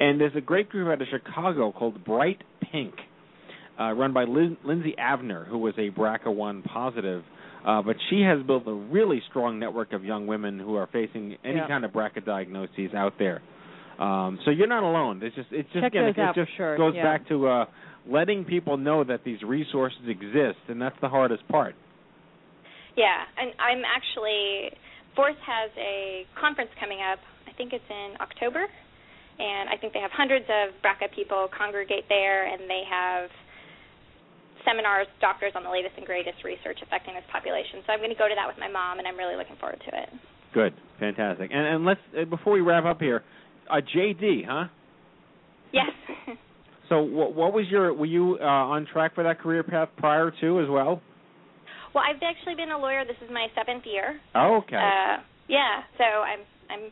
And 0.00 0.18
there's 0.18 0.34
a 0.34 0.40
great 0.40 0.70
group 0.70 0.88
out 0.88 1.02
of 1.02 1.08
Chicago 1.08 1.72
called 1.72 2.02
Bright 2.04 2.42
Pink, 2.72 2.94
uh, 3.78 3.92
run 3.92 4.14
by 4.14 4.24
Lin- 4.24 4.56
Lindsay 4.64 4.94
Avner, 4.98 5.46
who 5.46 5.58
was 5.58 5.74
a 5.76 5.90
BRCA1 5.90 6.64
positive. 6.64 7.22
Uh, 7.66 7.82
but 7.82 7.96
she 8.08 8.22
has 8.22 8.42
built 8.46 8.66
a 8.66 8.72
really 8.72 9.22
strong 9.28 9.58
network 9.58 9.92
of 9.92 10.04
young 10.04 10.26
women 10.26 10.58
who 10.58 10.76
are 10.76 10.86
facing 10.86 11.36
any 11.44 11.56
Yeah. 11.56 11.68
kind 11.68 11.84
of 11.84 11.92
BRCA 11.92 12.24
diagnoses 12.24 12.94
out 12.94 13.14
there. 13.18 13.42
Um, 13.98 14.38
so 14.44 14.50
you're 14.50 14.66
not 14.66 14.82
alone. 14.82 15.20
It's 15.22 15.36
just 15.36 15.48
it's 15.52 15.68
just 15.72 15.82
Check 15.82 15.92
again, 15.92 16.04
those 16.06 16.14
it, 16.16 16.20
out 16.20 16.34
just 16.34 16.50
sure, 16.56 16.76
goes 16.78 16.94
yeah. 16.96 17.02
back 17.02 17.28
to 17.28 17.46
uh, 17.48 17.64
letting 18.08 18.44
people 18.44 18.78
know 18.78 19.04
that 19.04 19.24
these 19.24 19.42
resources 19.42 20.00
exist, 20.08 20.58
and 20.68 20.80
that's 20.80 20.96
the 21.02 21.08
hardest 21.08 21.46
part. 21.48 21.74
Yeah, 22.96 23.12
and 23.36 23.52
I'm 23.60 23.82
actually 23.84 24.72
Force 25.14 25.36
has 25.44 25.70
a 25.76 26.24
conference 26.40 26.70
coming 26.80 27.00
up. 27.00 27.18
I 27.46 27.52
think 27.52 27.74
it's 27.74 27.84
in 27.90 28.14
October, 28.20 28.64
and 29.38 29.68
I 29.68 29.76
think 29.76 29.92
they 29.92 30.00
have 30.00 30.12
hundreds 30.12 30.46
of 30.48 30.72
BRCA 30.82 31.12
people 31.14 31.48
congregate 31.56 32.04
there, 32.08 32.46
and 32.46 32.62
they 32.70 32.82
have 32.88 33.28
seminars, 34.64 35.06
doctors 35.20 35.52
on 35.54 35.64
the 35.64 35.70
latest 35.70 35.94
and 35.96 36.06
greatest 36.06 36.44
research 36.44 36.78
affecting 36.82 37.14
this 37.14 37.24
population. 37.32 37.82
So 37.86 37.92
I'm 37.92 38.00
going 38.00 38.14
to 38.14 38.18
go 38.18 38.28
to 38.28 38.34
that 38.34 38.46
with 38.46 38.58
my 38.58 38.68
mom, 38.68 38.98
and 38.98 39.08
I'm 39.08 39.16
really 39.16 39.36
looking 39.36 39.56
forward 39.56 39.80
to 39.84 39.90
it. 39.96 40.08
Good, 40.52 40.74
fantastic. 40.98 41.50
And 41.52 41.66
and 41.66 41.84
let's 41.84 42.00
uh, 42.14 42.24
before 42.24 42.52
we 42.52 42.60
wrap 42.60 42.84
up 42.84 43.00
here, 43.00 43.22
uh, 43.70 43.80
JD, 43.80 44.46
huh? 44.46 44.68
Yes. 45.72 45.90
So 46.90 47.02
what 47.02 47.38
what 47.38 47.54
was 47.54 47.70
your 47.70 47.94
were 47.94 48.04
you 48.04 48.36
uh, 48.42 48.44
on 48.44 48.84
track 48.84 49.14
for 49.14 49.22
that 49.22 49.38
career 49.38 49.62
path 49.62 49.90
prior 49.96 50.34
to 50.42 50.60
as 50.60 50.68
well? 50.68 51.00
well, 51.94 52.04
I've 52.06 52.22
actually 52.22 52.54
been 52.54 52.70
a 52.70 52.78
lawyer. 52.78 53.04
This 53.06 53.18
is 53.22 53.30
my 53.30 53.46
seventh 53.54 53.86
year. 53.86 54.18
Oh, 54.34 54.62
okay. 54.62 54.74
Uh, 54.74 55.22
yeah, 55.48 55.86
so 55.98 56.04
I'm 56.04 56.42
I'm 56.66 56.90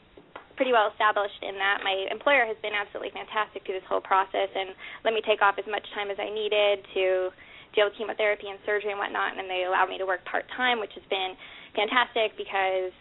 pretty 0.59 0.71
well 0.75 0.91
established 0.91 1.39
in 1.43 1.55
that. 1.55 1.83
My 1.87 2.07
employer 2.11 2.43
has 2.47 2.59
been 2.63 2.75
absolutely 2.75 3.15
fantastic 3.15 3.63
through 3.63 3.79
this 3.79 3.87
whole 3.87 4.03
process 4.03 4.51
and 4.55 4.75
let 5.07 5.15
me 5.15 5.23
take 5.23 5.39
off 5.39 5.55
as 5.55 5.67
much 5.71 5.87
time 5.95 6.11
as 6.11 6.19
I 6.19 6.35
needed 6.35 6.83
to 6.99 7.31
deal 7.75 7.87
with 7.89 7.97
chemotherapy 7.99 8.49
and 8.49 8.59
surgery 8.65 8.91
and 8.91 8.99
whatnot, 9.01 9.37
and 9.37 9.49
they 9.51 9.65
allowed 9.69 9.89
me 9.89 9.99
to 9.99 10.07
work 10.07 10.25
part 10.25 10.45
time, 10.57 10.81
which 10.81 10.93
has 10.95 11.05
been 11.11 11.35
fantastic 11.77 12.37
because 12.37 12.93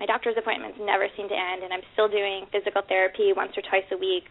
my 0.00 0.06
doctor's 0.06 0.36
appointments 0.36 0.76
never 0.82 1.08
seem 1.16 1.28
to 1.28 1.36
end, 1.36 1.62
and 1.64 1.72
I'm 1.72 1.84
still 1.96 2.08
doing 2.08 2.44
physical 2.52 2.82
therapy 2.84 3.32
once 3.32 3.52
or 3.56 3.62
twice 3.64 3.86
a 3.92 3.96
week 3.98 4.24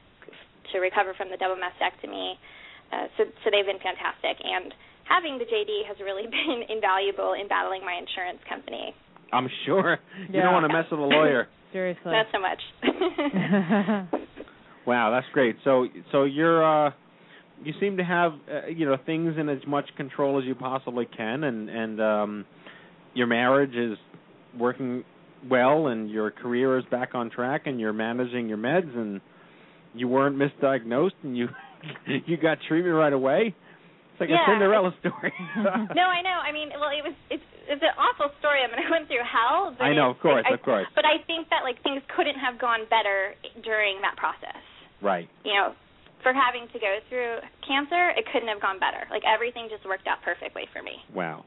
to 0.74 0.80
recover 0.80 1.14
from 1.18 1.30
the 1.30 1.38
double 1.38 1.58
mastectomy. 1.58 2.38
Uh, 2.94 3.08
so, 3.18 3.24
so 3.42 3.50
they've 3.50 3.66
been 3.66 3.82
fantastic, 3.82 4.38
and 4.46 4.74
having 5.10 5.40
the 5.42 5.46
JD 5.46 5.88
has 5.90 5.98
really 6.04 6.28
been 6.38 6.70
invaluable 6.70 7.34
in 7.34 7.48
battling 7.48 7.82
my 7.82 7.98
insurance 7.98 8.40
company. 8.48 8.94
I'm 9.34 9.50
sure 9.66 9.98
you 10.30 10.38
Yeah. 10.38 10.44
don't 10.44 10.54
want 10.54 10.70
to 10.70 10.74
mess 10.74 10.86
with 10.92 11.00
a 11.00 11.04
lawyer. 11.04 11.48
Seriously. 11.74 12.12
Not 12.14 12.28
so 12.32 12.40
much. 12.40 12.62
wow, 14.86 15.12
that's 15.12 15.26
great. 15.34 15.58
So 15.64 15.88
so 16.12 16.24
you're 16.24 16.64
uh 16.64 16.92
you 17.66 17.74
seem 17.80 17.98
to 17.98 18.04
have 18.04 18.34
uh, 18.52 18.68
you 18.68 18.86
know 18.86 18.98
things 19.06 19.36
in 19.38 19.50
as 19.50 19.60
much 19.68 19.86
control 19.98 20.40
as 20.40 20.46
you 20.46 20.56
possibly 20.56 21.06
can 21.06 21.44
and 21.44 21.70
and 21.70 22.02
um 22.02 22.46
your 23.14 23.28
marriage 23.28 23.76
is 23.76 23.98
working 24.58 25.04
well 25.50 25.88
and 25.88 26.10
your 26.10 26.32
career 26.32 26.78
is 26.78 26.86
back 26.92 27.14
on 27.16 27.30
track 27.30 27.64
and 27.66 27.80
you're 27.80 27.94
managing 27.94 28.48
your 28.50 28.58
meds 28.58 28.96
and 28.96 29.22
you 29.94 30.08
weren't 30.08 30.38
misdiagnosed 30.38 31.12
and 31.24 31.38
you 31.38 31.48
you 32.26 32.38
got 32.38 32.58
treatment 32.68 32.96
right 32.96 33.14
away. 33.14 33.54
It's 34.12 34.20
like 34.22 34.30
Yeah. 34.30 34.44
a 34.48 34.52
Cinderella 34.52 34.94
story. 35.00 35.34
no, 35.58 36.06
I 36.08 36.22
know. 36.22 36.40
I 36.42 36.52
mean, 36.52 36.70
well, 36.80 36.90
it 36.90 37.04
was 37.04 37.14
it's 37.30 37.44
it's 37.68 37.82
an 37.84 37.96
awful 37.98 38.32
story. 38.40 38.60
I 38.64 38.68
mean, 38.68 38.86
I 38.86 38.90
went 38.90 39.08
through 39.08 39.26
hell. 39.28 39.76
I 39.80 39.94
know, 39.94 40.10
of 40.12 40.20
course, 40.20 40.44
like, 40.44 40.52
I- 40.52 40.56
of 40.56 40.62
course. 40.64 40.88
But 40.96 41.06
I 41.06 41.24
think 41.28 41.50
that 41.50 41.64
like 41.64 41.82
things 41.84 42.02
couldn't 42.16 42.40
have 42.40 42.60
gone 42.60 42.82
better 42.90 43.36
during 43.64 44.02
that 44.02 44.16
process. 44.18 44.62
right. 45.02 45.28
You 45.44 45.54
know, 45.54 45.74
for 46.26 46.34
having 46.34 46.66
to 46.74 46.80
go 46.80 46.98
through 47.08 47.38
cancer, 47.62 48.10
it 48.18 48.26
couldn't 48.34 48.50
have 48.50 48.60
gone 48.60 48.80
better. 48.80 49.06
Like 49.12 49.22
everything 49.30 49.70
just 49.70 49.86
worked 49.86 50.08
out 50.08 50.26
perfectly 50.26 50.64
for 50.74 50.82
me. 50.82 50.98
Wow. 51.14 51.46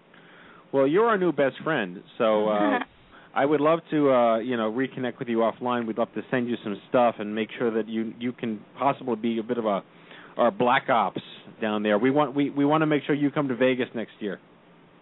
Well, 0.72 0.86
you're 0.86 1.06
our 1.06 1.18
new 1.18 1.32
best 1.32 1.56
friend, 1.64 2.00
so 2.16 2.48
uh 2.48 2.78
I 3.34 3.44
would 3.44 3.60
love 3.60 3.80
to 3.90 4.10
uh, 4.10 4.38
you 4.38 4.56
know, 4.56 4.72
reconnect 4.72 5.18
with 5.18 5.28
you 5.28 5.38
offline. 5.38 5.86
We'd 5.86 5.98
love 5.98 6.12
to 6.14 6.22
send 6.30 6.48
you 6.48 6.56
some 6.64 6.80
stuff 6.88 7.16
and 7.18 7.34
make 7.34 7.48
sure 7.58 7.70
that 7.72 7.88
you 7.88 8.14
you 8.18 8.32
can 8.32 8.60
possibly 8.78 9.16
be 9.16 9.38
a 9.38 9.42
bit 9.42 9.58
of 9.58 9.66
a 9.66 9.82
our 10.36 10.50
black 10.50 10.88
ops 10.88 11.20
down 11.60 11.82
there. 11.82 11.98
We 11.98 12.10
want 12.10 12.34
we 12.34 12.50
we 12.50 12.64
want 12.64 12.82
to 12.82 12.86
make 12.86 13.02
sure 13.04 13.14
you 13.14 13.30
come 13.30 13.48
to 13.48 13.56
Vegas 13.56 13.88
next 13.94 14.12
year. 14.20 14.38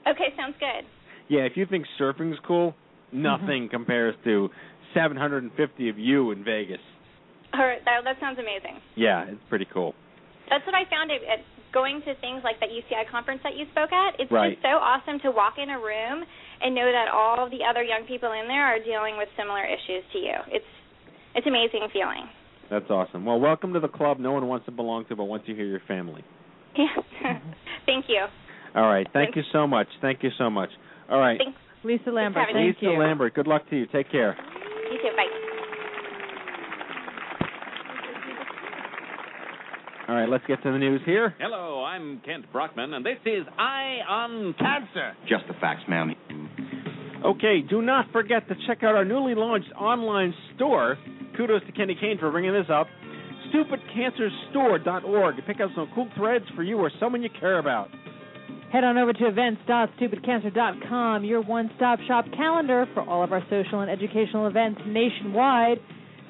Okay, 0.06 0.34
sounds 0.36 0.54
good. 0.58 0.84
Yeah, 1.28 1.42
if 1.42 1.52
you 1.56 1.66
think 1.66 1.84
surfing's 2.00 2.38
cool, 2.46 2.74
nothing 3.12 3.68
compares 3.70 4.14
to 4.24 4.48
750 4.94 5.88
of 5.88 5.98
you 5.98 6.30
in 6.30 6.44
Vegas. 6.44 6.80
All 7.54 7.64
right, 7.64 7.82
that 7.84 8.02
that 8.04 8.16
sounds 8.20 8.38
amazing. 8.38 8.80
Yeah, 8.96 9.24
it's 9.28 9.42
pretty 9.48 9.66
cool. 9.72 9.94
That's 10.50 10.64
what 10.66 10.74
I 10.74 10.84
found 10.90 11.10
at, 11.10 11.22
at 11.26 11.40
going 11.74 12.00
to 12.06 12.14
things 12.20 12.40
like 12.44 12.58
that 12.60 12.70
UCI 12.70 13.10
conference 13.10 13.40
that 13.44 13.56
you 13.56 13.66
spoke 13.72 13.92
at. 13.92 14.18
It's 14.18 14.30
Right. 14.30 14.54
just 14.56 14.62
so 14.62 14.78
awesome 14.78 15.18
to 15.20 15.30
walk 15.30 15.58
in 15.58 15.68
a 15.70 15.78
room 15.78 16.24
and 16.62 16.74
know 16.74 16.86
that 16.90 17.08
all 17.12 17.50
the 17.50 17.60
other 17.68 17.82
young 17.82 18.04
people 18.06 18.32
in 18.32 18.46
there 18.48 18.64
are 18.64 18.78
dealing 18.78 19.16
with 19.18 19.28
similar 19.36 19.64
issues 19.64 20.04
to 20.12 20.18
you. 20.18 20.36
It's 20.48 20.70
it's 21.34 21.46
amazing 21.46 21.88
feeling. 21.92 22.28
That's 22.70 22.88
awesome. 22.90 23.24
Well, 23.24 23.38
welcome 23.38 23.72
to 23.74 23.80
the 23.80 23.88
club 23.88 24.18
no 24.18 24.32
one 24.32 24.46
wants 24.48 24.66
to 24.66 24.72
belong 24.72 25.04
to 25.06 25.16
but 25.16 25.24
wants 25.24 25.46
to 25.46 25.54
hear 25.54 25.66
your 25.66 25.82
family. 25.86 26.24
Yeah. 26.76 26.88
Thank 27.86 28.06
you. 28.08 28.24
All 28.74 28.86
right. 28.88 29.06
Thank 29.12 29.34
Thanks. 29.34 29.36
you 29.36 29.42
so 29.52 29.66
much. 29.66 29.86
Thank 30.00 30.22
you 30.22 30.30
so 30.38 30.50
much. 30.50 30.70
All 31.10 31.18
right. 31.20 31.38
Thanks. 31.38 31.58
Lisa 31.84 32.10
Lambert, 32.10 32.48
having 32.48 32.56
thank 32.56 32.76
Lisa 32.82 32.92
you. 32.92 32.98
Lambert, 32.98 33.34
good 33.34 33.46
luck 33.46 33.68
to 33.70 33.76
you. 33.76 33.86
Take 33.86 34.10
care. 34.10 34.36
You 34.90 34.98
too. 34.98 35.14
Bye. 35.16 35.25
All 40.08 40.14
right, 40.14 40.28
let's 40.28 40.44
get 40.46 40.62
to 40.62 40.70
the 40.70 40.78
news 40.78 41.00
here. 41.04 41.34
Hello, 41.40 41.82
I'm 41.82 42.20
Kent 42.24 42.44
Brockman, 42.52 42.94
and 42.94 43.04
this 43.04 43.18
is 43.24 43.44
Eye 43.58 43.98
on 44.08 44.54
Cancer. 44.56 45.16
Just 45.28 45.48
the 45.48 45.54
facts, 45.54 45.82
ma'am. 45.88 46.14
Okay, 47.24 47.62
do 47.68 47.82
not 47.82 48.12
forget 48.12 48.46
to 48.46 48.54
check 48.68 48.84
out 48.84 48.94
our 48.94 49.04
newly 49.04 49.34
launched 49.34 49.72
online 49.76 50.32
store. 50.54 50.96
Kudos 51.36 51.62
to 51.66 51.72
Kenny 51.72 51.96
Kane 52.00 52.18
for 52.20 52.30
bringing 52.30 52.52
this 52.52 52.70
up. 52.72 52.86
StupidCancerStore.org 53.52 55.36
to 55.36 55.42
pick 55.42 55.60
up 55.60 55.70
some 55.74 55.88
cool 55.92 56.08
threads 56.16 56.44
for 56.54 56.62
you 56.62 56.78
or 56.78 56.88
someone 57.00 57.20
you 57.20 57.30
care 57.40 57.58
about. 57.58 57.88
Head 58.72 58.84
on 58.84 58.98
over 58.98 59.12
to 59.12 59.26
events.stupidcancer.com, 59.26 61.24
your 61.24 61.42
one-stop 61.42 61.98
shop 62.06 62.26
calendar 62.36 62.86
for 62.94 63.02
all 63.02 63.24
of 63.24 63.32
our 63.32 63.42
social 63.50 63.80
and 63.80 63.90
educational 63.90 64.46
events 64.46 64.80
nationwide. 64.86 65.78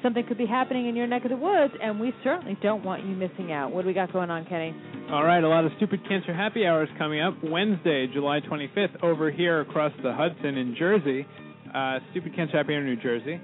Something 0.07 0.25
could 0.25 0.37
be 0.37 0.45
happening 0.45 0.87
in 0.87 0.95
your 0.95 1.05
neck 1.05 1.25
of 1.25 1.31
the 1.31 1.35
woods, 1.35 1.73
and 1.83 1.99
we 1.99 2.13
certainly 2.23 2.57
don't 2.63 2.81
want 2.81 3.03
you 3.05 3.13
missing 3.13 3.51
out. 3.51 3.73
What 3.73 3.81
do 3.81 3.89
we 3.89 3.93
got 3.93 4.13
going 4.13 4.29
on, 4.29 4.45
Kenny? 4.45 4.73
All 5.11 5.25
right, 5.25 5.43
a 5.43 5.49
lot 5.49 5.65
of 5.65 5.73
Stupid 5.75 5.99
Cancer 6.07 6.33
Happy 6.33 6.65
Hours 6.65 6.87
coming 6.97 7.19
up 7.19 7.33
Wednesday, 7.43 8.07
July 8.13 8.39
25th, 8.39 9.03
over 9.03 9.29
here 9.29 9.59
across 9.59 9.91
the 10.01 10.13
Hudson 10.13 10.57
in 10.57 10.77
Jersey. 10.79 11.27
Uh, 11.75 11.99
Stupid 12.11 12.37
Cancer 12.37 12.55
Happy 12.55 12.73
Hour, 12.73 12.83
New 12.83 12.95
Jersey. 12.95 13.41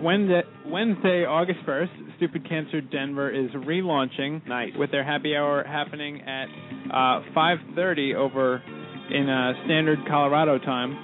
Wednesday, 0.00 0.40
Wednesday, 0.64 1.26
August 1.26 1.58
1st, 1.66 2.16
Stupid 2.16 2.48
Cancer 2.48 2.80
Denver 2.80 3.30
is 3.30 3.50
relaunching 3.50 4.46
nice. 4.48 4.72
with 4.78 4.90
their 4.90 5.04
happy 5.04 5.36
hour 5.36 5.64
happening 5.64 6.22
at 6.22 6.46
uh, 6.94 7.20
5:30 7.36 8.14
over 8.14 8.62
in 9.10 9.28
uh, 9.28 9.52
Standard 9.66 9.98
Colorado 10.08 10.58
time. 10.58 10.96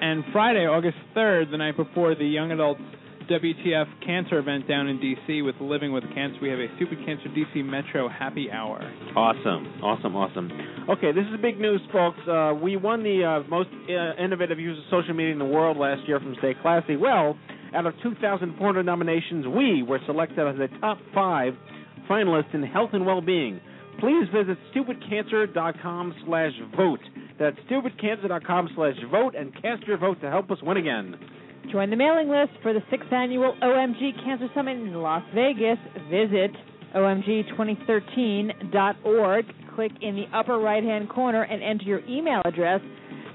And 0.00 0.22
Friday, 0.32 0.66
August 0.66 0.98
3rd, 1.16 1.50
the 1.50 1.56
night 1.56 1.76
before 1.76 2.14
the 2.14 2.26
Young 2.26 2.52
Adults 2.52 2.80
WTF 3.28 3.86
Cancer 4.04 4.38
event 4.38 4.68
down 4.68 4.88
in 4.88 4.98
DC 4.98 5.44
with 5.44 5.54
Living 5.60 5.92
with 5.92 6.04
Cancer, 6.14 6.38
we 6.42 6.50
have 6.50 6.58
a 6.58 6.66
Stupid 6.76 6.98
Cancer 7.06 7.28
DC 7.28 7.64
Metro 7.64 8.08
Happy 8.08 8.50
Hour. 8.50 8.80
Awesome, 9.16 9.66
awesome, 9.82 10.14
awesome. 10.14 10.50
Okay, 10.90 11.12
this 11.12 11.24
is 11.32 11.40
big 11.40 11.58
news, 11.58 11.80
folks. 11.92 12.18
Uh, 12.28 12.52
we 12.60 12.76
won 12.76 13.02
the 13.02 13.24
uh, 13.24 13.48
most 13.48 13.70
uh, 13.88 14.22
innovative 14.22 14.58
use 14.58 14.78
of 14.78 14.84
social 14.90 15.14
media 15.14 15.32
in 15.32 15.38
the 15.38 15.44
world 15.44 15.76
last 15.76 16.06
year 16.06 16.20
from 16.20 16.34
Stay 16.38 16.54
Classy. 16.60 16.96
Well, 16.96 17.38
out 17.74 17.86
of 17.86 17.94
2,400 18.02 18.82
nominations, 18.84 19.46
we 19.46 19.82
were 19.82 20.00
selected 20.06 20.46
as 20.46 20.56
a 20.60 20.68
top 20.80 20.98
five 21.14 21.54
finalists 22.08 22.54
in 22.54 22.62
health 22.62 22.90
and 22.92 23.06
well-being. 23.06 23.60
Please 24.00 24.26
visit 24.34 24.58
stupidcancer.com 24.74 26.14
slash 26.26 26.52
vote. 26.76 27.00
That's 27.38 27.56
stupidcancer.com 27.70 28.70
slash 28.74 28.94
vote 29.10 29.34
and 29.34 29.52
cast 29.62 29.84
your 29.86 29.98
vote 29.98 30.20
to 30.20 30.30
help 30.30 30.50
us 30.50 30.58
win 30.62 30.76
again. 30.76 31.16
Join 31.72 31.90
the 31.90 31.96
mailing 31.96 32.28
list 32.28 32.52
for 32.62 32.72
the 32.72 32.80
sixth 32.90 33.12
annual 33.12 33.54
OMG 33.62 34.24
Cancer 34.24 34.48
Summit 34.54 34.76
in 34.76 34.94
Las 34.94 35.22
Vegas. 35.34 35.78
Visit 36.10 36.52
omg2013.org. 36.94 39.44
Click 39.74 39.92
in 40.02 40.14
the 40.14 40.26
upper 40.32 40.58
right 40.58 40.84
hand 40.84 41.08
corner 41.08 41.42
and 41.42 41.60
enter 41.62 41.84
your 41.84 42.04
email 42.06 42.42
address 42.44 42.80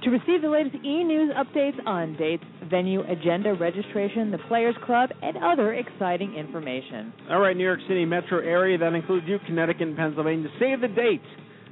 to 0.04 0.10
receive 0.10 0.42
the 0.42 0.50
latest 0.50 0.76
e 0.86 1.04
news 1.04 1.30
updates 1.36 1.86
on 1.86 2.16
dates, 2.16 2.46
venue, 2.70 3.02
agenda, 3.02 3.54
registration, 3.56 4.32
the 4.32 4.38
Players 4.48 4.76
Club, 4.86 5.10
and 5.22 5.36
other 5.44 5.74
exciting 5.74 6.36
information. 6.36 7.12
All 7.30 7.42
right, 7.42 7.58
New 7.58 7.66
York 7.66 7.82
City 7.88 8.06
metro 8.06 8.40
area, 8.40 8.78
that 8.78 8.94
includes 8.94 9.28
you, 9.28 9.38
Connecticut, 9.46 9.90
and 9.90 9.98
Pennsylvania. 9.98 10.48
To 10.48 10.54
save 10.60 10.80
the 10.80 10.88
date 10.88 11.22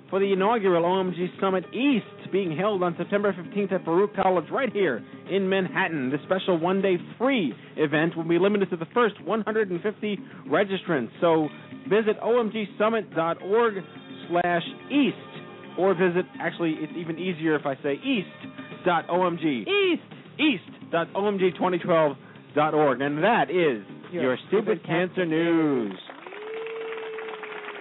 for 0.09 0.19
the 0.19 0.33
inaugural 0.33 0.83
OMG 0.83 1.39
Summit 1.39 1.63
East 1.73 2.05
being 2.31 2.55
held 2.55 2.83
on 2.83 2.95
September 2.97 3.33
15th 3.33 3.73
at 3.73 3.83
Baruch 3.85 4.15
College 4.15 4.45
right 4.51 4.71
here 4.71 5.03
in 5.29 5.49
Manhattan. 5.49 6.09
This 6.09 6.21
special 6.25 6.57
one 6.59 6.81
day 6.81 6.97
free 7.17 7.53
event 7.75 8.15
will 8.15 8.27
be 8.27 8.39
limited 8.39 8.69
to 8.71 8.77
the 8.77 8.87
first 8.93 9.21
150 9.23 10.19
registrants. 10.47 11.09
So 11.21 11.47
visit 11.89 12.19
omgsummit.org 12.21 13.73
slash 14.29 14.63
east 14.91 15.17
or 15.77 15.93
visit, 15.93 16.25
actually, 16.41 16.75
it's 16.79 16.93
even 16.97 17.19
easier 17.19 17.55
if 17.55 17.65
I 17.65 17.75
say 17.83 17.99
east.omg. 18.03 19.43
East! 19.43 20.01
East.omg2012.org. 20.39 23.01
And 23.01 23.23
that 23.23 23.49
is 23.49 23.83
your, 24.11 24.23
Your 24.23 24.37
stupid, 24.47 24.79
Stupid 24.79 24.85
cancer, 24.85 25.15
Cancer 25.15 25.25
news. 25.25 25.93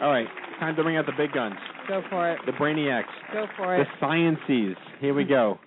All 0.03 0.11
right, 0.11 0.27
time 0.61 0.77
to 0.77 0.83
bring 0.83 0.99
out 0.99 1.07
the 1.07 1.13
big 1.17 1.33
guns, 1.33 1.55
Go 1.89 2.03
for 2.11 2.31
it. 2.33 2.39
the 2.47 2.53
brainiacs, 2.53 3.05
Go 3.33 3.47
for 3.57 3.77
it. 3.77 3.87
the 3.87 3.91
sciences. 4.01 4.77
Here 5.01 5.15
we 5.15 5.25
go. 5.25 5.59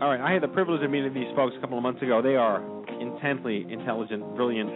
All 0.00 0.10
right, 0.10 0.20
I 0.20 0.32
had 0.32 0.42
the 0.42 0.48
privilege 0.48 0.82
of 0.84 0.90
meeting 0.90 1.14
these 1.14 1.32
folks 1.34 1.54
a 1.56 1.60
couple 1.60 1.78
of 1.78 1.82
months 1.82 2.02
ago. 2.02 2.20
They 2.20 2.36
are 2.36 2.62
intently 3.00 3.66
intelligent, 3.70 4.36
brilliant. 4.36 4.70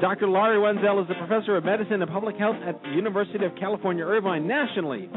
Dr. 0.00 0.28
Lari 0.28 0.58
Wenzel 0.60 1.02
is 1.02 1.10
a 1.10 1.14
professor 1.26 1.56
of 1.56 1.64
medicine 1.64 2.00
and 2.00 2.10
public 2.10 2.36
health 2.36 2.56
at 2.64 2.80
the 2.82 2.90
University 2.90 3.44
of 3.44 3.52
California, 3.58 4.04
Irvine, 4.04 4.46
nationally. 4.46 5.10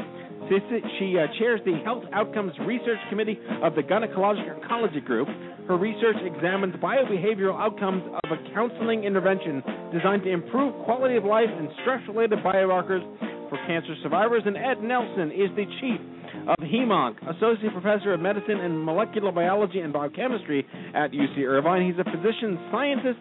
She, 0.48 1.16
uh, 1.16 1.26
chairs 1.38 1.60
the 1.64 1.80
Health 1.84 2.04
Outcomes 2.12 2.52
Research 2.66 2.98
Committee 3.08 3.38
of 3.62 3.74
the 3.74 3.82
Gynecologic 3.82 4.44
Oncology 4.60 5.02
Group. 5.04 5.28
Her 5.66 5.78
research 5.78 6.16
examines 6.22 6.74
biobehavioral 6.76 7.58
outcomes 7.58 8.02
of 8.24 8.30
a 8.30 8.54
counseling 8.54 9.04
intervention 9.04 9.62
designed 9.92 10.22
to 10.24 10.30
improve 10.30 10.74
quality 10.84 11.16
of 11.16 11.24
life 11.24 11.48
and 11.48 11.68
stress-related 11.80 12.40
biomarkers 12.40 13.00
for 13.48 13.56
cancer 13.66 13.94
survivors. 14.02 14.42
And 14.44 14.56
Ed 14.56 14.82
Nelson 14.82 15.30
is 15.32 15.48
the 15.56 15.64
chief 15.80 16.00
of 16.48 16.58
HEMONC, 16.60 17.16
Associate 17.36 17.72
Professor 17.72 18.12
of 18.12 18.20
Medicine 18.20 18.60
and 18.60 18.84
Molecular 18.84 19.32
Biology 19.32 19.80
and 19.80 19.92
Biochemistry 19.92 20.66
at 20.94 21.12
UC 21.12 21.38
Irvine. 21.46 21.86
He's 21.86 21.98
a 21.98 22.04
physician 22.04 22.58
scientist 22.70 23.18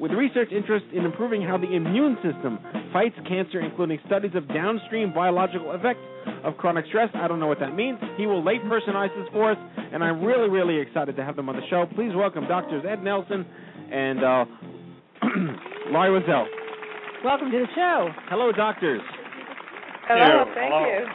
with 0.00 0.10
research 0.12 0.48
interest 0.50 0.86
in 0.94 1.04
improving 1.04 1.42
how 1.42 1.58
the 1.58 1.70
immune 1.70 2.16
system 2.24 2.58
fights 2.92 3.14
cancer, 3.28 3.60
including 3.60 3.98
studies 4.06 4.32
of 4.34 4.48
downstream 4.48 5.12
biological 5.12 5.72
effects 5.72 6.00
of 6.42 6.56
chronic 6.56 6.86
stress. 6.88 7.10
I 7.14 7.28
don't 7.28 7.38
know 7.38 7.46
what 7.46 7.60
that 7.60 7.76
means. 7.76 7.98
He 8.16 8.26
will 8.26 8.42
lay 8.42 8.58
personize 8.58 9.10
this 9.16 9.28
for 9.30 9.52
us, 9.52 9.58
and 9.76 10.02
I'm 10.02 10.24
really, 10.24 10.48
really 10.48 10.80
excited 10.80 11.16
to 11.16 11.24
have 11.24 11.36
them 11.36 11.50
on 11.50 11.56
the 11.56 11.62
show. 11.68 11.86
Please 11.94 12.12
welcome 12.16 12.48
Doctors 12.48 12.84
Ed 12.88 13.04
Nelson 13.04 13.44
and 13.92 14.24
uh, 14.24 14.44
Lari 15.92 16.12
Wenzel. 16.12 16.46
Welcome 17.22 17.50
to 17.50 17.58
the 17.58 17.66
show. 17.74 18.08
Hello, 18.30 18.50
doctors. 18.52 19.02
Hello, 20.08 20.44
thank 20.54 20.72
Hello. 20.72 20.86
you. 20.88 21.06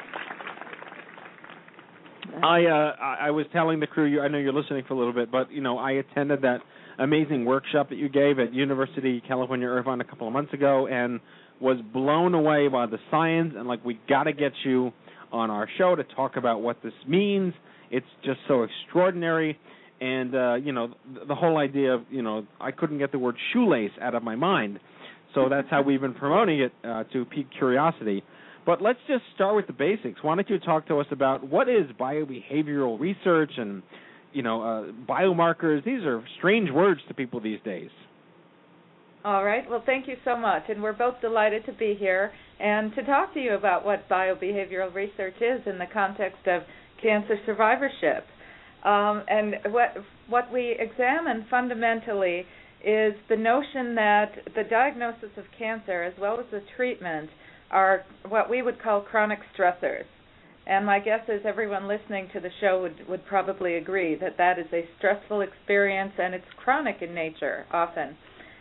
I 2.43 2.65
uh 2.65 2.95
I 3.00 3.17
I 3.28 3.32
was 3.32 3.45
telling 3.54 3.80
the 3.80 3.88
crew 3.88 4.06
you 4.06 4.21
I 4.21 4.28
know 4.28 4.38
you're 4.38 4.54
listening 4.54 4.84
for 4.88 4.93
a 4.93 4.98
little 4.98 5.13
bit, 5.13 5.32
but 5.32 5.52
you 5.52 5.62
know, 5.62 5.78
I 5.78 5.93
attended 5.93 6.41
that 6.41 6.60
amazing 6.99 7.45
workshop 7.45 7.89
that 7.89 7.97
you 7.97 8.10
gave 8.10 8.39
at 8.39 8.53
University 8.53 9.21
California 9.27 9.67
Irvine 9.67 10.01
a 10.01 10.03
couple 10.03 10.27
of 10.27 10.34
months 10.34 10.53
ago 10.53 10.88
and 10.88 11.19
was 11.60 11.77
blown 11.93 12.34
away 12.34 12.67
by 12.67 12.86
the 12.86 12.97
science 13.12 13.53
and 13.58 13.67
like 13.67 13.84
we 13.86 13.99
got 14.08 14.23
to 14.23 14.34
get 14.34 14.51
you 14.63 14.91
on 15.31 15.49
our 15.49 15.67
show 15.77 15.95
to 15.95 16.03
talk 16.03 16.38
about 16.38 16.62
what 16.62 16.81
this 16.84 16.93
means. 17.08 17.53
It's 17.91 18.05
just 18.23 18.39
so 18.47 18.63
extraordinary 18.63 19.58
and 20.01 20.36
uh 20.36 20.55
you 20.55 20.73
know 20.73 20.93
the, 21.27 21.36
whole 21.36 21.58
idea 21.58 21.93
of, 21.93 22.01
you 22.10 22.21
know, 22.21 22.45
I 22.60 22.71
couldn't 22.71 22.97
get 22.97 23.12
the 23.12 23.19
word 23.19 23.36
shoelace 23.53 23.91
out 24.01 24.15
of 24.15 24.23
my 24.23 24.36
mind. 24.36 24.79
So 25.34 25.49
that's 25.49 25.67
how 25.69 25.81
we've 25.81 26.01
been 26.01 26.13
promoting 26.13 26.62
it 26.62 26.71
uh, 26.84 27.03
to 27.12 27.25
pique 27.25 27.47
curiosity. 27.58 28.23
But 28.65 28.81
let's 28.81 28.99
just 29.08 29.23
start 29.36 29.55
with 29.55 29.67
the 29.67 29.73
basics. 29.73 30.23
Why 30.23 30.36
don't 30.36 30.49
you 30.49 30.60
talk 30.60 30.88
to 30.88 30.99
us 30.99 31.05
about 31.12 31.47
what 31.47 31.69
is 31.69 31.86
biobehavioral 31.99 32.99
research 32.99 33.51
and 33.58 33.84
you 34.36 34.43
know 34.43 34.62
uh, 34.62 34.91
biomarkers? 35.10 35.84
These 35.84 36.04
are 36.04 36.24
strange 36.38 36.69
words 36.69 37.00
to 37.08 37.13
people 37.13 37.39
these 37.39 37.60
days. 37.63 37.89
All 39.24 39.43
right. 39.43 39.67
Well, 39.67 39.82
thank 39.86 40.08
you 40.08 40.17
so 40.24 40.38
much. 40.38 40.63
And 40.69 40.84
we're 40.84 40.93
both 40.93 41.19
delighted 41.19 41.65
to 41.65 41.74
be 41.74 41.95
here 41.98 42.32
and 42.60 42.93
to 42.93 43.04
talk 43.04 43.34
to 43.34 43.39
you 43.39 43.56
about 43.56 43.84
what 43.84 44.08
biobehavioral 44.08 44.93
research 44.93 45.36
is 45.41 45.62
in 45.65 45.80
the 45.80 45.88
context 45.91 46.45
of 46.45 46.62
cancer 47.02 47.36
survivorship. 47.45 48.26
Um, 48.84 49.24
and 49.28 49.56
what 49.71 49.95
what 50.30 50.52
we 50.54 50.78
examine 50.80 51.48
fundamentally 51.50 52.45
is 52.86 53.13
the 53.30 53.36
notion 53.36 53.95
that 53.95 54.32
the 54.54 54.63
diagnosis 54.69 55.32
of 55.38 55.45
cancer 55.58 56.04
as 56.04 56.13
well 56.19 56.40
as 56.40 56.46
the 56.52 56.62
treatment 56.75 57.29
are 57.71 58.04
what 58.29 58.48
we 58.48 58.62
would 58.62 58.81
call 58.81 59.02
chronic 59.02 59.40
stressors. 59.58 60.06
And 60.68 60.86
my 60.86 61.00
guess 61.00 61.22
is 61.28 61.42
everyone 61.46 61.88
listening 61.88 62.30
to 62.34 62.40
the 62.40 62.50
show 62.60 62.82
would, 62.82 63.08
would 63.08 63.26
probably 63.26 63.76
agree 63.76 64.16
that 64.16 64.38
that 64.38 64.58
is 64.58 64.66
a 64.74 64.88
stressful 64.98 65.42
experience 65.42 66.13
and 66.18 66.34
it's 66.34 66.46
chronic 66.58 66.98
in 67.02 67.13
nature 67.13 67.66
often. 67.72 68.18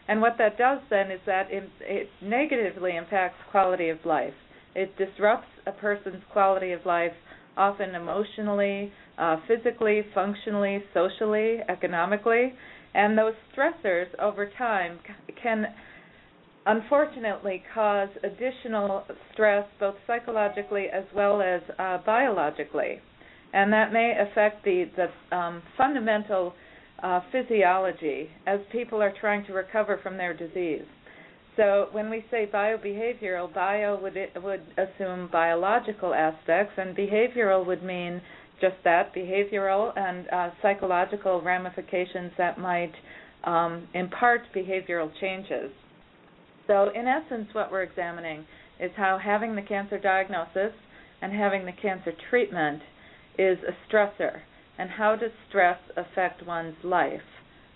And 0.06 0.20
what 0.20 0.36
that 0.38 0.58
does 0.58 0.80
then 0.90 1.10
is 1.10 1.20
that 1.24 1.50
it, 1.50 1.68
it 1.80 2.08
negatively 2.22 2.96
impacts 2.96 3.38
quality 3.50 3.88
of 3.88 3.98
life. 4.04 4.34
It 4.74 4.94
disrupts 4.98 5.48
a 5.66 5.72
person's 5.72 6.22
quality 6.30 6.72
of 6.72 6.84
life, 6.84 7.12
often 7.56 7.94
emotionally, 7.94 8.92
uh, 9.16 9.36
physically, 9.48 10.02
functionally, 10.14 10.82
socially, 10.92 11.60
economically. 11.68 12.52
And 12.94 13.16
those 13.16 13.34
stressors 13.56 14.06
over 14.20 14.50
time 14.58 14.98
can 15.42 15.66
unfortunately 16.66 17.62
cause 17.74 18.08
additional 18.22 19.04
stress 19.32 19.66
both 19.78 19.96
psychologically 20.06 20.86
as 20.92 21.04
well 21.14 21.42
as 21.42 21.60
uh, 21.78 21.98
biologically. 22.06 23.00
and 23.52 23.72
that 23.72 23.92
may 23.92 24.12
affect 24.18 24.64
the 24.64 24.84
the 24.96 25.36
um, 25.36 25.62
fundamental 25.76 26.54
uh, 27.02 27.20
physiology 27.30 28.28
as 28.46 28.60
people 28.72 29.02
are 29.02 29.12
trying 29.20 29.44
to 29.46 29.52
recover 29.52 29.98
from 30.02 30.16
their 30.16 30.34
disease. 30.34 30.86
So 31.56 31.88
when 31.92 32.10
we 32.10 32.24
say 32.30 32.48
biobehavioral, 32.52 33.52
bio 33.54 34.00
would 34.02 34.16
would 34.42 34.62
assume 34.76 35.28
biological 35.30 36.12
aspects, 36.14 36.74
and 36.76 36.96
behavioral 36.96 37.64
would 37.66 37.82
mean 37.82 38.20
just 38.60 38.76
that 38.84 39.14
behavioral 39.14 39.92
and 39.96 40.28
uh, 40.30 40.50
psychological 40.62 41.40
ramifications 41.42 42.32
that 42.38 42.58
might 42.58 42.92
um, 43.44 43.86
impart 43.94 44.42
behavioral 44.54 45.10
changes. 45.20 45.70
So, 46.66 46.90
in 46.94 47.06
essence, 47.06 47.48
what 47.52 47.70
we're 47.70 47.82
examining 47.82 48.46
is 48.80 48.90
how 48.96 49.18
having 49.22 49.54
the 49.54 49.62
cancer 49.62 49.98
diagnosis 49.98 50.72
and 51.20 51.32
having 51.32 51.66
the 51.66 51.72
cancer 51.72 52.12
treatment 52.30 52.82
is 53.38 53.58
a 53.68 53.92
stressor, 53.92 54.40
and 54.78 54.90
how 54.90 55.16
does 55.16 55.30
stress 55.48 55.78
affect 55.96 56.46
one's 56.46 56.76
life, 56.82 57.20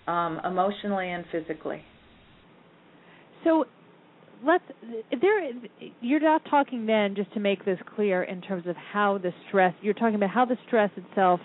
um, 0.07 0.39
emotionally 0.43 1.11
and 1.11 1.25
physically. 1.31 1.83
So, 3.43 3.65
let's 4.43 4.63
there 5.21 5.51
you're 6.01 6.19
not 6.19 6.41
talking 6.49 6.85
then 6.85 7.13
just 7.15 7.31
to 7.33 7.39
make 7.39 7.65
this 7.65 7.79
clear 7.95 8.23
in 8.23 8.41
terms 8.41 8.65
of 8.67 8.75
how 8.75 9.17
the 9.17 9.31
stress 9.47 9.73
you're 9.81 9.93
talking 9.93 10.15
about 10.15 10.29
how 10.29 10.45
the 10.45 10.57
stress 10.67 10.89
itself 10.95 11.39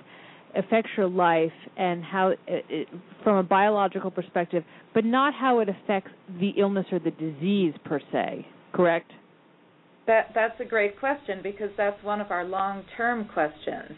affects 0.57 0.91
your 0.97 1.09
life 1.09 1.53
and 1.77 2.05
how 2.05 2.29
it, 2.29 2.39
it, 2.47 2.89
from 3.23 3.37
a 3.37 3.43
biological 3.43 4.11
perspective 4.11 4.63
but 4.95 5.05
not 5.05 5.35
how 5.35 5.61
it 5.61 5.69
affects 5.69 6.11
the 6.41 6.51
illness 6.59 6.87
or 6.93 6.99
the 6.99 7.11
disease 7.13 7.75
per 7.85 8.01
se 8.13 8.47
correct 8.73 9.11
that 10.07 10.31
that's 10.35 10.59
a 10.61 10.65
great 10.65 10.99
question 10.99 11.41
because 11.43 11.71
that's 11.77 12.03
one 12.05 12.21
of 12.21 12.31
our 12.31 12.45
long-term 12.45 13.29
questions 13.33 13.93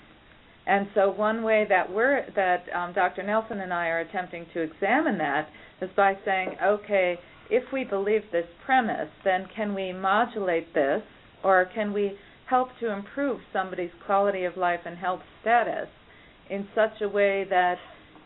and 0.66 0.88
so 0.94 1.11
one 1.11 1.42
way 1.42 1.64
that 1.68 1.92
we're 1.92 2.26
that 2.34 2.64
um, 2.74 2.92
Dr. 2.92 3.22
Nelson 3.22 3.61
and 3.61 3.72
I 3.72 3.86
are 3.86 4.00
attempting 4.00 4.46
to 4.54 4.61
examine 4.61 5.18
that 5.18 5.48
is 5.80 5.90
by 5.96 6.14
saying 6.24 6.57
okay 6.62 7.18
if 7.50 7.64
we 7.72 7.84
believe 7.84 8.22
this 8.32 8.46
premise, 8.64 9.09
then 9.24 9.46
can 9.54 9.74
we 9.74 9.92
modulate 9.92 10.72
this 10.74 11.02
or 11.44 11.68
can 11.74 11.92
we 11.92 12.16
help 12.46 12.68
to 12.80 12.92
improve 12.92 13.40
somebody's 13.52 13.90
quality 14.04 14.44
of 14.44 14.57
life 14.57 14.80
and 14.84 14.96
health 14.96 15.20
status 15.40 15.88
in 16.51 16.66
such 16.74 17.01
a 17.03 17.09
way 17.09 17.44
that 17.49 17.76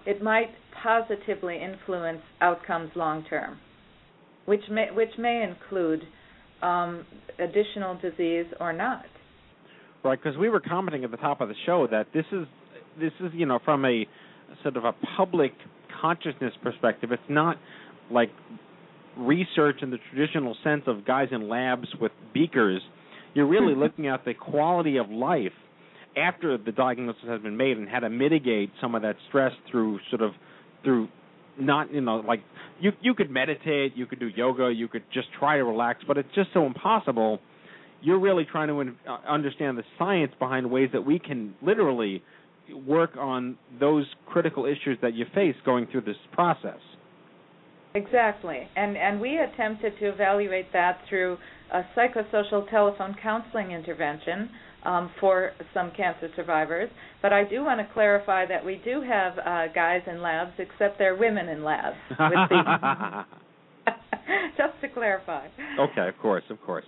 it 0.07 0.23
might 0.23 0.49
positively 0.83 1.59
influence 1.63 2.23
outcomes 2.41 2.91
long 2.95 3.25
term, 3.29 3.59
which 4.47 4.63
may 4.71 4.91
which 4.93 5.11
may 5.19 5.43
include 5.43 6.03
um, 6.63 7.07
additional 7.39 7.99
disease 8.01 8.47
or 8.61 8.73
not. 8.73 9.05
Right, 10.03 10.19
because 10.23 10.39
we 10.39 10.49
were 10.49 10.61
commenting 10.61 11.05
at 11.05 11.11
the 11.11 11.19
top 11.19 11.41
of 11.41 11.49
the 11.49 11.55
show 11.67 11.87
that 11.91 12.07
this 12.15 12.25
is 12.33 12.47
this 12.99 13.13
is 13.21 13.31
you 13.35 13.47
know 13.47 13.59
from 13.65 13.85
a 13.85 14.07
sort 14.63 14.77
of 14.77 14.85
a 14.85 14.93
public 15.17 15.53
consciousness 16.01 16.53
perspective, 16.63 17.13
it's 17.13 17.23
not 17.29 17.57
like 18.11 18.31
research 19.17 19.77
in 19.83 19.91
the 19.91 19.99
traditional 20.11 20.57
sense 20.65 20.83
of 20.87 21.05
guys 21.05 21.29
in 21.31 21.49
labs 21.49 21.89
with 22.01 22.13
beakers. 22.33 22.81
You're 23.35 23.47
really 23.47 23.75
looking 23.77 24.09
at 24.09 24.25
the 24.25 24.35
quality 24.35 24.97
of 24.97 25.11
life 25.11 25.53
after 26.17 26.59
the 26.59 26.73
diagnosis 26.73 27.23
has 27.27 27.41
been 27.41 27.57
made 27.57 27.77
and 27.77 27.89
how 27.89 28.01
to 28.01 28.11
mitigate 28.11 28.71
some 28.81 28.95
of 28.95 29.03
that 29.03 29.17
stress 29.29 29.53
through 29.71 29.99
sort 30.11 30.23
of 30.23 30.33
through 30.83 31.09
not 31.59 31.93
you 31.93 32.01
know 32.01 32.17
like 32.17 32.43
you 32.81 32.93
you 33.01 33.15
could 33.15 33.31
meditate, 33.31 33.97
you 33.97 34.07
could 34.07 34.19
do 34.19 34.29
yoga, 34.29 34.73
you 34.75 34.89
could 34.89 35.05
just 35.13 35.29
try 35.39 35.57
to 35.57 35.65
relax, 35.65 36.03
but 36.07 36.19
it's 36.19 36.29
just 36.35 36.51
so 36.53 36.67
impossible. 36.67 37.41
You're 38.03 38.19
really 38.19 38.47
trying 38.51 38.69
to 38.69 39.11
uh, 39.11 39.19
understand 39.29 39.77
the 39.77 39.85
science 39.99 40.33
behind 40.39 40.71
ways 40.71 40.89
that 40.95 41.05
we 41.05 41.19
can 41.19 41.55
literally 41.61 42.23
work 42.87 43.11
on 43.19 43.59
those 43.79 44.07
critical 44.27 44.65
issues 44.65 44.97
that 45.03 45.15
you 45.15 45.27
face 45.35 45.57
going 45.65 45.87
through 45.91 46.03
this 46.03 46.17
process. 46.33 46.79
Exactly, 47.95 48.69
and 48.77 48.97
and 48.97 49.21
we 49.21 49.39
attempted 49.39 49.99
to 49.99 50.07
evaluate 50.09 50.73
that 50.73 51.01
through 51.09 51.37
a 51.73 51.83
psychosocial 51.97 52.69
telephone 52.71 53.15
counseling 53.23 53.73
intervention 53.73 54.51
um, 54.85 55.11
for 55.21 55.53
some 55.75 55.93
cancer 55.97 56.29
survivors. 56.37 56.91
But 57.23 57.33
I 57.33 57.45
do 57.45 57.63
want 57.65 57.81
to 57.81 57.93
clarify 57.93 58.47
that 58.47 58.65
we 58.65 58.81
do 58.85 59.03
have 59.03 59.39
uh, 59.39 59.73
guys 59.75 60.03
in 60.07 60.23
labs, 60.23 60.53
except 60.59 60.99
they're 60.99 61.17
women 61.17 61.49
in 61.49 61.65
labs. 61.65 61.97
Just 64.57 64.81
to 64.83 64.89
clarify. 64.89 65.47
Okay, 65.79 66.09
of 66.09 66.17
course, 66.19 66.45
of 66.51 66.61
course. 66.63 66.85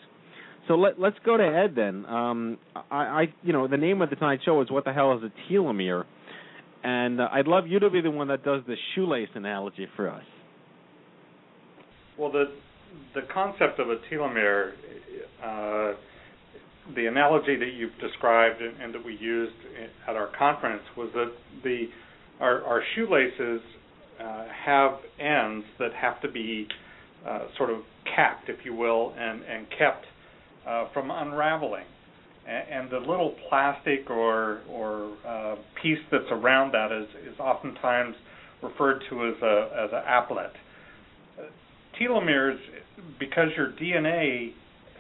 So 0.68 0.74
let 0.74 0.98
let's 1.00 1.16
go 1.24 1.36
to 1.36 1.44
Ed 1.44 1.74
then. 1.74 2.06
Um, 2.06 2.58
I, 2.90 2.96
I 2.96 3.34
you 3.42 3.52
know 3.52 3.66
the 3.66 3.76
name 3.76 4.00
of 4.00 4.10
the 4.10 4.16
Tonight 4.16 4.40
Show 4.44 4.60
is 4.62 4.70
what 4.70 4.84
the 4.84 4.92
hell 4.92 5.18
is 5.18 5.22
a 5.24 5.52
telomere, 5.52 6.04
and 6.84 7.20
uh, 7.20 7.28
I'd 7.32 7.48
love 7.48 7.66
you 7.66 7.80
to 7.80 7.90
be 7.90 8.00
the 8.00 8.10
one 8.10 8.28
that 8.28 8.44
does 8.44 8.62
the 8.66 8.76
shoelace 8.94 9.28
analogy 9.34 9.88
for 9.96 10.08
us. 10.08 10.22
Well, 12.16 12.30
the 12.30 12.52
the 13.14 13.22
concept 13.32 13.80
of 13.80 13.88
a 13.88 13.96
telomere, 14.10 14.72
uh, 15.42 15.94
the 16.94 17.06
analogy 17.06 17.56
that 17.56 17.72
you've 17.76 17.96
described 18.00 18.60
and, 18.60 18.80
and, 18.80 18.94
that 18.94 19.04
we 19.04 19.16
used 19.16 19.54
at 20.08 20.16
our 20.16 20.30
conference 20.36 20.82
was 20.96 21.10
that 21.14 21.32
the 21.62 21.86
our, 22.40 22.62
our 22.64 22.82
shoelaces 22.94 23.60
uh, 24.20 24.44
have 24.64 24.92
ends 25.20 25.64
that 25.78 25.92
have 25.94 26.20
to 26.22 26.30
be 26.30 26.66
uh, 27.28 27.46
sort 27.56 27.70
of 27.70 27.78
capped, 28.16 28.48
if 28.48 28.64
you 28.64 28.74
will, 28.74 29.14
and 29.16 29.42
and 29.42 29.66
kept 29.78 30.06
uh, 30.66 30.86
from 30.92 31.10
unraveling. 31.10 31.84
And, 32.44 32.90
the 32.90 32.98
little 32.98 33.36
plastic 33.48 34.10
or 34.10 34.62
or 34.68 35.16
uh, 35.26 35.54
piece 35.80 36.00
that's 36.10 36.24
around 36.32 36.72
that 36.72 36.90
is 36.90 37.08
is 37.32 37.38
oftentimes 37.38 38.16
referred 38.60 39.04
to 39.08 39.28
as 39.28 39.40
a 39.42 39.84
as 39.84 39.90
an 39.92 40.02
aglet 40.08 40.50
telomeres, 42.00 42.58
because 43.18 43.48
your 43.56 43.72
DNA, 43.72 44.52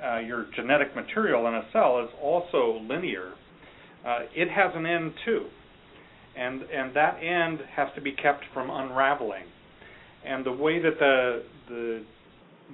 uh, 0.04 0.18
your 0.18 0.46
genetic 0.56 0.94
material 0.94 1.46
in 1.46 1.54
a 1.54 1.62
cell 1.72 2.02
is 2.02 2.10
also 2.20 2.80
linear, 2.88 3.32
uh, 4.06 4.20
it 4.34 4.48
has 4.50 4.72
an 4.74 4.86
end 4.86 5.12
too, 5.24 5.46
and 6.36 6.62
and 6.62 6.94
that 6.94 7.18
end 7.22 7.60
has 7.74 7.88
to 7.94 8.00
be 8.00 8.12
kept 8.12 8.44
from 8.52 8.70
unraveling. 8.70 9.44
And 10.24 10.44
the 10.44 10.52
way 10.52 10.80
that 10.80 10.98
the 10.98 11.42
the 11.68 12.04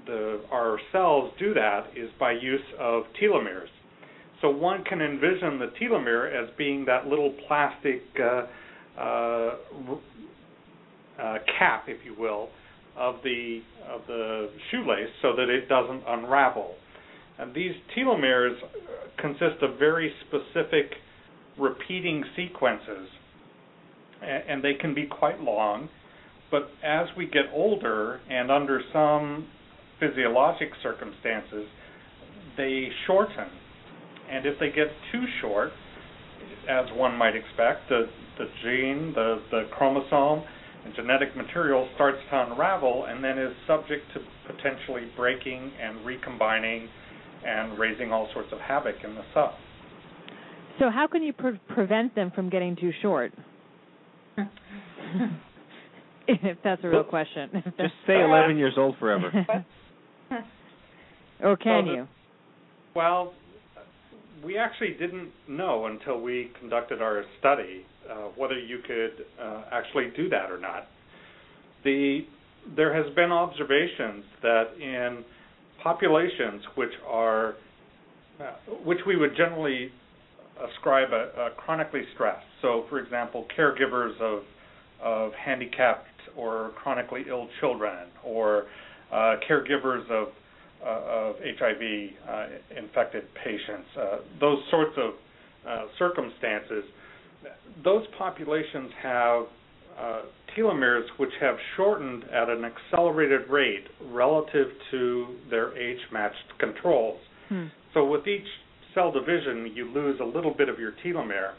the 0.07 0.41
our 0.51 0.79
cells 0.93 1.33
do 1.39 1.55
that 1.55 1.87
is 1.97 2.11
by 2.19 2.33
use 2.33 2.61
of 2.79 3.05
telomeres. 3.21 3.69
So 4.41 4.51
one 4.51 4.85
can 4.85 5.01
envision 5.01 5.59
the 5.59 5.73
telomere 5.81 6.31
as 6.33 6.49
being 6.57 6.85
that 6.85 7.07
little 7.07 7.35
plastic 7.49 8.03
uh, 8.21 8.47
uh, 8.99 9.57
uh, 11.21 11.39
cap, 11.59 11.85
if 11.89 11.99
you 12.05 12.15
will, 12.19 12.49
of 12.97 13.17
the 13.25 13.61
of 13.91 14.03
the 14.07 14.51
shoelace 14.71 15.09
so 15.23 15.35
that 15.37 15.49
it 15.49 15.69
doesn't 15.69 16.03
unravel. 16.07 16.75
And 17.39 17.55
these 17.55 17.73
telomeres 17.97 18.57
consist 19.19 19.63
of 19.63 19.79
very 19.79 20.13
specific 20.27 20.93
repeating 21.59 22.25
sequences, 22.37 23.09
and 24.23 24.63
they 24.63 24.75
can 24.75 24.95
be 24.95 25.07
quite 25.07 25.41
long. 25.41 25.89
But 26.51 26.71
as 26.85 27.09
we 27.17 27.27
get 27.27 27.45
older, 27.53 28.21
and 28.31 28.51
under 28.51 28.81
some 28.93 29.47
physiologic 30.01 30.71
circumstances, 30.83 31.67
they 32.57 32.89
shorten. 33.07 33.49
And 34.31 34.47
if 34.47 34.59
they 34.59 34.69
get 34.69 34.89
too 35.13 35.25
short, 35.41 35.71
as 36.69 36.87
one 36.95 37.17
might 37.17 37.35
expect, 37.37 37.89
the, 37.89 38.07
the 38.39 38.47
gene, 38.63 39.13
the, 39.15 39.41
the 39.51 39.69
chromosome, 39.77 40.45
and 40.85 40.95
genetic 40.95 41.37
material 41.37 41.89
starts 41.95 42.19
to 42.31 42.47
unravel 42.47 43.07
and 43.09 43.23
then 43.23 43.39
is 43.39 43.53
subject 43.67 44.05
to 44.15 44.21
potentially 44.53 45.11
breaking 45.17 45.71
and 45.81 46.05
recombining 46.05 46.89
and 47.47 47.79
raising 47.79 48.13
all 48.13 48.29
sorts 48.33 48.53
of 48.53 48.59
havoc 48.61 48.97
in 49.05 49.15
the 49.15 49.23
cell. 49.35 49.57
So, 50.79 50.91
how 50.91 51.07
can 51.07 51.23
you 51.23 51.33
pre- 51.33 51.61
prevent 51.69 52.15
them 52.15 52.31
from 52.35 52.51
getting 52.51 52.77
too 52.77 52.93
short? 53.03 53.33
if 56.29 56.59
that's 56.63 56.83
a 56.85 56.89
real 56.89 57.05
question. 57.05 57.51
Just 57.79 57.95
stay 58.05 58.23
11 58.23 58.57
years 58.57 58.75
old 58.77 58.97
forever. 58.99 59.33
or 61.43 61.57
can 61.57 61.85
so 61.85 61.91
the, 61.91 61.97
you? 61.97 62.09
Well, 62.95 63.33
we 64.45 64.57
actually 64.57 64.95
didn't 64.99 65.31
know 65.49 65.87
until 65.87 66.21
we 66.21 66.51
conducted 66.61 67.03
our 67.03 67.25
study 67.41 67.85
uh, 68.09 68.29
whether 68.37 68.59
you 68.59 68.79
could 68.87 69.25
uh, 69.43 69.65
actually 69.73 70.11
do 70.17 70.29
that 70.29 70.51
or 70.51 70.59
not. 70.59 70.87
The 71.85 72.21
there 72.77 72.93
has 72.93 73.15
been 73.15 73.33
observations 73.33 74.25
that 74.43 74.65
in 74.79 75.25
populations 75.83 76.63
which 76.75 76.93
are 77.07 77.55
uh, 78.41 78.53
which 78.85 79.01
we 79.07 79.17
would 79.17 79.37
generally 79.37 79.91
ascribe 80.71 81.13
a, 81.13 81.41
a, 81.41 81.51
chronically 81.57 82.03
stressed. 82.15 82.47
So, 82.63 82.85
for 82.89 83.01
example, 83.01 83.47
caregivers 83.57 84.19
of 84.21 84.43
of 85.03 85.33
handicapped 85.35 86.07
or 86.37 86.73
chronically 86.77 87.25
ill 87.29 87.49
children, 87.61 88.09
or 88.25 88.67
uh, 89.13 89.37
caregivers 89.49 90.09
of 90.11 90.29
uh, 90.85 90.89
of 90.89 91.37
HIV 91.59 92.11
uh, 92.29 92.47
infected 92.77 93.25
patients. 93.45 93.89
those 94.41 94.59
sorts 94.71 94.97
of 94.97 95.15
circumstances 95.99 96.85
those 97.85 98.05
populations 98.17 98.91
have 99.03 99.47
uh, 99.99 100.23
telomeres 100.57 101.05
which 101.17 101.33
have 101.41 101.57
shortened 101.77 102.25
at 102.25 102.49
an 102.49 102.65
accelerated 102.65 103.49
rate 103.49 103.85
relative 104.11 104.69
to 104.91 105.37
their 105.51 105.77
age-matched 105.77 106.59
controls. 106.59 107.21
Hmm. 107.49 107.67
So 107.95 108.05
with 108.05 108.27
each 108.27 108.47
cell 108.95 109.13
division, 109.13 109.73
you 109.75 109.91
lose 109.93 110.19
a 110.21 110.25
little 110.25 110.55
bit 110.55 110.69
of 110.69 110.79
your 110.79 110.93
telomere. 111.05 111.53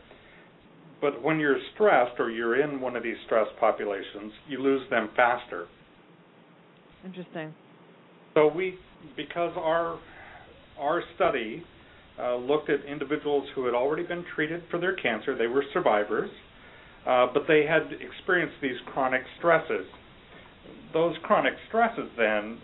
But 1.01 1.21
when 1.23 1.39
you're 1.39 1.57
stressed 1.73 2.19
or 2.19 2.29
you're 2.29 2.61
in 2.61 2.81
one 2.81 2.95
of 2.95 3.03
these 3.03 3.15
stress 3.25 3.47
populations, 3.59 4.33
you 4.47 4.61
lose 4.61 4.81
them 4.89 5.09
faster. 5.15 5.67
Interesting. 7.05 7.53
So 8.33 8.47
we, 8.47 8.77
because 9.15 9.53
our 9.57 9.99
our 10.77 11.01
study 11.15 11.63
uh, 12.19 12.35
looked 12.35 12.69
at 12.69 12.83
individuals 12.85 13.47
who 13.55 13.65
had 13.65 13.73
already 13.73 14.03
been 14.03 14.23
treated 14.35 14.63
for 14.69 14.79
their 14.79 14.95
cancer, 14.95 15.37
they 15.37 15.47
were 15.47 15.63
survivors, 15.73 16.29
uh, 17.09 17.25
but 17.33 17.43
they 17.47 17.65
had 17.65 17.89
experienced 17.99 18.55
these 18.61 18.77
chronic 18.93 19.23
stresses. 19.39 19.87
Those 20.93 21.15
chronic 21.23 21.53
stresses, 21.67 22.07
then, 22.15 22.59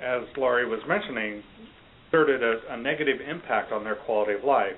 as 0.00 0.22
Lari 0.36 0.68
was 0.68 0.78
mentioning, 0.86 1.42
exerted 2.06 2.42
a, 2.42 2.74
a 2.74 2.76
negative 2.76 3.16
impact 3.28 3.72
on 3.72 3.82
their 3.82 3.96
quality 3.96 4.34
of 4.34 4.44
life. 4.44 4.76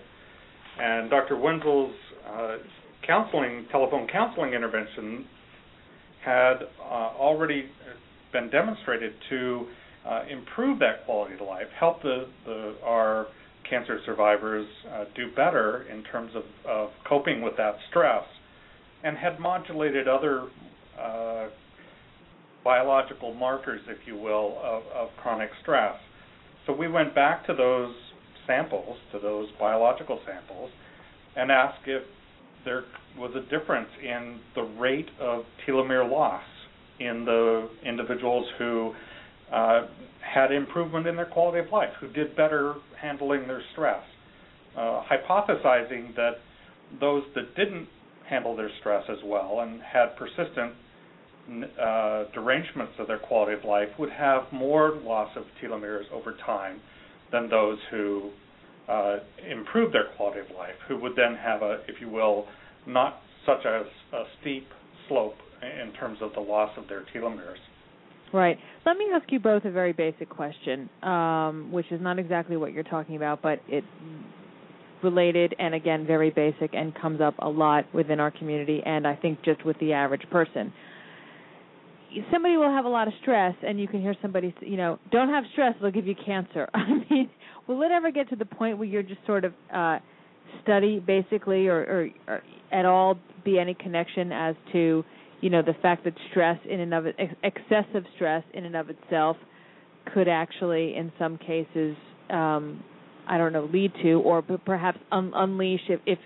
And 0.80 1.10
Dr. 1.10 1.36
Wenzel's 1.36 1.94
uh, 2.26 2.56
counseling, 3.06 3.66
telephone 3.70 4.08
counseling 4.10 4.54
intervention 4.54 5.26
had 6.24 6.54
uh, 6.80 7.12
already 7.18 7.66
been 8.32 8.48
demonstrated 8.48 9.12
to 9.28 9.66
uh, 10.08 10.22
improve 10.30 10.78
that 10.78 11.04
quality 11.04 11.34
of 11.34 11.40
life, 11.42 11.66
help 11.78 12.00
the, 12.02 12.26
the 12.46 12.74
our 12.82 13.26
cancer 13.68 13.98
survivors 14.06 14.66
uh, 14.90 15.04
do 15.14 15.30
better 15.34 15.84
in 15.92 16.02
terms 16.04 16.32
of, 16.34 16.44
of 16.66 16.90
coping 17.06 17.42
with 17.42 17.56
that 17.58 17.74
stress, 17.90 18.24
and 19.06 19.16
had 19.16 19.38
modulated 19.38 20.08
other 20.08 20.48
uh, 21.00 21.46
biological 22.64 23.32
markers, 23.34 23.80
if 23.86 23.98
you 24.04 24.16
will, 24.16 24.58
of, 24.60 24.82
of 24.92 25.08
chronic 25.22 25.48
stress. 25.62 25.94
So 26.66 26.72
we 26.72 26.88
went 26.88 27.14
back 27.14 27.46
to 27.46 27.54
those 27.54 27.94
samples, 28.48 28.96
to 29.12 29.20
those 29.20 29.46
biological 29.60 30.18
samples, 30.26 30.72
and 31.36 31.52
asked 31.52 31.86
if 31.86 32.02
there 32.64 32.82
was 33.16 33.30
a 33.36 33.42
difference 33.48 33.88
in 34.02 34.40
the 34.56 34.62
rate 34.62 35.08
of 35.20 35.44
telomere 35.64 36.10
loss 36.10 36.42
in 36.98 37.24
the 37.24 37.68
individuals 37.84 38.44
who 38.58 38.92
uh, 39.52 39.82
had 40.20 40.50
improvement 40.50 41.06
in 41.06 41.14
their 41.14 41.26
quality 41.26 41.64
of 41.64 41.72
life, 41.72 41.90
who 42.00 42.08
did 42.08 42.34
better 42.34 42.74
handling 43.00 43.46
their 43.46 43.62
stress, 43.70 44.02
uh, 44.76 45.02
hypothesizing 45.08 46.16
that 46.16 46.32
those 47.00 47.22
that 47.36 47.54
didn't 47.54 47.86
handle 48.28 48.56
their 48.56 48.70
stress 48.80 49.04
as 49.08 49.18
well 49.24 49.60
and 49.60 49.80
had 49.82 50.16
persistent 50.16 50.74
uh, 51.80 52.24
derangements 52.34 52.92
of 52.98 53.06
their 53.06 53.18
quality 53.18 53.52
of 53.52 53.64
life 53.64 53.88
would 53.98 54.10
have 54.10 54.42
more 54.52 54.96
loss 55.04 55.30
of 55.36 55.44
telomeres 55.62 56.10
over 56.12 56.34
time 56.44 56.80
than 57.30 57.48
those 57.48 57.78
who 57.90 58.30
uh, 58.88 59.18
improved 59.48 59.94
their 59.94 60.08
quality 60.16 60.40
of 60.40 60.46
life, 60.56 60.74
who 60.88 60.98
would 60.98 61.12
then 61.16 61.36
have 61.36 61.62
a, 61.62 61.80
if 61.88 62.00
you 62.00 62.08
will, 62.08 62.46
not 62.86 63.20
such 63.44 63.64
a, 63.64 63.84
a 64.16 64.24
steep 64.40 64.66
slope 65.08 65.34
in 65.62 65.92
terms 65.94 66.18
of 66.20 66.32
the 66.34 66.40
loss 66.40 66.70
of 66.76 66.88
their 66.88 67.04
telomeres. 67.14 67.56
Right. 68.32 68.58
Let 68.84 68.96
me 68.96 69.06
ask 69.14 69.30
you 69.30 69.38
both 69.38 69.64
a 69.64 69.70
very 69.70 69.92
basic 69.92 70.28
question, 70.28 70.90
um, 71.02 71.70
which 71.70 71.90
is 71.92 72.00
not 72.00 72.18
exactly 72.18 72.56
what 72.56 72.72
you're 72.72 72.82
talking 72.84 73.16
about, 73.16 73.40
but 73.40 73.60
it 73.68 73.84
related 75.02 75.54
and 75.58 75.74
again 75.74 76.06
very 76.06 76.30
basic 76.30 76.74
and 76.74 76.94
comes 76.94 77.20
up 77.20 77.34
a 77.40 77.48
lot 77.48 77.84
within 77.94 78.20
our 78.20 78.30
community 78.30 78.82
and 78.84 79.06
I 79.06 79.16
think 79.16 79.42
just 79.42 79.64
with 79.64 79.78
the 79.78 79.92
average 79.92 80.28
person. 80.30 80.72
Somebody 82.32 82.56
will 82.56 82.70
have 82.70 82.86
a 82.86 82.88
lot 82.88 83.08
of 83.08 83.14
stress 83.20 83.54
and 83.62 83.78
you 83.78 83.88
can 83.88 84.00
hear 84.00 84.14
somebody 84.22 84.54
you 84.60 84.76
know, 84.76 84.98
don't 85.10 85.28
have 85.28 85.44
stress, 85.52 85.74
it'll 85.76 85.90
give 85.90 86.06
you 86.06 86.14
cancer. 86.24 86.68
I 86.74 87.04
mean, 87.10 87.30
will 87.66 87.82
it 87.82 87.90
ever 87.90 88.10
get 88.10 88.30
to 88.30 88.36
the 88.36 88.46
point 88.46 88.78
where 88.78 88.88
you're 88.88 89.02
just 89.02 89.24
sort 89.26 89.44
of 89.44 89.52
uh 89.74 89.98
study 90.62 91.00
basically 91.00 91.68
or, 91.68 91.78
or, 91.78 92.08
or 92.28 92.42
at 92.72 92.84
all 92.84 93.18
be 93.44 93.58
any 93.58 93.74
connection 93.74 94.32
as 94.32 94.54
to 94.72 95.04
you 95.40 95.50
know 95.50 95.62
the 95.62 95.74
fact 95.82 96.04
that 96.04 96.14
stress 96.30 96.58
in 96.68 96.80
and 96.80 96.94
of 96.94 97.06
it 97.06 97.16
excessive 97.42 98.04
stress 98.14 98.42
in 98.54 98.64
and 98.64 98.76
of 98.76 98.90
itself 98.90 99.36
could 100.14 100.28
actually 100.28 100.94
in 100.96 101.12
some 101.18 101.38
cases 101.38 101.96
um 102.30 102.82
i 103.28 103.38
don't 103.38 103.52
know 103.52 103.68
lead 103.72 103.92
to 104.02 104.14
or 104.20 104.42
perhaps 104.42 104.98
un- 105.12 105.32
unleash 105.34 105.80
if 105.88 106.00
if 106.06 106.18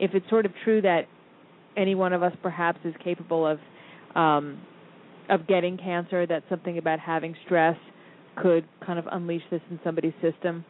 if 0.00 0.14
it's 0.14 0.28
sort 0.28 0.46
of 0.46 0.52
true 0.64 0.80
that 0.80 1.02
any 1.76 1.94
one 1.94 2.12
of 2.12 2.22
us 2.22 2.32
perhaps 2.42 2.78
is 2.84 2.94
capable 3.02 3.46
of 3.46 3.58
um 4.14 4.60
of 5.28 5.46
getting 5.46 5.76
cancer 5.76 6.26
that 6.26 6.42
something 6.48 6.78
about 6.78 6.98
having 6.98 7.34
stress 7.44 7.76
could 8.40 8.64
kind 8.84 8.98
of 8.98 9.04
unleash 9.10 9.42
this 9.50 9.60
in 9.70 9.78
somebody's 9.84 10.14
system 10.22 10.64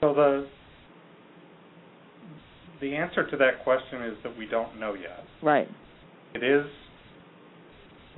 so 0.00 0.12
the 0.14 0.48
the 2.82 2.96
answer 2.96 3.30
to 3.30 3.36
that 3.36 3.62
question 3.62 4.02
is 4.02 4.14
that 4.24 4.36
we 4.36 4.44
don't 4.44 4.78
know 4.78 4.94
yet. 4.94 5.24
Right. 5.42 5.68
It 6.34 6.42
is 6.42 6.66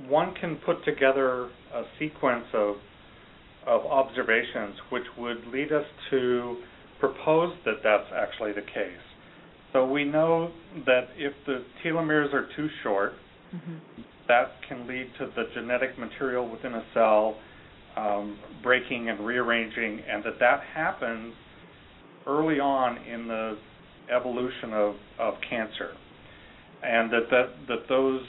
one 0.09 0.33
can 0.41 0.57
put 0.65 0.83
together 0.83 1.45
a 1.73 1.83
sequence 1.99 2.45
of 2.53 2.75
of 3.67 3.85
observations 3.85 4.75
which 4.89 5.03
would 5.17 5.45
lead 5.47 5.71
us 5.71 5.85
to 6.09 6.57
propose 6.99 7.53
that 7.65 7.75
that's 7.83 8.07
actually 8.15 8.53
the 8.53 8.61
case. 8.61 9.03
So 9.73 9.85
we 9.85 10.05
know 10.05 10.51
that 10.85 11.07
if 11.17 11.33
the 11.45 11.63
telomeres 11.83 12.33
are 12.33 12.47
too 12.55 12.67
short, 12.83 13.13
mm-hmm. 13.53 13.75
that 14.27 14.51
can 14.67 14.87
lead 14.87 15.07
to 15.19 15.29
the 15.35 15.43
genetic 15.53 15.99
material 15.99 16.49
within 16.49 16.75
a 16.75 16.83
cell 16.93 17.35
um, 17.97 18.37
breaking 18.63 19.09
and 19.09 19.25
rearranging, 19.25 20.01
and 20.09 20.23
that 20.23 20.39
that 20.39 20.61
happens 20.73 21.33
early 22.27 22.59
on 22.59 22.97
in 23.05 23.27
the 23.27 23.57
evolution 24.15 24.73
of, 24.73 24.95
of 25.19 25.33
cancer, 25.49 25.91
and 26.83 27.11
that, 27.11 27.29
that 27.31 27.49
that 27.67 27.89
those 27.89 28.21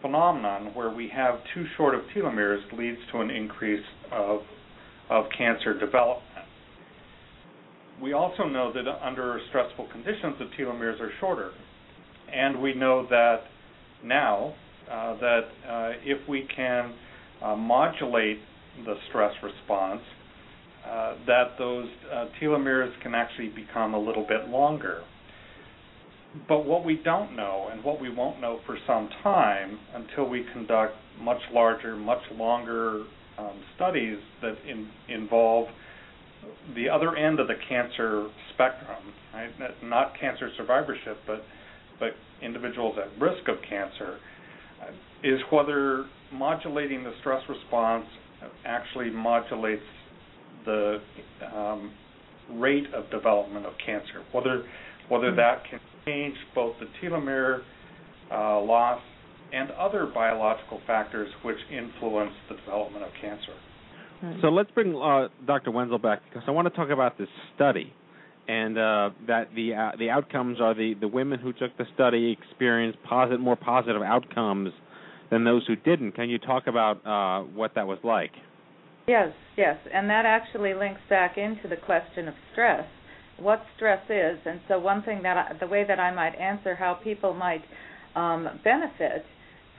phenomenon 0.00 0.74
where 0.74 0.90
we 0.90 1.08
have 1.14 1.36
too 1.54 1.64
short 1.76 1.94
of 1.94 2.00
telomeres 2.14 2.60
leads 2.76 2.98
to 3.12 3.20
an 3.20 3.30
increase 3.30 3.84
of 4.10 4.40
of 5.12 5.26
cancer 5.36 5.78
development. 5.78 6.46
We 8.00 8.14
also 8.14 8.44
know 8.44 8.72
that 8.72 8.88
under 9.06 9.38
stressful 9.50 9.88
conditions, 9.92 10.36
the 10.38 10.46
telomeres 10.58 10.98
are 11.00 11.10
shorter, 11.20 11.50
and 12.32 12.60
we 12.62 12.74
know 12.74 13.06
that 13.10 13.42
now 14.02 14.54
uh, 14.90 15.14
that 15.20 15.40
uh, 15.68 15.90
if 16.02 16.26
we 16.28 16.48
can 16.56 16.94
uh, 17.42 17.54
modulate 17.54 18.38
the 18.86 18.94
stress 19.08 19.34
response, 19.42 20.00
uh, 20.88 21.14
that 21.26 21.58
those 21.58 21.88
uh, 22.12 22.26
telomeres 22.40 22.90
can 23.02 23.14
actually 23.14 23.50
become 23.50 23.94
a 23.94 23.98
little 23.98 24.26
bit 24.26 24.48
longer. 24.48 25.02
But 26.48 26.64
what 26.64 26.84
we 26.84 27.00
don't 27.04 27.36
know, 27.36 27.68
and 27.70 27.84
what 27.84 28.00
we 28.00 28.08
won't 28.08 28.40
know 28.40 28.60
for 28.64 28.78
some 28.86 29.10
time 29.22 29.78
until 29.94 30.28
we 30.28 30.46
conduct 30.54 30.94
much 31.20 31.40
larger, 31.52 31.94
much 31.94 32.22
longer 32.34 33.04
um, 33.38 33.62
studies 33.76 34.18
that 34.40 34.54
in, 34.68 34.88
involve 35.08 35.66
the 36.74 36.88
other 36.88 37.16
end 37.16 37.40
of 37.40 37.48
the 37.48 37.54
cancer 37.68 38.28
spectrum, 38.54 39.12
right? 39.32 39.50
not 39.82 40.12
cancer 40.18 40.50
survivorship, 40.56 41.18
but 41.26 41.42
but 42.00 42.10
individuals 42.42 42.96
at 42.98 43.20
risk 43.20 43.46
of 43.48 43.56
cancer, 43.68 44.18
uh, 44.82 44.90
is 45.22 45.38
whether 45.50 46.06
modulating 46.32 47.04
the 47.04 47.12
stress 47.20 47.42
response 47.48 48.06
actually 48.64 49.10
modulates 49.10 49.82
the 50.64 51.00
um, 51.54 51.92
rate 52.54 52.92
of 52.92 53.08
development 53.10 53.66
of 53.66 53.72
cancer, 53.84 54.22
whether 54.32 54.64
whether 55.08 55.28
mm-hmm. 55.28 55.36
that 55.36 55.62
can 55.68 55.80
change 56.04 56.36
both 56.54 56.74
the 56.80 56.86
telomere 57.00 57.60
uh, 58.32 58.60
loss 58.60 59.00
and 59.52 59.70
other 59.72 60.06
biological 60.06 60.80
factors 60.86 61.30
which 61.44 61.58
influence 61.70 62.32
the 62.48 62.56
development 62.56 63.04
of 63.04 63.10
cancer. 63.20 63.52
So 64.40 64.48
let's 64.48 64.70
bring 64.70 64.94
uh, 64.94 65.28
Dr. 65.46 65.72
Wenzel 65.72 65.98
back 65.98 66.22
because 66.28 66.44
I 66.46 66.52
want 66.52 66.68
to 66.68 66.74
talk 66.74 66.90
about 66.90 67.18
this 67.18 67.28
study 67.56 67.92
and 68.48 68.78
uh, 68.78 69.10
that 69.26 69.48
the 69.54 69.74
uh, 69.74 69.90
the 69.98 70.10
outcomes 70.10 70.60
are 70.60 70.74
the, 70.74 70.94
the 71.00 71.08
women 71.08 71.40
who 71.40 71.52
took 71.52 71.76
the 71.76 71.84
study 71.94 72.36
experienced 72.40 72.98
positive 73.08 73.40
more 73.40 73.56
positive 73.56 74.02
outcomes 74.02 74.72
than 75.30 75.44
those 75.44 75.66
who 75.66 75.76
didn't. 75.76 76.12
Can 76.12 76.28
you 76.28 76.38
talk 76.38 76.66
about 76.66 77.04
uh, 77.06 77.44
what 77.54 77.74
that 77.74 77.86
was 77.86 77.98
like? 78.04 78.30
Yes, 79.08 79.32
yes, 79.56 79.76
and 79.92 80.08
that 80.08 80.24
actually 80.24 80.74
links 80.74 81.00
back 81.10 81.36
into 81.36 81.68
the 81.68 81.76
question 81.76 82.28
of 82.28 82.34
stress, 82.52 82.86
what 83.38 83.64
stress 83.76 84.02
is, 84.08 84.38
and 84.46 84.60
so 84.68 84.78
one 84.78 85.02
thing 85.02 85.22
that 85.24 85.36
I, 85.36 85.52
the 85.58 85.66
way 85.66 85.84
that 85.86 85.98
I 85.98 86.14
might 86.14 86.36
answer 86.36 86.76
how 86.76 86.94
people 86.94 87.34
might 87.34 87.62
um, 88.14 88.60
benefit 88.62 89.24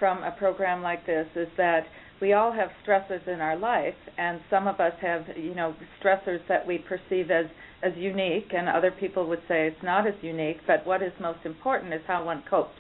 from 0.03 0.21
a 0.21 0.31
program 0.31 0.81
like 0.81 1.05
this 1.05 1.27
is 1.33 1.47
that 1.55 1.85
we 2.19 2.33
all 2.33 2.51
have 2.51 2.67
stressors 2.85 3.25
in 3.25 3.39
our 3.39 3.55
life, 3.55 3.95
and 4.17 4.41
some 4.49 4.67
of 4.67 4.81
us 4.81 4.91
have, 5.01 5.21
you 5.37 5.55
know, 5.55 5.73
stressors 5.97 6.45
that 6.49 6.67
we 6.67 6.77
perceive 6.77 7.31
as 7.31 7.45
as 7.81 7.93
unique, 7.95 8.51
and 8.51 8.67
other 8.67 8.91
people 8.91 9.25
would 9.29 9.39
say 9.47 9.65
it's 9.65 9.81
not 9.81 10.05
as 10.05 10.13
unique. 10.21 10.57
But 10.67 10.85
what 10.85 11.01
is 11.01 11.13
most 11.21 11.39
important 11.45 11.93
is 11.93 12.01
how 12.05 12.25
one 12.25 12.43
copes 12.49 12.75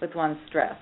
with 0.00 0.16
one's 0.16 0.38
stress. 0.48 0.74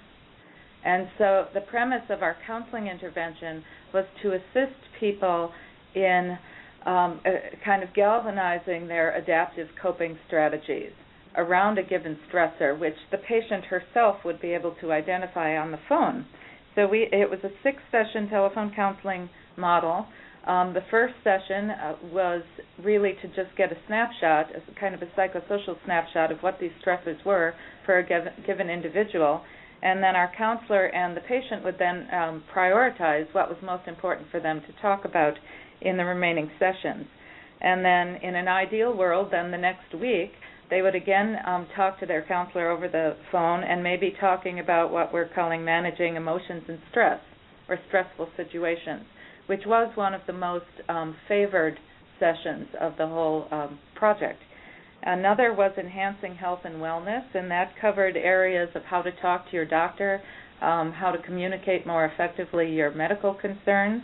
And 0.87 1.07
so 1.18 1.49
the 1.53 1.61
premise 1.61 2.09
of 2.09 2.22
our 2.22 2.37
counseling 2.47 2.87
intervention 2.87 3.62
was 3.93 4.07
to 4.22 4.32
assist 4.32 4.80
people 4.99 5.53
in 5.95 6.39
um, 6.87 7.20
uh, 7.26 7.30
kind 7.62 7.82
of 7.82 7.93
galvanizing 7.93 8.89
their 8.89 9.14
adaptive 9.18 9.68
coping 9.82 10.18
strategies 10.26 10.93
around 11.37 11.78
a 11.78 11.82
given 11.82 12.18
stressor, 12.28 12.78
which 12.78 12.97
the 13.11 13.18
patient 13.18 13.64
herself 13.64 14.16
would 14.24 14.41
be 14.41 14.53
able 14.53 14.74
to 14.80 14.93
identify 14.93 15.57
on 15.57 15.70
the 15.70 15.78
phone. 15.89 16.26
So 16.74 16.87
we 16.87 17.09
it 17.12 17.30
was 17.30 17.41
a 17.45 17.51
six 17.62 17.78
session 17.91 18.28
telephone 18.28 18.72
counseling 18.74 19.28
model. 19.57 20.07
Um, 20.47 20.74
the 20.74 20.82
first 20.91 21.14
session 21.24 21.70
uh, 21.70 21.95
was 22.12 22.43
really 22.82 23.14
to 23.22 23.28
just 23.28 23.57
get 23.57 23.72
a 23.72 23.76
snapshot, 23.87 24.55
as 24.55 24.62
kind 24.78 24.95
of 24.95 25.01
a 25.01 25.07
psychosocial 25.18 25.76
snapshot 25.85 26.30
of 26.30 26.39
what 26.41 26.59
these 26.61 26.72
stressors 26.85 27.24
were 27.24 27.55
for 27.87 27.99
a 27.99 28.07
given, 28.07 28.32
given 28.47 28.68
individual, 28.68 29.41
and 29.82 30.03
then 30.03 30.16
our 30.16 30.30
counselor 30.37 30.87
and 30.87 31.16
the 31.16 31.22
patient 31.22 31.64
would 31.64 31.78
then 31.78 32.09
um, 32.12 32.45
prioritize 32.55 33.26
what 33.32 33.49
was 33.49 33.57
most 33.62 33.89
important 33.89 34.28
for 34.30 34.41
them 34.41 34.61
to 34.66 34.82
talk 34.82 35.07
about 35.07 35.35
in 35.80 35.97
the 35.97 36.05
remaining 36.05 36.51
sessions. 36.59 37.07
And 37.61 37.82
then, 37.82 38.16
in 38.22 38.35
an 38.35 38.49
ideal 38.49 38.95
world, 38.95 39.28
then 39.30 39.51
the 39.51 39.57
next 39.57 39.95
week 39.95 40.32
they 40.71 40.83
would 40.83 40.95
again 40.95 41.37
um, 41.47 41.67
talk 41.77 42.01
to 42.01 42.07
their 42.07 42.25
counselor 42.27 42.71
over 42.71 42.89
the 42.89 43.17
phone 43.31 43.62
and 43.62 43.83
maybe 43.83 44.15
talking 44.21 44.61
about 44.61 44.91
what 44.91 45.12
we're 45.12 45.29
calling 45.35 45.65
managing 45.65 46.17
emotions 46.17 46.62
and 46.69 46.79
stress 46.91 47.21
or 47.69 47.79
stressful 47.89 48.29
situations, 48.37 49.05
which 49.47 49.62
was 49.67 49.91
one 49.97 50.15
of 50.15 50.21
the 50.27 50.33
most 50.33 50.65
um, 50.89 51.17
favored 51.29 51.79
sessions 52.19 52.67
of 52.81 52.93
the 52.97 53.07
whole 53.07 53.47
um, 53.51 53.79
project. 53.95 54.41
Another 55.03 55.53
was 55.53 55.73
enhancing 55.79 56.35
health 56.35 56.61
and 56.65 56.77
wellness, 56.77 57.25
and 57.35 57.51
that 57.51 57.73
covered 57.79 58.17
areas 58.17 58.71
of 58.75 58.83
how 58.85 59.03
to 59.03 59.11
talk 59.21 59.45
to 59.51 59.53
your 59.53 59.67
doctor, 59.67 60.23
um, 60.62 60.93
how 60.93 61.11
to 61.11 61.19
communicate 61.23 61.87
more 61.87 62.07
effectively 62.07 62.73
your 62.73 62.91
medical 62.91 63.35
concerns. 63.35 64.03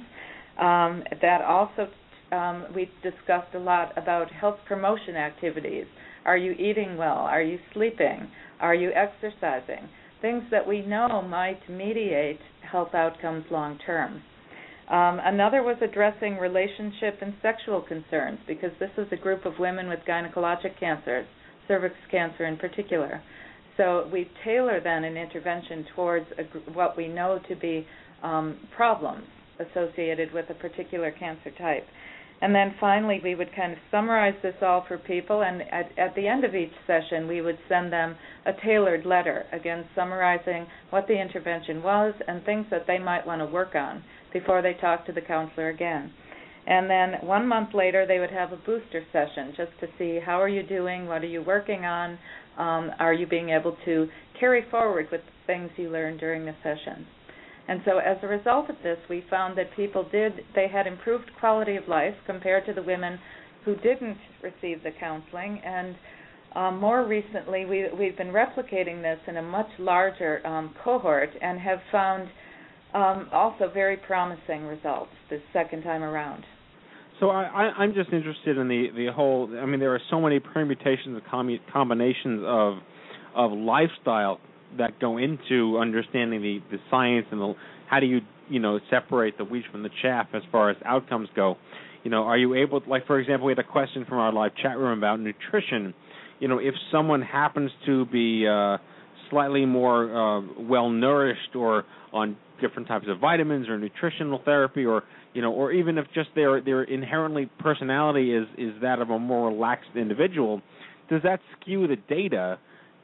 Um, 0.59 1.05
that 1.23 1.41
also, 1.41 1.89
um, 2.33 2.67
we 2.75 2.91
discussed 3.03 3.55
a 3.55 3.59
lot 3.59 3.97
about 3.97 4.31
health 4.31 4.59
promotion 4.69 5.17
activities 5.17 5.87
are 6.25 6.37
you 6.37 6.53
eating 6.53 6.97
well? 6.97 7.19
Are 7.19 7.43
you 7.43 7.59
sleeping? 7.73 8.29
Are 8.61 8.75
you 8.75 8.91
exercising? 8.93 9.89
Things 10.21 10.45
that 10.51 10.67
we 10.67 10.83
know 10.83 11.23
might 11.23 11.61
mediate 11.69 12.41
health 12.71 12.95
outcomes 12.95 13.45
long 13.51 13.79
term. 13.87 14.23
Um, 14.91 15.21
another 15.23 15.63
was 15.63 15.77
addressing 15.83 16.37
relationship 16.37 17.19
and 17.23 17.33
sexual 17.43 17.81
concerns 17.81 18.41
because 18.47 18.73
this 18.81 18.91
is 18.99 19.07
a 19.13 19.17
group 19.17 19.47
of 19.47 19.55
women 19.59 19.89
with 19.89 20.01
gynecologic 20.07 20.79
cancers, 20.81 21.27
cervix 21.69 21.95
cancer 22.11 22.45
in 22.47 22.57
particular. 22.57 23.23
So 23.77 24.11
we 24.13 24.29
tailor 24.45 24.81
then 24.83 25.05
an 25.05 25.17
intervention 25.17 25.87
towards 25.95 26.27
a, 26.39 26.71
what 26.73 26.97
we 26.97 27.07
know 27.07 27.41
to 27.49 27.57
be 27.57 27.87
um, 28.23 28.59
problems 28.77 29.25
associated 29.61 30.33
with 30.33 30.51
a 30.51 30.55
particular 30.55 31.13
cancer 31.13 31.51
type. 31.57 31.87
And 32.43 32.55
then 32.55 32.75
finally, 32.81 33.21
we 33.23 33.35
would 33.35 33.55
kind 33.55 33.73
of 33.73 33.79
summarize 33.91 34.35
this 34.43 34.55
all 34.63 34.85
for 34.89 34.97
people, 34.97 35.43
and 35.43 35.61
at, 35.63 35.91
at 35.99 36.15
the 36.15 36.27
end 36.27 36.43
of 36.45 36.55
each 36.55 36.73
session, 36.87 37.29
we 37.29 37.43
would 37.43 37.59
send 37.69 37.93
them 37.93 38.17
a 38.47 38.53
tailored 38.65 39.05
letter, 39.05 39.45
again, 39.53 39.85
summarizing 39.95 40.67
what 40.89 41.07
the 41.07 41.21
intervention 41.21 41.83
was 41.83 42.15
and 42.27 42.43
things 42.45 42.67
that 42.71 42.87
they 42.87 42.99
might 42.99 43.27
want 43.27 43.41
to 43.41 43.47
work 43.47 43.75
on 43.75 44.03
before 44.33 44.63
they 44.63 44.73
talk 44.73 45.05
to 45.05 45.13
the 45.13 45.21
counselor 45.21 45.69
again. 45.69 46.11
And 46.67 46.89
then 46.89 47.15
one 47.27 47.47
month 47.47 47.75
later, 47.75 48.07
they 48.07 48.19
would 48.19 48.31
have 48.31 48.53
a 48.53 48.57
booster 48.57 49.03
session 49.13 49.53
just 49.57 49.73
to 49.81 49.89
see 49.99 50.21
how 50.25 50.41
are 50.41 50.49
you 50.49 50.63
doing, 50.63 51.07
what 51.07 51.23
are 51.23 51.27
you 51.27 51.43
working 51.43 51.85
on, 51.85 52.19
um, 52.57 52.91
are 52.99 53.13
you 53.13 53.27
being 53.27 53.51
able 53.51 53.77
to 53.85 54.09
carry 54.39 54.65
forward 54.71 55.09
with 55.11 55.21
the 55.21 55.47
things 55.47 55.71
you 55.77 55.91
learned 55.91 56.21
during 56.21 56.47
the 56.47 56.55
session. 56.63 57.07
And 57.71 57.81
so 57.85 57.99
as 57.99 58.17
a 58.25 58.27
result 58.27 58.69
of 58.69 58.75
this, 58.83 58.99
we 59.09 59.23
found 59.31 59.57
that 59.57 59.69
people 59.77 60.05
did, 60.11 60.33
they 60.57 60.67
had 60.67 60.89
improved 60.89 61.31
quality 61.39 61.77
of 61.77 61.87
life 61.87 62.15
compared 62.27 62.67
to 62.67 62.73
the 62.73 62.83
women 62.83 63.17
who 63.65 63.77
didn't 63.77 64.19
receive 64.43 64.83
the 64.83 64.91
counseling. 64.99 65.63
And 65.65 65.95
um, 66.57 66.81
more 66.81 67.07
recently, 67.07 67.67
we, 67.67 67.87
we've 67.97 68.17
been 68.17 68.33
replicating 68.33 69.03
this 69.03 69.21
in 69.29 69.37
a 69.37 69.43
much 69.43 69.69
larger 69.79 70.45
um, 70.45 70.75
cohort 70.83 71.31
and 71.41 71.61
have 71.61 71.79
found 71.93 72.29
um, 72.93 73.29
also 73.33 73.71
very 73.73 73.97
promising 73.99 74.65
results 74.65 75.13
this 75.31 75.41
second 75.53 75.85
time 75.85 76.03
around. 76.03 76.43
So 77.21 77.31
I, 77.31 77.71
I'm 77.79 77.95
just 77.95 78.13
interested 78.13 78.59
in 78.59 78.67
the 78.67 78.87
the 78.97 79.13
whole. 79.13 79.49
I 79.63 79.67
mean, 79.67 79.79
there 79.79 79.95
are 79.95 80.01
so 80.11 80.21
many 80.21 80.41
permutations 80.41 81.21
and 81.23 81.61
combinations 81.73 82.43
of 82.45 82.79
of 83.37 83.53
lifestyle 83.53 84.41
that 84.79 85.01
go 85.01 85.19
into 85.19 85.79
understanding 85.79 86.43
the 86.43 86.61
the 86.71 86.79
science 86.91 87.27
and 87.31 87.41
the 87.41 87.55
how 87.89 88.01
do 88.01 88.07
you 88.07 88.21
you 88.49 88.61
know 88.61 88.79
separate 88.91 89.37
the 89.39 89.45
wheat 89.45 89.65
from 89.71 89.83
the 89.83 89.91
chaff 90.03 90.29
as 90.35 90.43
far 90.51 90.71
as 90.71 90.77
outcomes 90.85 91.29
go. 91.35 91.57
You 92.03 92.11
know, 92.11 92.23
are 92.23 92.39
you 92.39 92.55
able 92.55 92.81
to, 92.81 92.89
like 92.89 93.07
for 93.07 93.19
example, 93.19 93.47
we 93.47 93.53
had 93.53 93.59
a 93.59 93.65
question 93.65 94.07
from 94.09 94.19
our 94.19 94.33
live 94.33 94.53
chat 94.63 94.79
room 94.79 94.99
about 94.99 95.21
nutrition. 95.21 95.93
You 96.39 96.49
know, 96.49 96.59
if 96.59 96.75
someone 96.91 97.21
happens 97.21 97.71
to 97.85 98.07
be 98.07 98.47
uh, 98.49 98.79
slightly 99.29 99.67
more 99.67 100.39
uh, 100.39 100.43
well 100.59 100.89
nourished 100.89 101.55
or 101.55 101.85
on 102.13 102.37
different 102.61 102.89
types 102.89 103.07
of 103.09 103.19
vitamins 103.21 103.69
or 103.69 103.79
nutritional 103.79 104.41
therapy 104.45 104.85
or 104.85 105.05
you 105.33 105.41
know 105.41 105.53
or 105.53 105.73
even 105.73 105.97
if 105.97 106.07
just 106.15 106.29
their 106.35 106.61
their 106.61 106.83
inherently 106.83 107.49
personality 107.59 108.35
is 108.35 108.47
is 108.59 108.73
that 108.83 109.01
of 109.01 109.11
a 109.11 109.19
more 109.19 109.49
relaxed 109.49 109.91
individual 109.95 110.61
does 111.09 111.23
that 111.23 111.41
skew 111.61 111.87
the 111.87 111.97
data 112.09 112.59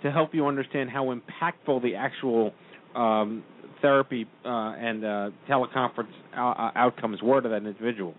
to 0.06 0.12
help 0.12 0.34
you 0.34 0.46
understand 0.46 0.88
how 0.88 1.14
impactful 1.14 1.82
the 1.82 1.94
actual 1.96 2.52
um, 2.94 3.42
therapy 3.82 4.26
uh, 4.44 4.48
and 4.48 5.04
uh, 5.04 5.30
teleconference 5.50 6.12
uh, 6.36 6.70
outcomes 6.76 7.20
were 7.22 7.40
to 7.40 7.48
that 7.48 7.56
individual. 7.56 8.14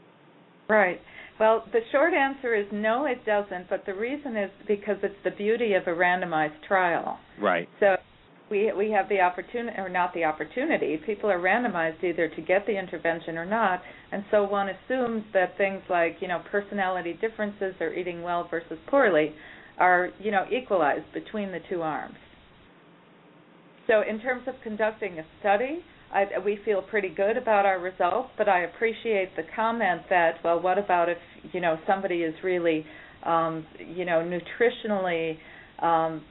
Right. 0.70 1.00
Well, 1.40 1.64
the 1.72 1.80
short 1.92 2.14
answer 2.14 2.56
is 2.56 2.66
no, 2.74 3.06
it 3.06 3.26
doesn't. 3.26 3.70
But 3.70 3.86
the 3.86 3.94
reason 3.94 4.36
is 4.36 4.52
because 4.68 4.98
it's 5.02 5.16
the 5.24 5.32
beauty 5.32 5.74
of 5.74 5.84
a 5.88 5.92
randomized 5.92 6.62
trial. 6.68 7.20
Right. 7.40 7.70
So 7.80 7.96
we 8.50 8.72
we 8.76 8.92
have 8.92 9.08
the 9.08 9.22
opportunity, 9.22 9.78
or 9.80 9.88
not 9.88 10.14
the 10.14 10.26
opportunity. 10.26 10.98
People 11.06 11.30
are 11.30 11.40
randomized 11.40 12.04
either 12.04 12.28
to 12.28 12.42
get 12.42 12.66
the 12.66 12.78
intervention 12.78 13.38
or 13.38 13.46
not, 13.46 13.82
and 14.12 14.24
so 14.32 14.44
one 14.44 14.70
assumes 14.70 15.24
that 15.34 15.58
things 15.58 15.82
like 15.90 16.18
you 16.20 16.28
know 16.28 16.42
personality 16.52 17.18
differences 17.22 17.76
or 17.80 17.94
eating 17.94 18.24
well 18.24 18.48
versus 18.50 18.78
poorly 18.88 19.34
are 19.78 20.10
you 20.20 20.32
know 20.32 20.46
equalized 20.52 21.12
between 21.14 21.52
the 21.52 21.60
two 21.70 21.82
arms. 21.82 22.16
So 23.88 24.02
in 24.08 24.20
terms 24.20 24.44
of 24.48 24.56
conducting 24.64 25.18
a 25.20 25.24
study, 25.40 25.80
I, 26.14 26.26
we 26.44 26.60
feel 26.66 26.82
pretty 26.82 27.10
good 27.10 27.38
about 27.38 27.66
our 27.66 27.80
results, 27.80 28.30
but 28.38 28.48
I 28.48 28.62
appreciate 28.62 29.36
the 29.36 29.44
comment 29.56 30.02
that 30.10 30.36
well, 30.44 30.62
what 30.62 30.78
about 30.78 31.10
if 31.10 31.18
you 31.54 31.62
know 31.62 31.78
somebody 31.88 32.24
is 32.24 32.34
really 32.44 32.86
um, 33.26 33.66
you 33.80 34.06
know 34.06 34.22
nutritionally 34.24 35.38
um, 35.82 36.24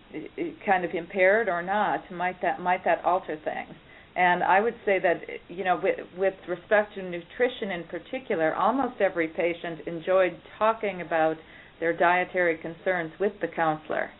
kind 0.65 0.85
of 0.85 0.93
impaired 0.93 1.49
or 1.49 1.63
not? 1.63 2.11
Might 2.11 2.41
that 2.43 2.61
might 2.61 2.85
that 2.85 3.05
alter 3.05 3.39
things? 3.45 3.75
And 4.17 4.43
I 4.43 4.61
would 4.61 4.75
say 4.87 4.99
that 4.99 5.21
you 5.49 5.63
know 5.63 5.79
with, 5.83 5.99
with 6.17 6.35
respect 6.49 6.95
to 6.95 7.03
nutrition 7.03 7.71
in 7.71 7.85
particular, 7.85 8.55
almost 8.55 9.01
every 9.01 9.29
patient 9.29 9.81
enjoyed 9.87 10.37
talking 10.59 11.03
about 11.03 11.37
their 11.81 11.97
dietary 11.97 12.59
concerns 12.59 13.13
with 13.21 13.33
the 13.41 13.49
counselor. 13.49 14.11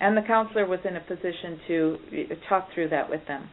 And 0.00 0.16
the 0.16 0.22
counselor 0.22 0.66
was 0.66 0.80
in 0.84 0.96
a 0.96 1.00
position 1.00 1.60
to 1.68 1.98
talk 2.48 2.68
through 2.74 2.90
that 2.90 3.08
with 3.08 3.26
them. 3.26 3.48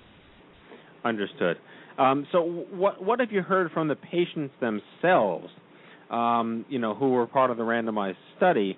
Understood. 1.06 1.58
Um, 1.98 2.28
so, 2.32 2.66
what 2.72 3.04
what 3.04 3.20
have 3.20 3.32
you 3.32 3.42
heard 3.42 3.72
from 3.72 3.88
the 3.88 3.96
patients 3.96 4.54
themselves? 4.60 5.48
Um, 6.10 6.66
you 6.70 6.80
know, 6.80 6.96
who 6.96 7.10
were 7.10 7.28
part 7.28 7.52
of 7.52 7.58
the 7.58 7.64
randomized 7.64 8.16
study. 8.38 8.78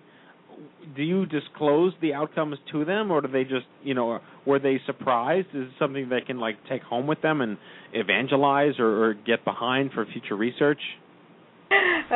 Do 0.96 1.04
you 1.04 1.26
disclose 1.26 1.94
the 2.02 2.14
outcomes 2.14 2.58
to 2.72 2.86
them, 2.86 3.12
or 3.12 3.20
do 3.20 3.28
they 3.28 3.44
just, 3.44 3.66
you 3.84 3.94
know, 3.94 4.20
were 4.46 4.60
they 4.60 4.80
surprised? 4.86 5.48
Is 5.50 5.68
it 5.68 5.74
something 5.78 6.08
they 6.08 6.22
can 6.22 6.40
like 6.40 6.56
take 6.70 6.82
home 6.82 7.08
with 7.08 7.22
them 7.22 7.42
and 7.42 7.58
evangelize 7.94 8.80
or, 8.80 9.04
or 9.04 9.14
get 9.14 9.44
behind 9.44 9.92
for 9.92 10.06
future 10.06 10.36
research? 10.36 10.80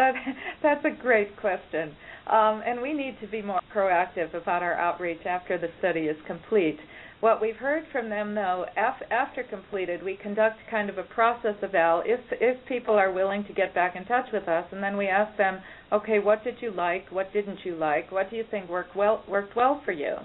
That's 0.63 0.85
a 0.85 1.01
great 1.01 1.35
question. 1.37 1.95
Um, 2.29 2.61
and 2.63 2.79
we 2.79 2.93
need 2.93 3.17
to 3.21 3.27
be 3.27 3.41
more 3.41 3.61
proactive 3.73 4.35
about 4.35 4.61
our 4.61 4.75
outreach 4.75 5.25
after 5.25 5.57
the 5.57 5.69
study 5.79 6.01
is 6.01 6.17
complete. 6.27 6.77
What 7.21 7.41
we've 7.41 7.55
heard 7.55 7.83
from 7.91 8.09
them, 8.09 8.35
though, 8.35 8.65
af- 8.77 9.01
after 9.11 9.43
completed, 9.43 10.03
we 10.03 10.15
conduct 10.15 10.57
kind 10.69 10.89
of 10.89 10.97
a 10.99 11.03
process 11.03 11.55
eval 11.63 12.03
if 12.05 12.19
if 12.31 12.63
people 12.67 12.93
are 12.93 13.11
willing 13.11 13.43
to 13.45 13.53
get 13.53 13.73
back 13.73 13.95
in 13.95 14.05
touch 14.05 14.27
with 14.31 14.47
us, 14.47 14.65
and 14.71 14.81
then 14.81 14.95
we 14.95 15.07
ask 15.07 15.35
them, 15.37 15.59
okay, 15.91 16.19
what 16.19 16.43
did 16.43 16.55
you 16.61 16.71
like? 16.71 17.11
What 17.11 17.33
didn't 17.33 17.65
you 17.65 17.75
like? 17.75 18.11
What 18.11 18.29
do 18.29 18.37
you 18.37 18.45
think 18.49 18.69
worked 18.69 18.95
well 18.95 19.23
worked 19.27 19.55
well 19.55 19.81
for 19.83 19.91
you? 19.91 20.15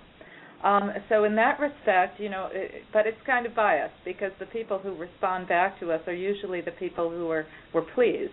Um, 0.62 0.92
so 1.08 1.24
in 1.24 1.34
that 1.36 1.58
respect, 1.58 2.20
you 2.20 2.28
know, 2.28 2.48
it, 2.52 2.84
but 2.92 3.06
it's 3.06 3.20
kind 3.26 3.44
of 3.46 3.54
biased 3.54 3.94
because 4.04 4.32
the 4.38 4.46
people 4.46 4.78
who 4.78 4.94
respond 4.94 5.48
back 5.48 5.80
to 5.80 5.90
us 5.90 6.00
are 6.06 6.14
usually 6.14 6.60
the 6.60 6.70
people 6.72 7.10
who 7.10 7.26
were 7.26 7.46
were 7.72 7.86
pleased. 7.94 8.32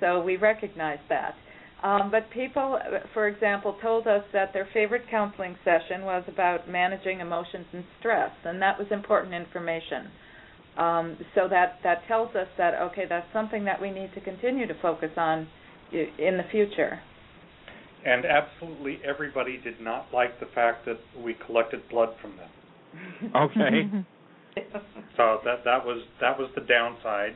So 0.00 0.20
we 0.20 0.36
recognize 0.36 0.98
that. 1.08 1.34
Um, 1.82 2.12
but 2.12 2.30
people, 2.30 2.78
for 3.12 3.26
example, 3.26 3.76
told 3.82 4.06
us 4.06 4.22
that 4.32 4.52
their 4.52 4.68
favorite 4.72 5.02
counseling 5.10 5.56
session 5.64 6.02
was 6.04 6.22
about 6.28 6.68
managing 6.68 7.20
emotions 7.20 7.66
and 7.72 7.84
stress, 7.98 8.30
and 8.44 8.62
that 8.62 8.78
was 8.78 8.86
important 8.92 9.34
information. 9.34 10.06
Um, 10.76 11.18
so 11.34 11.48
that 11.48 11.80
that 11.82 12.06
tells 12.06 12.34
us 12.34 12.46
that 12.56 12.74
okay, 12.74 13.04
that's 13.08 13.26
something 13.32 13.64
that 13.64 13.80
we 13.82 13.90
need 13.90 14.10
to 14.14 14.20
continue 14.20 14.66
to 14.66 14.74
focus 14.80 15.10
on 15.16 15.48
in 15.92 16.36
the 16.38 16.44
future. 16.50 17.00
And 18.06 18.24
absolutely 18.24 18.98
everybody 19.04 19.58
did 19.58 19.80
not 19.80 20.06
like 20.12 20.40
the 20.40 20.46
fact 20.54 20.86
that 20.86 20.98
we 21.22 21.36
collected 21.46 21.88
blood 21.90 22.10
from 22.20 22.36
them. 22.36 23.32
Okay. 23.36 23.90
so 25.16 25.40
that 25.44 25.64
that 25.64 25.84
was 25.84 26.02
that 26.20 26.38
was 26.38 26.48
the 26.54 26.62
downside. 26.62 27.34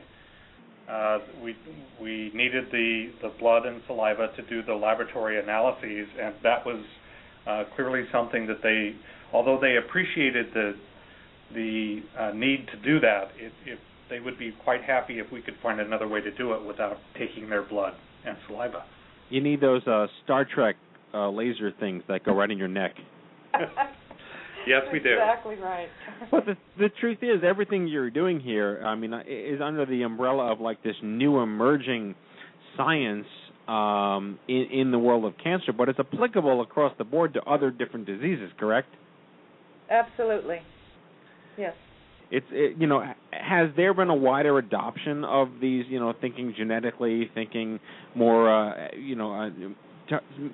Uh, 0.89 1.19
we 1.43 1.55
we 2.01 2.31
needed 2.33 2.65
the 2.71 3.11
the 3.21 3.29
blood 3.39 3.65
and 3.65 3.81
saliva 3.87 4.29
to 4.35 4.41
do 4.43 4.63
the 4.63 4.73
laboratory 4.73 5.39
analyses, 5.39 6.07
and 6.19 6.33
that 6.43 6.65
was 6.65 6.81
uh, 7.45 7.63
clearly 7.75 8.03
something 8.11 8.47
that 8.47 8.61
they, 8.63 8.95
although 9.33 9.59
they 9.59 9.77
appreciated 9.77 10.47
the 10.53 10.75
the 11.53 12.01
uh, 12.17 12.31
need 12.31 12.67
to 12.67 12.77
do 12.77 12.99
that, 12.99 13.31
it, 13.37 13.51
it, 13.65 13.79
they 14.09 14.19
would 14.19 14.37
be 14.37 14.53
quite 14.63 14.81
happy 14.81 15.19
if 15.19 15.31
we 15.31 15.41
could 15.41 15.55
find 15.61 15.79
another 15.79 16.07
way 16.07 16.21
to 16.21 16.31
do 16.31 16.53
it 16.53 16.65
without 16.65 16.97
taking 17.17 17.49
their 17.49 17.63
blood 17.63 17.93
and 18.25 18.37
saliva. 18.47 18.83
You 19.29 19.41
need 19.41 19.61
those 19.61 19.85
uh, 19.87 20.07
Star 20.23 20.45
Trek 20.45 20.75
uh, 21.13 21.29
laser 21.29 21.71
things 21.79 22.03
that 22.07 22.23
go 22.23 22.33
right 22.33 22.49
in 22.49 22.57
your 22.57 22.67
neck. 22.67 22.95
yes, 24.67 24.81
we 24.91 24.99
do. 24.99 25.13
Exactly 25.13 25.55
right. 25.55 25.87
but 26.31 26.45
the 26.45 26.55
the 26.77 26.89
truth 26.99 27.19
is, 27.21 27.43
everything 27.43 27.87
you're 27.87 28.09
doing 28.09 28.39
here, 28.39 28.81
I 28.85 28.95
mean, 28.95 29.13
is 29.27 29.61
under 29.61 29.85
the 29.85 30.03
umbrella 30.03 30.51
of 30.51 30.59
like 30.59 30.83
this 30.83 30.95
new 31.01 31.39
emerging 31.39 32.15
science 32.75 33.27
um, 33.67 34.39
in 34.47 34.67
in 34.71 34.91
the 34.91 34.99
world 34.99 35.25
of 35.25 35.33
cancer, 35.43 35.73
but 35.73 35.89
it's 35.89 35.99
applicable 35.99 36.61
across 36.61 36.93
the 36.97 37.03
board 37.03 37.33
to 37.33 37.41
other 37.43 37.71
different 37.71 38.05
diseases. 38.05 38.51
Correct? 38.59 38.89
Absolutely. 39.89 40.59
Yes 41.57 41.73
it's 42.29 42.45
it, 42.51 42.77
you 42.77 42.87
know 42.87 43.01
has 43.31 43.69
there 43.75 43.93
been 43.93 44.09
a 44.09 44.15
wider 44.15 44.57
adoption 44.57 45.23
of 45.23 45.49
these 45.61 45.85
you 45.89 45.99
know 45.99 46.13
thinking 46.19 46.53
genetically 46.57 47.29
thinking 47.33 47.79
more 48.15 48.49
uh, 48.49 48.89
you 48.97 49.15
know 49.15 49.33
uh, 49.33 49.49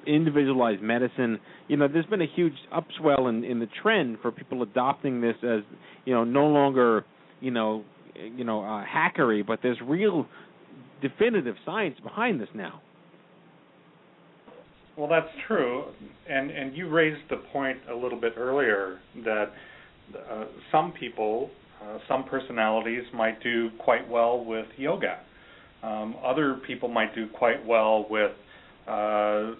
individualized 0.08 0.82
medicine 0.82 1.40
you 1.68 1.78
know 1.78 1.88
there's 1.88 2.06
been 2.08 2.22
a 2.22 2.28
huge 2.36 2.54
upswell 2.74 3.30
in 3.30 3.44
in 3.44 3.60
the 3.60 3.68
trend 3.82 4.18
for 4.22 4.32
people 4.32 4.64
adopting 4.64 5.22
this 5.22 5.36
as 5.44 5.62
you 6.06 6.14
know 6.14 6.24
no 6.24 6.48
longer 6.48 7.06
you 7.40 7.52
know 7.52 7.84
you 8.16 8.44
know 8.44 8.64
uh, 8.64 8.84
hackery 8.84 9.46
but 9.46 9.60
there's 9.62 9.78
real 9.86 10.26
definitive 11.02 11.56
science 11.66 11.96
behind 12.02 12.40
this 12.40 12.50
now 12.56 12.82
well 14.98 15.08
that's 15.08 15.30
true 15.48 15.86
and 16.30 16.50
and 16.52 16.76
you 16.76 16.90
raised 16.90 17.22
the 17.30 17.38
point 17.52 17.78
a 17.92 17.96
little 17.96 18.20
bit 18.20 18.34
earlier 18.38 19.00
that 19.24 19.52
uh, 20.32 20.46
some 20.72 20.92
people 20.92 21.50
uh, 21.84 21.98
some 22.08 22.24
personalities 22.26 23.04
might 23.14 23.42
do 23.44 23.70
quite 23.80 24.08
well 24.10 24.44
with 24.44 24.68
yoga. 24.78 25.20
Um, 25.82 26.16
other 26.24 26.62
people 26.66 26.88
might 26.88 27.14
do 27.14 27.28
quite 27.28 27.66
well 27.66 28.06
with, 28.10 28.32
uh, 28.88 29.56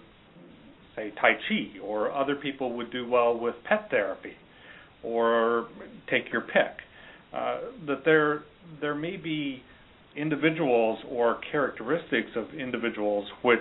say, 0.96 1.12
Tai 1.20 1.32
Chi, 1.48 1.78
or 1.82 2.12
other 2.12 2.36
people 2.36 2.76
would 2.76 2.90
do 2.90 3.08
well 3.08 3.38
with 3.38 3.54
pet 3.64 3.88
therapy, 3.90 4.34
or 5.02 5.68
take 6.10 6.32
your 6.32 6.42
pick. 6.42 6.78
Uh, 7.32 7.58
that 7.86 8.04
there 8.04 8.44
there 8.80 8.94
may 8.94 9.16
be 9.16 9.62
individuals 10.16 10.98
or 11.10 11.40
characteristics 11.50 12.30
of 12.36 12.46
individuals 12.54 13.26
which 13.42 13.60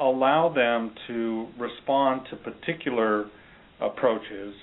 allow 0.00 0.52
them 0.52 0.92
to 1.06 1.46
respond 1.58 2.22
to 2.28 2.36
particular 2.36 3.26
approaches, 3.80 4.54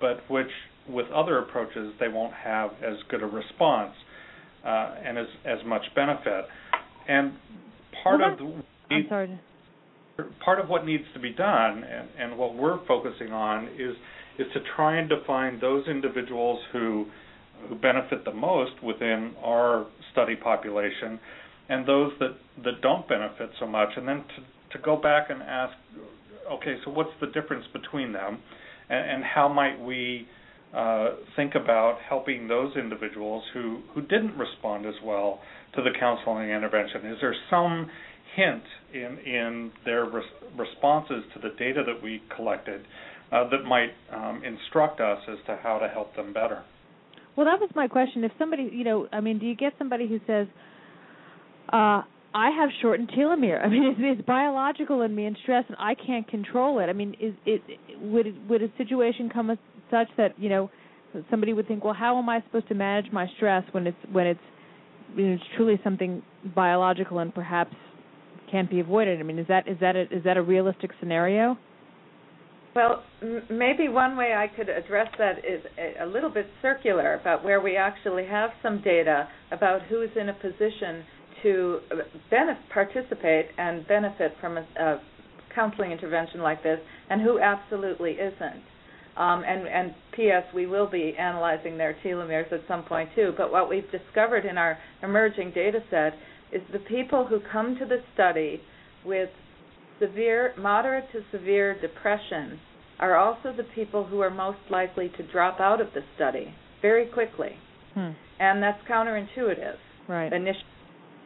but 0.00 0.18
which 0.30 0.48
with 0.88 1.06
other 1.14 1.38
approaches, 1.38 1.92
they 2.00 2.08
won't 2.08 2.32
have 2.32 2.70
as 2.82 2.96
good 3.10 3.22
a 3.22 3.26
response 3.26 3.92
uh, 4.64 4.94
and 5.04 5.18
as 5.18 5.26
as 5.44 5.58
much 5.66 5.82
benefit. 5.94 6.46
And 7.08 7.32
part 8.02 8.20
well, 8.20 8.32
of 8.32 8.38
the 8.38 8.62
I'm 8.90 9.06
sorry. 9.08 9.40
part 10.44 10.60
of 10.60 10.68
what 10.68 10.84
needs 10.84 11.04
to 11.14 11.20
be 11.20 11.30
done, 11.32 11.84
and, 11.84 12.08
and 12.18 12.38
what 12.38 12.54
we're 12.54 12.84
focusing 12.86 13.32
on 13.32 13.68
is 13.78 13.96
is 14.38 14.46
to 14.54 14.60
try 14.74 14.98
and 14.98 15.08
define 15.08 15.60
those 15.60 15.86
individuals 15.86 16.60
who 16.72 17.06
who 17.68 17.74
benefit 17.74 18.24
the 18.24 18.32
most 18.32 18.82
within 18.82 19.34
our 19.42 19.86
study 20.12 20.34
population, 20.36 21.20
and 21.68 21.86
those 21.86 22.12
that 22.20 22.36
that 22.64 22.80
don't 22.82 23.06
benefit 23.08 23.50
so 23.58 23.66
much, 23.66 23.90
and 23.96 24.08
then 24.08 24.24
to 24.36 24.78
to 24.78 24.84
go 24.84 24.96
back 24.96 25.30
and 25.30 25.42
ask, 25.42 25.74
okay, 26.50 26.76
so 26.84 26.90
what's 26.90 27.10
the 27.20 27.26
difference 27.28 27.64
between 27.72 28.12
them, 28.12 28.38
and, 28.88 29.10
and 29.10 29.24
how 29.24 29.48
might 29.48 29.78
we 29.80 30.26
uh, 30.74 31.10
think 31.34 31.54
about 31.54 31.98
helping 32.08 32.46
those 32.46 32.76
individuals 32.76 33.42
who, 33.52 33.80
who 33.92 34.02
didn't 34.02 34.36
respond 34.36 34.86
as 34.86 34.94
well 35.04 35.40
to 35.74 35.82
the 35.82 35.90
counseling 35.98 36.50
intervention? 36.50 37.06
Is 37.06 37.16
there 37.20 37.34
some 37.50 37.90
hint 38.34 38.62
in 38.92 39.18
in 39.18 39.70
their 39.84 40.04
res- 40.04 40.24
responses 40.56 41.24
to 41.34 41.40
the 41.40 41.54
data 41.58 41.82
that 41.86 42.02
we 42.02 42.22
collected 42.34 42.86
uh, 43.32 43.48
that 43.48 43.64
might 43.64 43.90
um, 44.12 44.42
instruct 44.44 45.00
us 45.00 45.18
as 45.28 45.38
to 45.46 45.58
how 45.62 45.78
to 45.78 45.88
help 45.88 46.14
them 46.16 46.32
better? 46.32 46.62
Well, 47.36 47.46
that 47.46 47.60
was 47.60 47.70
my 47.74 47.88
question. 47.88 48.24
If 48.24 48.32
somebody, 48.38 48.68
you 48.72 48.84
know, 48.84 49.08
I 49.12 49.20
mean, 49.20 49.38
do 49.38 49.46
you 49.46 49.54
get 49.54 49.72
somebody 49.78 50.08
who 50.08 50.18
says, 50.26 50.46
uh, 51.72 52.02
I 52.32 52.50
have 52.50 52.70
shortened 52.80 53.10
telomere. 53.10 53.64
I 53.64 53.68
mean, 53.68 53.84
it's, 53.98 54.00
it's 54.20 54.26
biological 54.26 55.02
in 55.02 55.14
me 55.14 55.26
and 55.26 55.36
stress, 55.42 55.64
and 55.68 55.76
I 55.78 55.94
can't 55.94 56.26
control 56.28 56.78
it. 56.80 56.86
I 56.86 56.92
mean, 56.92 57.14
is 57.20 57.34
it 57.46 57.62
would 58.00 58.48
would 58.48 58.62
a 58.62 58.68
situation 58.78 59.30
come 59.32 59.56
such 59.90 60.08
that 60.16 60.38
you 60.38 60.48
know 60.48 60.70
somebody 61.30 61.52
would 61.52 61.66
think, 61.66 61.84
well, 61.84 61.94
how 61.94 62.18
am 62.18 62.28
I 62.28 62.40
supposed 62.42 62.68
to 62.68 62.74
manage 62.74 63.10
my 63.12 63.26
stress 63.36 63.64
when 63.72 63.86
it's 63.86 63.96
when 64.12 64.26
it's 64.26 64.40
it's 65.16 65.42
truly 65.56 65.80
something 65.82 66.22
biological 66.54 67.18
and 67.18 67.34
perhaps 67.34 67.74
can't 68.50 68.70
be 68.70 68.80
avoided? 68.80 69.20
I 69.20 69.22
mean, 69.22 69.38
is 69.38 69.46
that 69.48 69.68
is 69.68 69.78
that 69.80 69.96
a, 69.96 70.02
is 70.02 70.24
that 70.24 70.36
a 70.36 70.42
realistic 70.42 70.90
scenario? 71.00 71.56
Well, 72.74 73.02
m- 73.22 73.42
maybe 73.50 73.88
one 73.88 74.16
way 74.16 74.32
I 74.34 74.46
could 74.54 74.68
address 74.68 75.08
that 75.18 75.38
is 75.38 75.62
a, 75.78 76.04
a 76.04 76.06
little 76.06 76.30
bit 76.30 76.46
circular 76.62 77.14
about 77.14 77.44
where 77.44 77.60
we 77.60 77.76
actually 77.76 78.26
have 78.26 78.50
some 78.62 78.80
data 78.82 79.28
about 79.50 79.82
who's 79.82 80.10
in 80.18 80.28
a 80.28 80.34
position 80.34 81.04
to 81.42 81.80
benef- 82.30 82.68
participate 82.72 83.46
and 83.58 83.86
benefit 83.88 84.32
from 84.40 84.58
a, 84.58 84.66
a 84.78 85.00
counseling 85.54 85.90
intervention 85.90 86.40
like 86.42 86.62
this, 86.62 86.78
and 87.08 87.20
who 87.20 87.40
absolutely 87.40 88.12
isn't. 88.12 88.62
Um, 89.16 89.42
and, 89.44 89.66
and 89.66 89.94
P.S., 90.14 90.44
we 90.54 90.66
will 90.66 90.88
be 90.88 91.14
analyzing 91.18 91.76
their 91.76 91.96
telomeres 92.04 92.52
at 92.52 92.60
some 92.68 92.84
point 92.84 93.10
too. 93.14 93.32
But 93.36 93.50
what 93.50 93.68
we've 93.68 93.90
discovered 93.90 94.46
in 94.46 94.56
our 94.56 94.78
emerging 95.02 95.50
data 95.52 95.80
set 95.90 96.14
is 96.52 96.62
the 96.72 96.78
people 96.80 97.26
who 97.26 97.40
come 97.52 97.76
to 97.78 97.84
the 97.84 97.98
study 98.14 98.60
with 99.04 99.30
severe, 100.00 100.54
moderate 100.58 101.10
to 101.12 101.20
severe 101.30 101.80
depression 101.80 102.58
are 102.98 103.16
also 103.16 103.54
the 103.56 103.66
people 103.74 104.04
who 104.04 104.20
are 104.20 104.30
most 104.30 104.58
likely 104.70 105.10
to 105.16 105.32
drop 105.32 105.60
out 105.60 105.80
of 105.80 105.88
the 105.94 106.00
study 106.16 106.54
very 106.82 107.06
quickly. 107.06 107.50
Hmm. 107.94 108.10
And 108.38 108.62
that's 108.62 108.80
counterintuitive. 108.88 109.76
Right. 110.08 110.32
Initially, 110.32 110.64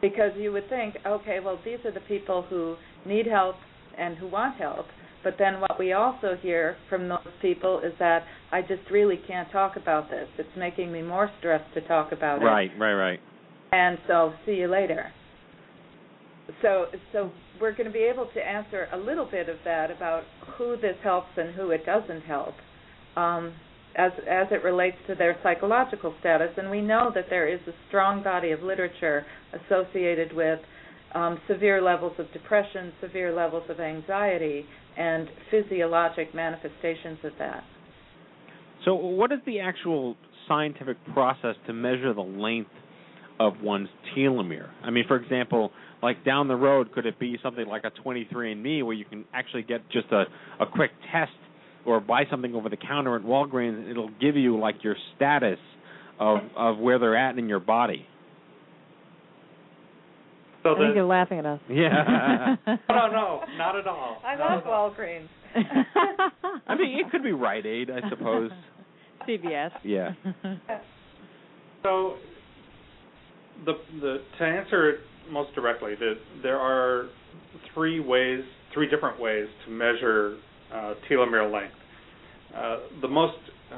because 0.01 0.31
you 0.37 0.51
would 0.51 0.69
think, 0.69 0.95
okay, 1.05 1.39
well, 1.43 1.59
these 1.65 1.79
are 1.85 1.91
the 1.91 2.01
people 2.01 2.45
who 2.49 2.75
need 3.05 3.25
help 3.25 3.55
and 3.97 4.17
who 4.17 4.27
want 4.27 4.57
help. 4.57 4.85
But 5.23 5.35
then 5.39 5.59
what 5.59 5.79
we 5.79 5.93
also 5.93 6.37
hear 6.39 6.77
from 6.87 7.09
those 7.09 7.19
people 7.41 7.81
is 7.83 7.93
that 7.99 8.23
I 8.51 8.61
just 8.61 8.89
really 8.91 9.19
can't 9.27 9.51
talk 9.51 9.75
about 9.75 10.09
this. 10.09 10.27
It's 10.37 10.49
making 10.55 10.91
me 10.91 11.01
more 11.01 11.31
stressed 11.39 11.73
to 11.73 11.81
talk 11.87 12.11
about 12.11 12.41
right, 12.41 12.69
it. 12.71 12.79
Right, 12.79 12.93
right, 12.93 13.09
right. 13.11 13.19
And 13.75 13.97
so 14.07 14.33
see 14.45 14.53
you 14.53 14.69
later. 14.69 15.11
So 16.61 16.85
so 17.11 17.29
we're 17.59 17.73
going 17.73 17.87
to 17.87 17.91
be 17.91 18.07
able 18.13 18.27
to 18.33 18.39
answer 18.39 18.87
a 18.93 18.97
little 18.97 19.25
bit 19.29 19.49
of 19.49 19.57
that 19.65 19.91
about 19.91 20.23
who 20.57 20.77
this 20.77 20.95
helps 21.03 21.27
and 21.35 21.53
who 21.53 21.71
it 21.71 21.85
doesn't 21.85 22.21
help. 22.21 22.53
Um, 23.17 23.53
as 23.97 24.11
as 24.29 24.47
it 24.51 24.63
relates 24.63 24.95
to 25.07 25.15
their 25.15 25.37
psychological 25.43 26.13
status 26.21 26.51
and 26.57 26.69
we 26.71 26.81
know 26.81 27.11
that 27.13 27.25
there 27.29 27.47
is 27.49 27.59
a 27.67 27.73
strong 27.89 28.23
body 28.23 28.51
of 28.51 28.61
literature 28.61 29.25
associated 29.53 30.33
with 30.33 30.59
um, 31.13 31.39
severe 31.47 31.81
levels 31.81 32.13
of 32.17 32.31
depression, 32.31 32.93
severe 33.01 33.33
levels 33.33 33.63
of 33.69 33.79
anxiety, 33.79 34.65
and 34.97 35.27
physiologic 35.51 36.33
manifestations 36.33 37.19
of 37.23 37.31
that. 37.39 37.63
So, 38.83 38.95
what 38.95 39.31
is 39.31 39.39
the 39.45 39.59
actual 39.59 40.15
scientific 40.47 40.97
process 41.13 41.55
to 41.67 41.73
measure 41.73 42.13
the 42.13 42.21
length 42.21 42.69
of 43.39 43.61
one's 43.61 43.89
telomere? 44.15 44.69
I 44.83 44.89
mean, 44.89 45.05
for 45.07 45.15
example, 45.15 45.71
like 46.01 46.23
down 46.23 46.47
the 46.47 46.55
road, 46.55 46.91
could 46.91 47.05
it 47.05 47.19
be 47.19 47.37
something 47.41 47.67
like 47.67 47.83
a 47.83 47.91
23andMe 48.05 48.83
where 48.83 48.93
you 48.93 49.05
can 49.05 49.25
actually 49.33 49.63
get 49.63 49.81
just 49.91 50.07
a, 50.11 50.25
a 50.59 50.65
quick 50.65 50.91
test 51.11 51.31
or 51.85 51.99
buy 51.99 52.23
something 52.29 52.55
over 52.55 52.69
the 52.69 52.77
counter 52.77 53.15
at 53.15 53.21
Walgreens, 53.21 53.77
and 53.77 53.89
it'll 53.89 54.11
give 54.19 54.35
you 54.35 54.59
like 54.59 54.83
your 54.83 54.95
status 55.15 55.59
of 56.19 56.39
of 56.55 56.77
where 56.77 56.97
they're 56.97 57.17
at 57.17 57.37
in 57.37 57.47
your 57.47 57.59
body. 57.59 58.07
So 60.63 60.71
I 60.71 60.79
think 60.79 60.89
the, 60.89 60.95
you're 60.95 61.05
laughing 61.05 61.39
at 61.39 61.45
us. 61.45 61.59
Yeah. 61.69 62.55
no, 62.65 62.77
no, 62.89 63.07
no, 63.11 63.41
not 63.55 63.75
at 63.75 63.85
all. 63.85 64.19
I 64.25 64.35
Not 64.35 64.65
love. 64.65 64.93
Walgreens. 64.95 65.27
I 65.55 66.75
mean, 66.75 66.99
it 66.99 67.11
could 67.11 67.23
be 67.23 67.33
Rite 67.33 67.67
Aid, 67.67 67.91
I 67.91 68.09
suppose. 68.09 68.49
CVS. 69.29 69.69
Yeah. 69.83 70.13
So, 71.83 72.15
the 73.63 73.73
the 74.01 74.17
to 74.37 74.43
answer 74.43 74.89
it 74.89 74.99
most 75.31 75.53
directly, 75.55 75.95
that 75.95 76.15
there 76.43 76.59
are 76.59 77.07
three 77.73 77.99
ways, 77.99 78.43
three 78.73 78.89
different 78.89 79.19
ways 79.19 79.47
to 79.65 79.71
measure 79.71 80.37
uh, 80.73 80.93
telomere 81.09 81.51
length. 81.51 81.75
Uh, 82.55 82.77
the 83.01 83.07
most, 83.07 83.37
uh, 83.73 83.77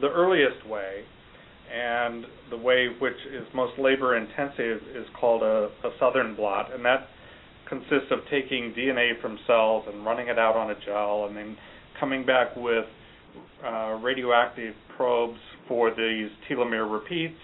the 0.00 0.08
earliest 0.08 0.66
way, 0.68 1.02
and 1.72 2.24
the 2.50 2.56
way 2.56 2.88
which 3.00 3.16
is 3.32 3.46
most 3.54 3.78
labor 3.78 4.16
intensive, 4.16 4.80
is 4.94 5.06
called 5.18 5.42
a, 5.42 5.68
a 5.84 5.90
southern 5.98 6.34
blot, 6.36 6.72
and 6.72 6.84
that 6.84 7.08
consists 7.68 8.10
of 8.10 8.20
taking 8.30 8.72
DNA 8.76 9.20
from 9.20 9.38
cells 9.46 9.84
and 9.92 10.04
running 10.04 10.28
it 10.28 10.38
out 10.38 10.56
on 10.56 10.70
a 10.70 10.74
gel, 10.86 11.26
and 11.26 11.36
then 11.36 11.56
coming 12.00 12.24
back 12.24 12.54
with 12.56 12.84
uh, 13.64 13.98
radioactive 14.02 14.74
probes 14.96 15.38
for 15.66 15.90
these 15.90 16.30
telomere 16.48 16.90
repeats 16.90 17.38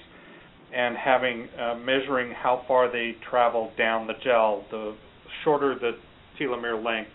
and 0.75 0.97
having 0.97 1.49
uh, 1.59 1.75
measuring 1.77 2.33
how 2.33 2.65
far 2.67 2.91
they 2.91 3.17
travel 3.31 3.71
down 3.79 4.07
the 4.07 4.15
gel. 4.23 4.65
The 4.71 4.97
shorter 5.45 5.79
the 5.79 5.93
telomere 6.41 6.83
length, 6.83 7.11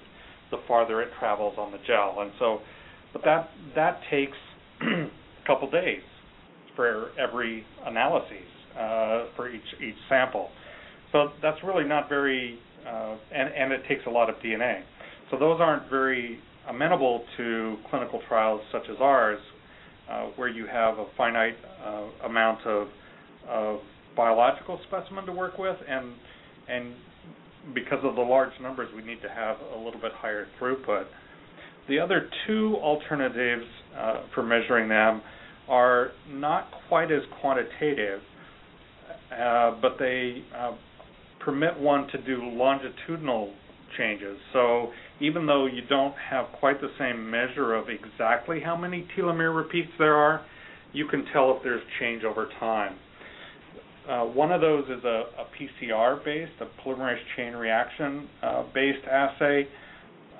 the 0.51 0.57
farther 0.67 1.01
it 1.01 1.09
travels 1.19 1.55
on 1.57 1.71
the 1.71 1.79
gel. 1.85 2.17
And 2.19 2.31
so, 2.39 2.59
but 3.13 3.23
that 3.25 3.49
that 3.75 3.99
takes 4.09 4.37
a 4.81 5.07
couple 5.47 5.69
days 5.69 6.01
for 6.75 7.09
every 7.19 7.65
analysis 7.85 8.37
uh, 8.77 9.25
for 9.35 9.49
each 9.49 9.61
each 9.81 9.95
sample. 10.07 10.49
So 11.11 11.29
that's 11.41 11.57
really 11.63 11.85
not 11.85 12.07
very, 12.07 12.59
uh, 12.87 13.15
and 13.33 13.53
and 13.53 13.73
it 13.73 13.81
takes 13.87 14.05
a 14.07 14.09
lot 14.09 14.29
of 14.29 14.35
DNA. 14.37 14.81
So 15.31 15.37
those 15.37 15.59
aren't 15.59 15.89
very 15.89 16.39
amenable 16.69 17.23
to 17.37 17.77
clinical 17.89 18.21
trials 18.27 18.61
such 18.71 18.83
as 18.89 18.97
ours, 18.99 19.39
uh, 20.09 20.27
where 20.35 20.47
you 20.49 20.65
have 20.67 20.97
a 20.99 21.05
finite 21.17 21.55
uh, 21.83 22.25
amount 22.25 22.65
of, 22.65 22.87
of 23.49 23.79
biological 24.15 24.79
specimen 24.87 25.25
to 25.25 25.31
work 25.31 25.57
with, 25.57 25.77
and 25.87 26.13
and 26.67 26.93
because 27.73 27.99
of 28.03 28.15
the 28.15 28.21
large 28.21 28.53
numbers, 28.61 28.89
we 28.95 29.01
need 29.03 29.21
to 29.21 29.29
have 29.29 29.57
a 29.75 29.77
little 29.77 29.99
bit 29.99 30.11
higher 30.13 30.47
throughput. 30.59 31.05
The 31.87 31.99
other 31.99 32.29
two 32.47 32.77
alternatives 32.81 33.65
uh, 33.97 34.23
for 34.33 34.43
measuring 34.43 34.87
them 34.87 35.21
are 35.67 36.11
not 36.29 36.67
quite 36.87 37.11
as 37.11 37.21
quantitative, 37.41 38.21
uh, 39.31 39.71
but 39.81 39.97
they 39.99 40.43
uh, 40.55 40.75
permit 41.43 41.79
one 41.79 42.07
to 42.07 42.21
do 42.23 42.41
longitudinal 42.43 43.53
changes. 43.97 44.37
So 44.53 44.91
even 45.19 45.45
though 45.45 45.65
you 45.65 45.81
don't 45.89 46.15
have 46.29 46.45
quite 46.59 46.79
the 46.81 46.91
same 46.99 47.29
measure 47.29 47.73
of 47.73 47.87
exactly 47.89 48.59
how 48.63 48.75
many 48.75 49.07
telomere 49.17 49.55
repeats 49.55 49.91
there 49.97 50.15
are, 50.15 50.45
you 50.93 51.07
can 51.07 51.25
tell 51.33 51.55
if 51.55 51.63
there's 51.63 51.81
change 51.99 52.23
over 52.23 52.49
time. 52.59 52.95
Uh, 54.09 54.23
one 54.23 54.51
of 54.51 54.59
those 54.59 54.85
is 54.85 55.03
a, 55.03 55.23
a 55.37 55.45
PCR 55.55 56.23
based, 56.25 56.51
a 56.61 56.81
polymerase 56.81 57.19
chain 57.35 57.53
reaction 57.53 58.27
uh, 58.41 58.63
based 58.73 59.05
assay 59.07 59.67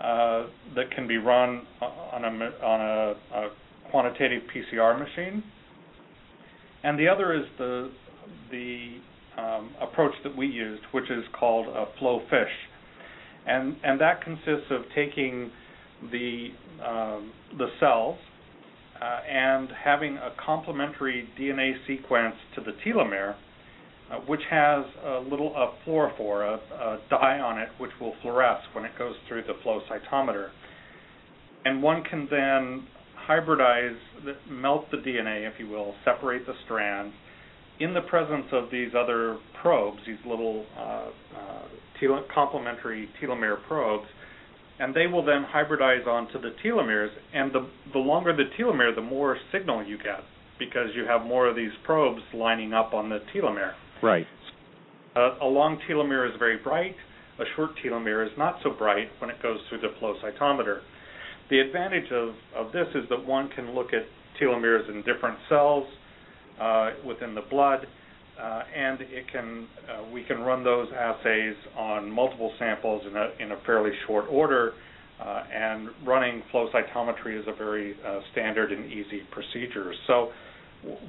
uh, 0.02 0.48
that 0.76 0.90
can 0.96 1.08
be 1.08 1.18
run 1.18 1.68
on 1.82 2.26
a, 2.26 2.66
on 2.66 2.82
a, 2.82 3.38
a 3.38 3.50
quantitative 3.92 4.42
PCR 4.54 4.98
machine. 4.98 5.44
And 6.84 6.98
the 6.98 7.08
other 7.08 7.34
is 7.34 7.46
the 7.58 7.92
the 8.52 8.98
um, 9.38 9.72
approach 9.80 10.14
that 10.24 10.36
we 10.36 10.48
used, 10.48 10.82
which 10.92 11.10
is 11.12 11.24
called 11.38 11.68
a 11.68 11.86
flow 12.00 12.22
fish, 12.30 12.52
and 13.46 13.76
and 13.84 14.02
that 14.02 14.24
consists 14.24 14.72
of 14.72 14.82
taking 14.96 15.52
the 16.12 16.48
um, 16.84 17.32
the 17.58 17.68
cells 17.80 18.18
uh, 19.02 19.20
and 19.30 19.70
having 19.84 20.18
a 20.18 20.32
complementary 20.44 21.28
DNA 21.40 21.74
sequence 21.86 22.36
to 22.56 22.62
the 22.62 22.72
telomere, 22.86 23.36
uh, 24.12 24.16
which 24.28 24.42
has 24.50 24.86
a 25.06 25.20
little 25.20 25.54
a 25.56 25.74
fluorophore, 25.88 26.58
a, 26.58 26.74
a 26.74 27.00
dye 27.10 27.40
on 27.40 27.60
it, 27.60 27.70
which 27.78 27.92
will 28.00 28.14
fluoresce 28.24 28.62
when 28.74 28.86
it 28.86 28.92
goes 28.98 29.16
through 29.28 29.44
the 29.44 29.54
flow 29.64 29.82
cytometer, 29.90 30.50
and 31.66 31.82
one 31.84 32.04
can 32.04 32.28
then 32.32 32.88
hybridize, 33.28 33.98
melt 34.50 34.90
the 34.92 34.98
DNA, 34.98 35.48
if 35.48 35.60
you 35.60 35.68
will, 35.68 35.94
separate 36.04 36.46
the 36.46 36.54
strands 36.66 37.14
in 37.80 37.94
the 37.94 38.02
presence 38.02 38.46
of 38.52 38.66
these 38.72 38.90
other 38.98 39.38
probes, 39.62 40.00
these 40.06 40.18
little 40.26 40.66
uh, 40.78 41.10
uh, 41.38 42.22
complementary 42.34 43.10
telomere 43.22 43.58
probes, 43.68 44.08
and 44.80 44.96
they 44.96 45.08
will 45.08 45.24
then 45.24 45.46
hybridize 45.54 46.06
onto 46.08 46.40
the 46.42 46.52
telomeres. 46.64 47.10
And 47.34 47.52
the 47.54 47.70
the 47.94 48.00
longer 48.00 48.36
the 48.36 48.46
telomere, 48.58 48.96
the 48.96 49.02
more 49.02 49.38
signal 49.52 49.86
you 49.86 49.98
get 49.98 50.22
because 50.58 50.90
you 50.94 51.06
have 51.06 51.26
more 51.26 51.48
of 51.48 51.56
these 51.56 51.72
probes 51.86 52.22
lining 52.34 52.74
up 52.74 52.94
on 52.94 53.10
the 53.10 53.20
telomere. 53.34 53.74
Right. 54.02 54.28
A 55.16 55.46
long 55.46 55.80
telomere 55.90 56.30
is 56.30 56.36
very 56.40 56.58
bright. 56.58 56.96
A 57.40 57.44
short 57.56 57.72
telomere 57.84 58.26
is 58.26 58.32
not 58.38 58.60
so 58.64 58.70
bright 58.72 59.10
when 59.20 59.30
it 59.30 59.42
goes 59.42 59.60
through 59.68 59.82
the 59.82 59.94
flow 60.00 60.16
cytometer. 60.24 60.80
The 61.50 61.60
advantage 61.60 62.12
of, 62.12 62.30
of 62.56 62.72
this 62.72 62.88
is 62.96 63.10
that 63.10 63.26
one 63.26 63.50
can 63.50 63.74
look 63.74 63.88
at 63.94 64.04
telomeres 64.42 64.88
in 64.90 64.98
different 65.04 65.38
cells 65.50 65.86
uh, 66.60 66.92
within 67.06 67.34
the 67.36 67.42
blood, 67.50 67.88
uh, 68.42 68.62
and 68.76 69.02
it 69.02 69.26
can 69.32 69.68
uh, 69.90 70.04
we 70.14 70.24
can 70.24 70.40
run 70.40 70.64
those 70.64 70.88
assays 70.96 71.56
on 71.78 72.10
multiple 72.10 72.54
samples 72.60 73.02
in 73.10 73.16
a 73.16 73.30
in 73.40 73.52
a 73.52 73.58
fairly 73.66 73.92
short 74.08 74.26
order. 74.30 74.74
Uh, 75.20 75.44
and 75.54 75.90
running 76.06 76.42
flow 76.50 76.70
cytometry 76.74 77.38
is 77.38 77.46
a 77.48 77.54
very 77.54 77.94
uh, 78.08 78.22
standard 78.32 78.72
and 78.72 78.86
easy 78.90 79.22
procedure. 79.32 79.94
So 80.08 80.30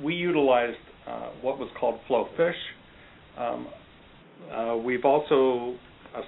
we 0.02 0.14
utilized 0.14 0.78
what 1.42 1.58
was 1.58 1.68
called 1.78 1.98
FlowFish. 2.08 2.52
Um, 3.38 4.84
we've 4.84 5.04
also 5.04 5.76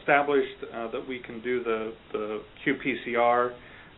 established 0.00 0.60
that 0.72 1.04
we 1.08 1.18
can 1.20 1.42
do 1.42 1.62
the 1.62 1.92
the 2.12 2.42
qPCR 2.66 3.52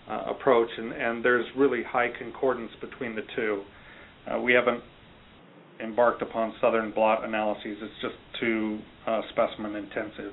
uh, 0.09 0.25
approach, 0.29 0.69
and, 0.77 0.93
and, 0.93 1.25
there's 1.25 1.47
really 1.57 1.83
high 1.83 2.09
concordance 2.19 2.71
between 2.81 3.15
the 3.15 3.23
two. 3.35 3.63
Uh, 4.31 4.39
we 4.39 4.53
haven't 4.53 4.83
embarked 5.83 6.21
upon 6.21 6.53
southern 6.61 6.91
blot 6.91 7.25
analyses; 7.25 7.79
it's 7.81 8.03
just 8.03 8.15
too 8.39 8.81
uh, 9.07 9.23
specimen 9.31 9.75
intensive. 9.77 10.33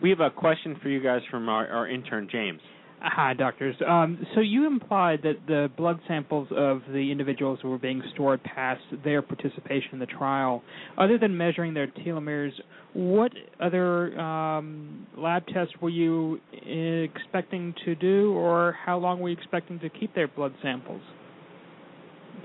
We 0.00 0.10
have 0.10 0.20
a 0.20 0.30
question 0.30 0.78
for 0.80 0.88
you 0.88 1.02
guys 1.02 1.22
from 1.30 1.48
our, 1.48 1.66
our 1.66 1.88
intern 1.88 2.28
James. 2.30 2.60
Hi, 3.00 3.34
doctors. 3.34 3.76
Um, 3.86 4.26
so 4.34 4.40
you 4.40 4.66
implied 4.66 5.20
that 5.22 5.46
the 5.46 5.70
blood 5.76 6.00
samples 6.08 6.48
of 6.50 6.80
the 6.90 7.10
individuals 7.12 7.58
who 7.60 7.68
were 7.68 7.78
being 7.78 8.02
stored 8.14 8.42
past 8.42 8.80
their 9.04 9.20
participation 9.20 9.90
in 9.92 9.98
the 9.98 10.06
trial, 10.06 10.62
other 10.96 11.18
than 11.18 11.36
measuring 11.36 11.74
their 11.74 11.88
telomeres, 11.88 12.52
what 12.94 13.32
other 13.60 14.18
um, 14.18 15.06
lab 15.16 15.46
tests 15.48 15.74
were 15.82 15.90
you 15.90 16.40
expecting 16.52 17.74
to 17.84 17.94
do, 17.94 18.32
or 18.32 18.76
how 18.84 18.96
long 18.96 19.20
were 19.20 19.28
you 19.28 19.36
expecting 19.36 19.78
to 19.80 19.90
keep 19.90 20.14
their 20.14 20.28
blood 20.28 20.54
samples? 20.62 21.02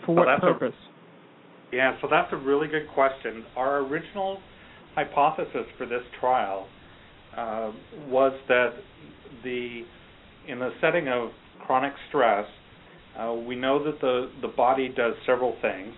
For 0.06 0.14
what 0.16 0.28
well, 0.28 0.40
purpose? 0.40 0.76
A, 1.72 1.76
yeah, 1.76 1.98
so 2.02 2.08
that's 2.12 2.32
a 2.34 2.38
really 2.38 2.68
good 2.68 2.88
question. 2.94 3.46
Our 3.56 3.80
original 3.80 4.40
hypothesis 4.96 5.66
for 5.78 5.86
this 5.86 6.04
trial 6.20 6.68
uh, 7.38 7.72
was 8.10 8.34
that 8.50 8.72
the 9.46 9.84
in 10.48 10.60
the 10.60 10.72
setting 10.82 11.08
of 11.08 11.30
chronic 11.66 11.94
stress, 12.10 12.46
uh, 13.20 13.34
we 13.34 13.56
know 13.56 13.84
that 13.84 14.00
the, 14.02 14.32
the 14.42 14.48
body 14.48 14.90
does 14.90 15.14
several 15.26 15.56
things. 15.62 15.94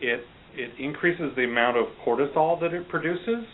It 0.00 0.24
it 0.54 0.70
increases 0.78 1.32
the 1.34 1.44
amount 1.44 1.78
of 1.78 1.86
cortisol 2.04 2.60
that 2.60 2.74
it 2.74 2.86
produces 2.88 3.46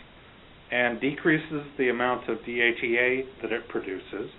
and 0.69 0.99
decreases 0.99 1.63
the 1.77 1.89
amount 1.89 2.27
of 2.27 2.37
DHEA 2.39 3.23
that 3.41 3.53
it 3.53 3.69
produces. 3.69 4.29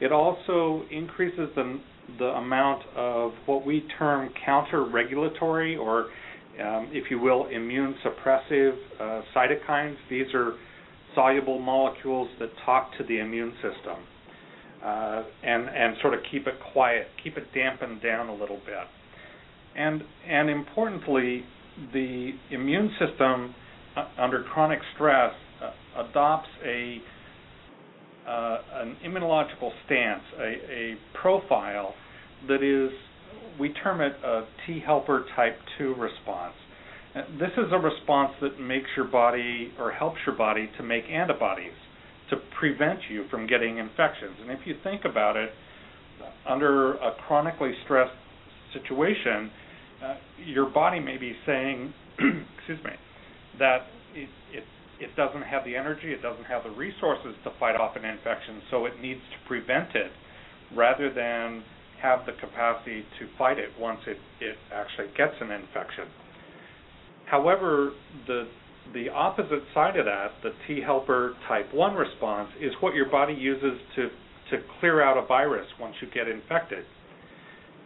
It 0.00 0.12
also 0.12 0.82
increases 0.90 1.48
the 1.54 1.80
the 2.18 2.26
amount 2.26 2.82
of 2.96 3.32
what 3.46 3.64
we 3.64 3.86
term 3.96 4.28
counter-regulatory 4.44 5.76
or, 5.76 6.08
um, 6.60 6.90
if 6.92 7.10
you 7.10 7.18
will, 7.20 7.46
immune 7.46 7.94
suppressive 8.04 8.76
uh, 9.00 9.22
cytokines. 9.34 9.96
These 10.10 10.26
are 10.34 10.54
soluble 11.14 11.60
molecules 11.60 12.28
that 12.40 12.50
talk 12.66 12.90
to 12.98 13.04
the 13.04 13.20
immune 13.20 13.52
system 13.62 13.98
uh, 14.84 15.22
and 15.42 15.68
and 15.68 15.96
sort 16.00 16.14
of 16.14 16.20
keep 16.30 16.46
it 16.46 16.54
quiet, 16.72 17.06
keep 17.22 17.36
it 17.36 17.44
dampened 17.54 18.02
down 18.02 18.28
a 18.28 18.34
little 18.34 18.60
bit. 18.66 18.86
And 19.76 20.02
and 20.28 20.50
importantly, 20.50 21.44
the 21.92 22.32
immune 22.50 22.90
system 22.98 23.54
uh, 23.96 24.08
under 24.18 24.42
chronic 24.42 24.80
stress 24.94 25.32
uh, 25.62 26.02
adopts 26.08 26.48
a 26.64 26.98
uh, 28.26 28.58
an 28.74 28.96
immunological 29.04 29.70
stance, 29.86 30.22
a, 30.38 30.42
a 30.42 30.94
profile 31.20 31.94
that 32.46 32.62
is, 32.62 32.90
we 33.58 33.72
term 33.82 34.00
it 34.00 34.12
a 34.24 34.42
T 34.66 34.80
helper 34.84 35.26
type 35.34 35.58
2 35.78 35.94
response. 35.96 36.54
This 37.38 37.50
is 37.58 37.72
a 37.72 37.78
response 37.78 38.32
that 38.40 38.60
makes 38.60 38.86
your 38.96 39.06
body 39.06 39.72
or 39.78 39.90
helps 39.90 40.18
your 40.24 40.36
body 40.36 40.70
to 40.78 40.82
make 40.82 41.04
antibodies 41.10 41.72
to 42.32 42.38
prevent 42.58 42.98
you 43.10 43.24
from 43.30 43.46
getting 43.46 43.76
infections. 43.76 44.36
And 44.40 44.50
if 44.50 44.60
you 44.64 44.74
think 44.82 45.02
about 45.04 45.36
it, 45.36 45.50
under 46.48 46.94
a 46.94 47.14
chronically 47.28 47.72
stressed 47.84 48.16
situation, 48.72 49.50
uh, 50.02 50.14
your 50.44 50.68
body 50.70 50.98
may 50.98 51.18
be 51.18 51.34
saying, 51.46 51.92
excuse 52.58 52.82
me, 52.84 52.92
that 53.58 53.82
it, 54.14 54.28
it 54.52 54.64
it 55.00 55.16
doesn't 55.16 55.42
have 55.42 55.64
the 55.64 55.74
energy, 55.74 56.12
it 56.12 56.22
doesn't 56.22 56.44
have 56.44 56.62
the 56.62 56.70
resources 56.70 57.34
to 57.42 57.50
fight 57.58 57.74
off 57.74 57.96
an 57.96 58.04
infection, 58.04 58.62
so 58.70 58.86
it 58.86 58.92
needs 59.02 59.20
to 59.32 59.48
prevent 59.48 59.96
it 59.96 60.12
rather 60.76 61.12
than 61.12 61.64
have 62.00 62.20
the 62.24 62.32
capacity 62.40 63.02
to 63.18 63.26
fight 63.36 63.58
it 63.58 63.70
once 63.80 63.98
it, 64.06 64.16
it 64.40 64.56
actually 64.72 65.08
gets 65.16 65.34
an 65.40 65.50
infection. 65.50 66.06
However, 67.26 67.90
the 68.28 68.46
the 68.94 69.08
opposite 69.08 69.62
side 69.74 69.96
of 69.96 70.04
that, 70.06 70.32
the 70.42 70.50
T 70.66 70.80
helper 70.80 71.34
type 71.48 71.72
1 71.72 71.94
response, 71.94 72.50
is 72.60 72.72
what 72.80 72.94
your 72.94 73.08
body 73.10 73.34
uses 73.34 73.80
to, 73.96 74.08
to 74.50 74.62
clear 74.80 75.02
out 75.02 75.16
a 75.16 75.26
virus 75.26 75.66
once 75.80 75.94
you 76.00 76.08
get 76.12 76.28
infected. 76.28 76.84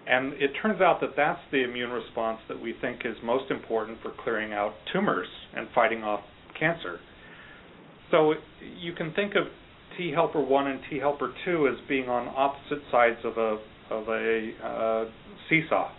And 0.06 0.34
it 0.34 0.52
turns 0.62 0.80
out 0.80 1.00
that 1.00 1.10
that's 1.16 1.40
the 1.50 1.64
immune 1.64 1.90
response 1.90 2.38
that 2.48 2.60
we 2.60 2.74
think 2.80 3.00
is 3.04 3.16
most 3.24 3.50
important 3.50 3.98
for 4.02 4.12
clearing 4.22 4.52
out 4.52 4.74
tumors 4.92 5.26
and 5.54 5.66
fighting 5.74 6.04
off 6.04 6.20
cancer. 6.58 7.00
So 8.10 8.34
you 8.80 8.92
can 8.92 9.12
think 9.14 9.34
of 9.34 9.44
T 9.98 10.12
helper 10.12 10.40
1 10.40 10.66
and 10.68 10.80
T 10.88 10.98
helper 10.98 11.32
2 11.44 11.68
as 11.68 11.88
being 11.88 12.08
on 12.08 12.32
opposite 12.36 12.82
sides 12.90 13.18
of 13.24 13.36
a 13.36 13.58
of 13.90 14.08
a 14.08 14.50
uh, 14.64 15.10
seesaw. 15.48 15.90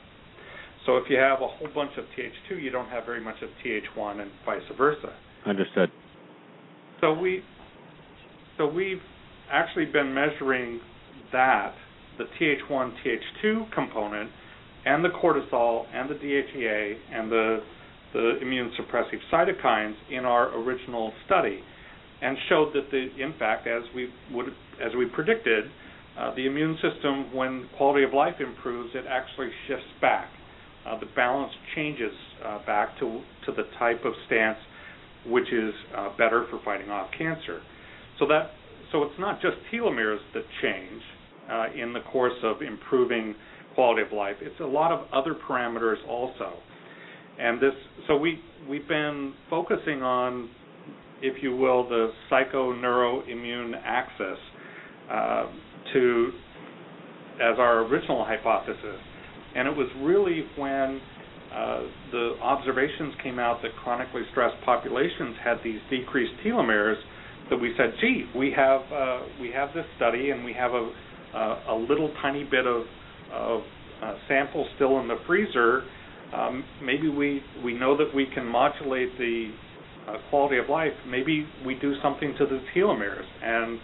So 0.87 0.95
if 0.95 1.03
you 1.09 1.17
have 1.17 1.41
a 1.41 1.47
whole 1.47 1.67
bunch 1.75 1.91
of 1.97 2.05
Th2, 2.17 2.63
you 2.63 2.71
don't 2.71 2.87
have 2.87 3.05
very 3.05 3.19
much 3.21 3.35
of 3.41 3.49
Th1, 3.63 4.21
and 4.21 4.31
vice 4.45 4.61
versa. 4.77 5.13
Understood. 5.45 5.91
So 7.01 7.13
we 7.13 7.43
so 8.57 8.65
we've 8.65 9.01
actually 9.51 9.85
been 9.85 10.13
measuring 10.13 10.79
that 11.33 11.73
the 12.17 12.23
Th1 12.39 12.93
Th2 13.05 13.71
component 13.73 14.31
and 14.85 15.03
the 15.03 15.09
cortisol 15.09 15.85
and 15.93 16.09
the 16.09 16.15
DHEA 16.15 16.95
and 17.11 17.29
the 17.29 17.59
the 18.13 18.39
immune 18.41 18.71
suppressive 18.79 19.19
cytokines 19.31 19.95
in 20.09 20.23
our 20.23 20.57
original 20.57 21.11
study 21.25 21.59
and 22.21 22.37
showed 22.47 22.73
that 22.73 22.89
the 22.91 23.09
in 23.21 23.33
fact 23.37 23.67
as 23.67 23.83
we 23.93 24.09
would 24.31 24.47
as 24.81 24.95
we 24.97 25.05
predicted 25.05 25.65
uh, 26.17 26.33
the 26.35 26.47
immune 26.47 26.77
system 26.81 27.35
when 27.35 27.67
quality 27.75 28.05
of 28.05 28.13
life 28.13 28.35
improves 28.39 28.89
it 28.95 29.03
actually 29.05 29.49
shifts 29.67 29.85
back 29.99 30.29
uh, 30.87 30.99
the 30.99 31.07
balance 31.15 31.51
changes 31.75 32.13
uh, 32.45 32.65
back 32.65 32.97
to 32.99 33.21
to 33.45 33.51
the 33.51 33.63
type 33.77 34.05
of 34.05 34.13
stance 34.25 34.57
which 35.25 35.51
is 35.51 35.73
uh, 35.95 36.09
better 36.17 36.45
for 36.49 36.59
fighting 36.63 36.89
off 36.89 37.09
cancer. 37.17 37.61
So 38.19 38.27
that 38.27 38.51
so 38.91 39.03
it's 39.03 39.19
not 39.19 39.41
just 39.41 39.55
telomeres 39.71 40.19
that 40.33 40.43
change 40.61 41.01
uh, 41.51 41.65
in 41.75 41.93
the 41.93 41.99
course 42.11 42.37
of 42.43 42.61
improving 42.61 43.35
quality 43.75 44.01
of 44.01 44.11
life. 44.11 44.37
It's 44.41 44.59
a 44.59 44.65
lot 44.65 44.91
of 44.91 45.07
other 45.13 45.35
parameters 45.47 45.97
also. 46.07 46.53
And 47.39 47.61
this 47.61 47.73
so 48.07 48.17
we 48.17 48.39
we've 48.69 48.87
been 48.87 49.33
focusing 49.49 50.01
on 50.01 50.49
if 51.21 51.41
you 51.43 51.55
will 51.55 51.87
the 51.87 52.11
psychoneuroimmune 52.31 53.73
axis 53.83 54.37
uh, 55.11 55.45
to 55.93 56.31
as 57.35 57.59
our 57.59 57.85
original 57.85 58.25
hypothesis 58.25 58.99
and 59.57 59.67
it 59.67 59.75
was 59.75 59.89
really 60.01 60.45
when 60.57 61.01
uh, 61.53 61.81
the 62.11 62.35
observations 62.41 63.13
came 63.23 63.39
out 63.39 63.61
that 63.63 63.71
chronically 63.83 64.21
stressed 64.31 64.55
populations 64.63 65.35
had 65.43 65.57
these 65.63 65.79
decreased 65.89 66.33
telomeres 66.45 66.97
that 67.49 67.57
we 67.57 67.73
said, 67.77 67.93
gee, 68.01 68.25
we 68.35 68.53
have 68.55 68.81
uh, 68.91 69.19
we 69.41 69.51
have 69.51 69.73
this 69.73 69.85
study 69.97 70.29
and 70.29 70.45
we 70.45 70.53
have 70.53 70.71
a 70.71 70.91
a, 71.33 71.63
a 71.69 71.75
little 71.75 72.13
tiny 72.21 72.43
bit 72.43 72.65
of 72.65 72.83
of 73.33 73.61
uh, 74.03 74.13
sample 74.27 74.67
still 74.75 74.99
in 74.99 75.07
the 75.07 75.17
freezer 75.25 75.83
um, 76.33 76.63
maybe 76.83 77.09
we 77.09 77.41
we 77.63 77.73
know 77.73 77.95
that 77.97 78.13
we 78.13 78.27
can 78.33 78.45
modulate 78.45 79.17
the 79.17 79.51
uh, 80.07 80.17
quality 80.29 80.57
of 80.57 80.69
life. 80.69 80.91
Maybe 81.07 81.47
we 81.65 81.75
do 81.75 81.93
something 82.01 82.35
to 82.37 82.45
the 82.45 82.61
telomeres, 82.75 83.25
and 83.43 83.79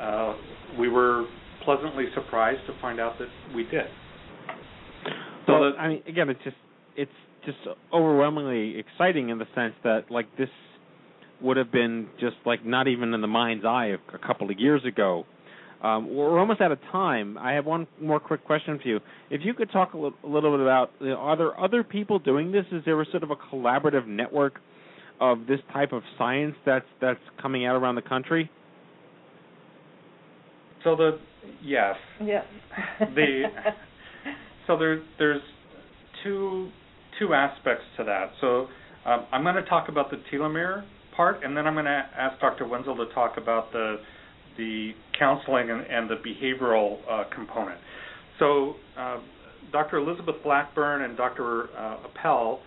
uh, 0.00 0.34
we 0.78 0.88
were 0.88 1.26
pleasantly 1.64 2.06
surprised 2.14 2.60
to 2.66 2.72
find 2.80 2.98
out 3.00 3.18
that 3.18 3.28
we 3.54 3.64
did. 3.64 3.86
So 5.46 5.60
well, 5.60 5.72
I 5.78 5.88
mean, 5.88 6.02
again, 6.06 6.28
it's 6.28 6.40
just 6.44 6.56
it's 6.96 7.10
just 7.44 7.58
overwhelmingly 7.92 8.78
exciting 8.78 9.30
in 9.30 9.38
the 9.38 9.46
sense 9.54 9.74
that 9.84 10.10
like 10.10 10.26
this 10.36 10.48
would 11.40 11.56
have 11.56 11.72
been 11.72 12.08
just 12.20 12.36
like 12.46 12.64
not 12.64 12.86
even 12.86 13.14
in 13.14 13.20
the 13.20 13.26
mind's 13.26 13.64
eye 13.64 13.86
a, 13.86 14.14
a 14.14 14.18
couple 14.18 14.50
of 14.50 14.58
years 14.58 14.84
ago 14.84 15.26
um, 15.82 16.14
we're 16.14 16.38
almost 16.38 16.60
out 16.60 16.70
of 16.70 16.78
time. 16.92 17.36
I 17.36 17.52
have 17.52 17.66
one 17.66 17.88
more 18.00 18.20
quick 18.20 18.44
question 18.44 18.78
for 18.80 18.88
you. 18.88 19.00
If 19.30 19.40
you 19.44 19.52
could 19.52 19.70
talk 19.72 19.94
a 19.94 19.96
little, 19.96 20.18
a 20.22 20.28
little 20.28 20.52
bit 20.52 20.60
about 20.60 20.92
you 21.00 21.08
know, 21.08 21.16
are 21.16 21.36
there 21.36 21.58
other 21.58 21.82
people 21.82 22.20
doing 22.20 22.52
this? 22.52 22.64
Is 22.70 22.82
there 22.84 23.00
a 23.00 23.04
sort 23.06 23.24
of 23.24 23.30
a 23.30 23.36
collaborative 23.36 24.06
network 24.06 24.60
of 25.20 25.46
this 25.48 25.58
type 25.72 25.92
of 25.92 26.02
science 26.16 26.54
that's 26.64 26.86
that's 27.00 27.20
coming 27.40 27.66
out 27.66 27.74
around 27.74 27.96
the 27.96 28.02
country? 28.02 28.48
So 30.84 30.94
the 30.94 31.18
yes. 31.60 31.96
Yes. 32.22 32.44
the 33.00 33.42
so 34.66 34.78
there 34.78 35.02
there's 35.18 35.42
two 36.22 36.70
two 37.18 37.34
aspects 37.34 37.84
to 37.96 38.04
that. 38.04 38.32
So 38.40 38.68
um, 39.04 39.26
I'm 39.32 39.42
going 39.42 39.56
to 39.56 39.64
talk 39.64 39.88
about 39.88 40.10
the 40.10 40.18
telomere 40.32 40.84
part, 41.16 41.42
and 41.44 41.56
then 41.56 41.66
I'm 41.66 41.74
going 41.74 41.84
to 41.86 42.04
ask 42.16 42.40
Dr. 42.40 42.66
Wenzel 42.66 42.96
to 42.96 43.12
talk 43.14 43.36
about 43.36 43.72
the 43.72 43.96
the 44.56 44.92
counseling 45.18 45.70
and, 45.70 45.80
and 45.86 46.10
the 46.10 46.16
behavioral 46.16 46.98
uh, 47.10 47.24
component. 47.34 47.78
So, 48.38 48.74
uh, 48.98 49.18
Dr. 49.72 49.98
Elizabeth 49.98 50.36
Blackburn 50.42 51.02
and 51.02 51.16
Dr. 51.16 51.68
Uh, 51.76 51.96
Epel, 52.08 52.58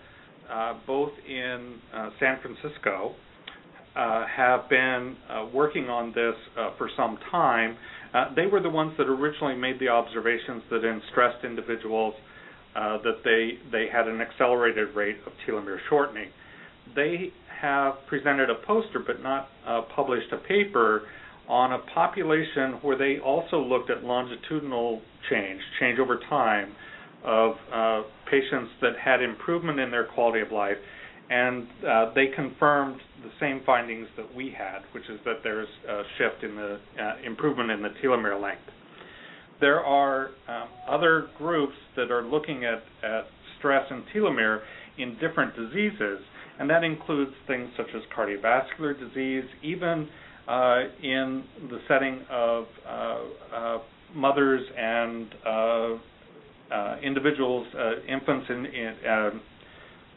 uh, 0.50 0.74
both 0.86 1.12
in 1.28 1.76
uh, 1.94 2.10
San 2.18 2.38
Francisco, 2.40 3.14
uh, 3.94 4.24
have 4.26 4.68
been 4.68 5.16
working 5.54 5.88
on 5.88 6.12
this 6.12 6.34
for 6.76 6.90
some 6.96 7.18
time. 7.30 7.76
Uh, 8.16 8.34
they 8.34 8.46
were 8.46 8.60
the 8.60 8.70
ones 8.70 8.94
that 8.96 9.08
originally 9.08 9.54
made 9.54 9.78
the 9.78 9.88
observations 9.88 10.62
that 10.70 10.82
in 10.84 11.02
stressed 11.10 11.44
individuals 11.44 12.14
uh, 12.74 12.96
that 13.02 13.20
they 13.24 13.58
they 13.70 13.88
had 13.92 14.08
an 14.08 14.22
accelerated 14.22 14.88
rate 14.94 15.16
of 15.26 15.32
telomere 15.46 15.76
shortening. 15.90 16.30
They 16.94 17.30
have 17.60 17.94
presented 18.06 18.48
a 18.48 18.54
poster 18.66 19.00
but 19.06 19.22
not 19.22 19.48
uh, 19.66 19.82
published 19.94 20.32
a 20.32 20.38
paper 20.38 21.02
on 21.46 21.74
a 21.74 21.78
population 21.92 22.78
where 22.80 22.96
they 22.96 23.18
also 23.18 23.58
looked 23.58 23.90
at 23.90 24.02
longitudinal 24.02 25.02
change, 25.28 25.60
change 25.78 25.98
over 25.98 26.18
time, 26.30 26.74
of 27.22 27.54
uh, 27.70 28.02
patients 28.30 28.70
that 28.80 28.92
had 28.98 29.20
improvement 29.20 29.78
in 29.78 29.90
their 29.90 30.04
quality 30.04 30.40
of 30.40 30.50
life, 30.52 30.76
and 31.28 31.66
uh, 31.86 32.12
they 32.14 32.26
confirmed 32.34 33.00
the 33.22 33.30
same 33.40 33.60
findings 33.66 34.06
that 34.16 34.32
we 34.34 34.54
had, 34.56 34.80
which 34.92 35.04
is 35.08 35.18
that 35.24 35.36
there's 35.42 35.68
a 35.88 36.02
shift 36.18 36.44
in 36.44 36.54
the 36.54 36.78
uh, 37.00 37.14
improvement 37.24 37.70
in 37.70 37.82
the 37.82 37.90
telomere 38.02 38.40
length. 38.40 38.62
There 39.60 39.80
are 39.80 40.30
um, 40.48 40.68
other 40.88 41.28
groups 41.38 41.74
that 41.96 42.10
are 42.10 42.22
looking 42.22 42.64
at, 42.64 42.82
at 43.02 43.24
stress 43.58 43.84
and 43.90 44.04
telomere 44.14 44.60
in 44.98 45.16
different 45.18 45.56
diseases, 45.56 46.20
and 46.60 46.70
that 46.70 46.84
includes 46.84 47.32
things 47.46 47.70
such 47.76 47.88
as 47.94 48.02
cardiovascular 48.16 48.98
disease, 48.98 49.44
even 49.62 50.08
uh, 50.46 50.82
in 51.02 51.42
the 51.70 51.78
setting 51.88 52.20
of 52.30 52.66
uh, 52.86 53.18
uh, 53.52 53.78
mothers 54.14 54.62
and 54.78 55.26
individuals, 57.02 57.66
infants 58.08 58.46
in 58.48 58.66
in, 58.66 59.40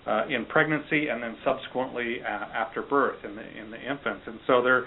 um, 0.09 0.31
in, 0.31 0.45
pregnancy, 0.45 1.07
and 1.07 1.21
then 1.21 1.35
subsequently 1.45 2.17
after 2.21 2.81
birth 2.81 3.23
in 3.23 3.35
the 3.35 3.61
in 3.61 3.71
the 3.71 3.77
infants. 3.77 4.23
And 4.25 4.39
so 4.47 4.61
there, 4.61 4.85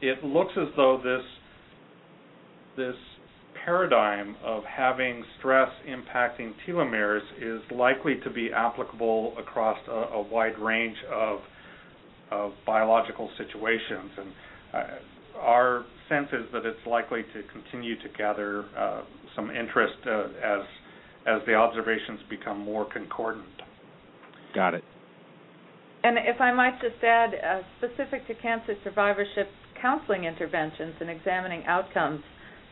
it 0.00 0.22
looks 0.24 0.52
as 0.56 0.68
though 0.76 1.00
this 1.02 1.24
this 2.76 2.96
paradigm 3.64 4.36
of 4.44 4.62
having 4.64 5.24
stress 5.38 5.70
impacting 5.88 6.52
telomeres 6.66 7.22
is 7.40 7.62
likely 7.70 8.16
to 8.22 8.30
be 8.30 8.50
applicable 8.52 9.34
across 9.38 9.78
a, 9.88 9.90
a 9.90 10.22
wide 10.22 10.58
range 10.58 10.96
of 11.12 11.40
of 12.30 12.52
biological 12.66 13.30
situations. 13.38 14.10
And 14.18 14.32
uh, 14.72 15.38
our 15.38 15.84
sense 16.08 16.28
is 16.32 16.46
that 16.52 16.66
it's 16.66 16.86
likely 16.86 17.22
to 17.22 17.42
continue 17.52 17.96
to 17.96 18.08
gather 18.16 18.64
uh, 18.76 19.02
some 19.34 19.50
interest 19.50 19.94
uh, 20.06 20.24
as 20.44 20.64
as 21.26 21.40
the 21.46 21.54
observations 21.54 22.20
become 22.28 22.58
more 22.58 22.86
concordant. 22.92 23.46
Got 24.54 24.74
it. 24.74 24.84
And 26.02 26.18
if 26.18 26.40
I 26.40 26.52
might 26.52 26.80
just 26.80 27.02
add, 27.02 27.30
uh, 27.34 27.60
specific 27.78 28.26
to 28.26 28.34
cancer 28.34 28.74
survivorship, 28.84 29.48
counseling 29.80 30.24
interventions 30.24 30.94
and 31.00 31.10
examining 31.10 31.64
outcomes, 31.66 32.22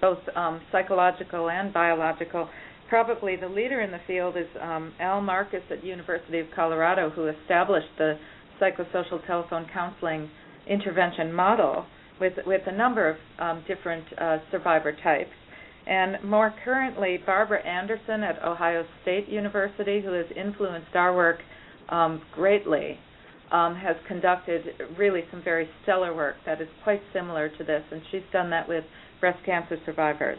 both 0.00 0.18
um, 0.34 0.60
psychological 0.70 1.48
and 1.48 1.72
biological. 1.72 2.48
Probably 2.88 3.36
the 3.36 3.48
leader 3.48 3.80
in 3.80 3.90
the 3.90 4.00
field 4.06 4.36
is 4.36 4.48
um, 4.60 4.92
Al 5.00 5.22
Marcus 5.22 5.62
at 5.70 5.82
University 5.82 6.40
of 6.40 6.46
Colorado, 6.54 7.08
who 7.08 7.28
established 7.28 7.88
the 7.96 8.18
psychosocial 8.60 9.24
telephone 9.26 9.66
counseling 9.72 10.28
intervention 10.68 11.32
model 11.32 11.86
with 12.20 12.34
with 12.46 12.62
a 12.66 12.72
number 12.72 13.08
of 13.08 13.16
um, 13.38 13.64
different 13.66 14.04
uh, 14.20 14.38
survivor 14.50 14.92
types. 15.02 15.30
And 15.86 16.22
more 16.22 16.54
currently, 16.64 17.18
Barbara 17.24 17.66
Andersen 17.66 18.22
at 18.22 18.42
Ohio 18.44 18.84
State 19.02 19.28
University, 19.28 20.00
who 20.00 20.12
has 20.12 20.26
influenced 20.36 20.94
our 20.94 21.14
work 21.14 21.38
um, 21.92 22.22
greatly, 22.34 22.98
um, 23.52 23.76
has 23.76 23.96
conducted 24.08 24.62
really 24.98 25.22
some 25.30 25.42
very 25.44 25.68
stellar 25.82 26.16
work 26.16 26.36
that 26.46 26.60
is 26.60 26.68
quite 26.82 27.02
similar 27.12 27.50
to 27.50 27.64
this, 27.64 27.82
and 27.92 28.00
she's 28.10 28.22
done 28.32 28.48
that 28.50 28.66
with 28.66 28.82
breast 29.20 29.38
cancer 29.44 29.76
survivors. 29.84 30.38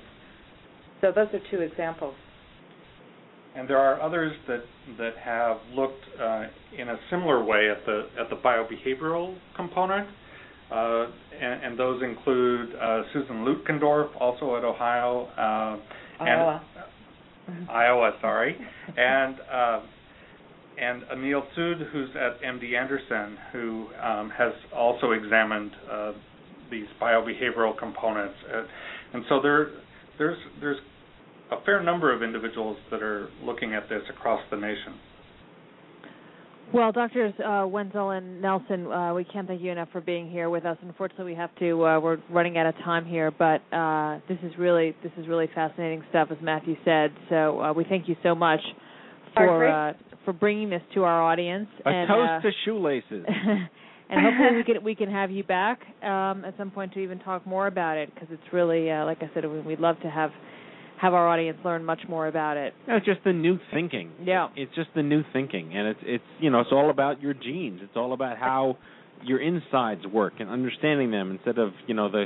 So 0.99 1.11
those 1.15 1.27
are 1.33 1.39
two 1.51 1.61
examples. 1.61 2.15
And 3.55 3.69
there 3.69 3.77
are 3.77 4.01
others 4.01 4.33
that 4.47 4.63
that 4.97 5.15
have 5.23 5.57
looked 5.75 6.03
uh, 6.19 6.45
in 6.75 6.89
a 6.89 6.97
similar 7.11 7.43
way 7.43 7.69
at 7.69 7.85
the 7.85 8.07
at 8.19 8.29
the 8.31 8.35
biobehavioral 8.35 9.37
component, 9.55 10.09
uh, 10.71 11.05
and, 11.39 11.63
and, 11.63 11.79
those 11.79 12.01
include 12.01 12.73
uh, 12.75 13.03
Susan 13.13 13.45
Lutgendorf, 13.45 14.09
also 14.19 14.55
at 14.55 14.63
Ohio, 14.63 15.27
uh, 15.37 16.23
Iowa. 16.23 16.63
And, 17.47 17.69
Iowa, 17.69 18.11
sorry, 18.21 18.57
and 18.97 19.35
uh, 19.51 19.81
and 20.79 21.03
Anil 21.03 21.43
Sood, 21.57 21.91
who's 21.91 22.09
at 22.15 22.41
MD 22.41 22.75
Anderson, 22.75 23.37
who 23.51 23.87
um, 24.01 24.31
has 24.37 24.53
also 24.75 25.11
examined 25.11 25.71
uh, 25.91 26.11
these 26.71 26.87
biobehavioral 27.01 27.77
components, 27.77 28.35
and 29.13 29.23
so 29.29 29.41
there 29.41 29.69
there's 30.17 30.37
there's 30.59 30.79
a 31.51 31.63
fair 31.65 31.83
number 31.83 32.13
of 32.13 32.23
individuals 32.23 32.77
that 32.91 33.03
are 33.03 33.29
looking 33.43 33.73
at 33.73 33.87
this 33.89 34.01
across 34.09 34.41
the 34.49 34.57
nation. 34.57 34.93
Well, 36.73 36.91
doctors 36.91 37.33
uh, 37.45 37.67
Wenzel 37.67 38.11
and 38.11 38.41
Nelson, 38.41 38.87
uh, 38.87 39.13
we 39.13 39.25
can't 39.25 39.47
thank 39.47 39.61
you 39.61 39.71
enough 39.71 39.89
for 39.91 40.01
being 40.01 40.31
here 40.31 40.49
with 40.49 40.65
us. 40.65 40.75
Unfortunately, 40.81 41.33
we 41.33 41.35
have 41.35 41.53
to. 41.59 41.85
Uh, 41.85 41.99
we're 41.99 42.17
running 42.31 42.57
out 42.57 42.65
of 42.65 42.73
time 42.83 43.05
here, 43.05 43.29
but 43.29 43.61
uh, 43.71 44.19
this 44.27 44.39
is 44.41 44.53
really 44.57 44.95
this 45.03 45.11
is 45.17 45.27
really 45.27 45.47
fascinating 45.53 46.03
stuff, 46.09 46.29
as 46.31 46.37
Matthew 46.41 46.75
said. 46.83 47.11
So 47.29 47.61
uh, 47.61 47.73
we 47.73 47.83
thank 47.83 48.09
you 48.09 48.15
so 48.23 48.33
much 48.33 48.61
for 49.35 49.67
uh, 49.67 49.93
for 50.25 50.33
bringing 50.33 50.69
this 50.69 50.81
to 50.93 51.03
our 51.03 51.21
audience. 51.21 51.67
A 51.85 51.89
and, 51.89 52.07
toast 52.07 52.43
to 52.43 52.51
shoelaces. 52.65 53.25
and 54.09 54.25
hopefully 54.25 54.57
we 54.57 54.63
can 54.63 54.83
we 54.83 54.95
can 54.95 55.11
have 55.11 55.31
you 55.31 55.43
back 55.43 55.79
um, 56.03 56.45
at 56.45 56.55
some 56.57 56.71
point 56.71 56.93
to 56.93 56.99
even 56.99 57.19
talk 57.19 57.45
more 57.45 57.67
about 57.67 57.97
it 57.97 58.13
because 58.13 58.29
it's 58.31 58.53
really, 58.53 58.87
like 58.87 59.19
I 59.21 59.29
said, 59.33 59.45
we'd 59.65 59.79
love 59.79 59.99
to 60.01 60.09
have 60.09 60.31
have 61.01 61.13
our 61.13 61.27
audience 61.27 61.57
learn 61.65 61.83
much 61.83 61.99
more 62.07 62.27
about 62.27 62.55
it. 62.55 62.73
it's 62.87 63.05
just 63.05 63.21
the 63.25 63.33
new 63.33 63.59
thinking. 63.73 64.11
Yeah. 64.23 64.47
It's 64.55 64.73
just 64.73 64.89
the 64.95 65.03
new 65.03 65.23
thinking 65.33 65.75
and 65.75 65.89
it's 65.89 65.99
it's 66.03 66.23
you 66.39 66.49
know, 66.49 66.61
it's 66.61 66.71
all 66.71 66.89
about 66.89 67.21
your 67.21 67.33
genes. 67.33 67.81
It's 67.83 67.97
all 67.97 68.13
about 68.13 68.37
how 68.37 68.77
your 69.25 69.41
insides 69.41 70.05
work 70.05 70.33
and 70.39 70.49
understanding 70.49 71.11
them 71.11 71.31
instead 71.31 71.57
of, 71.57 71.71
you 71.87 71.93
know, 71.93 72.09
the 72.09 72.25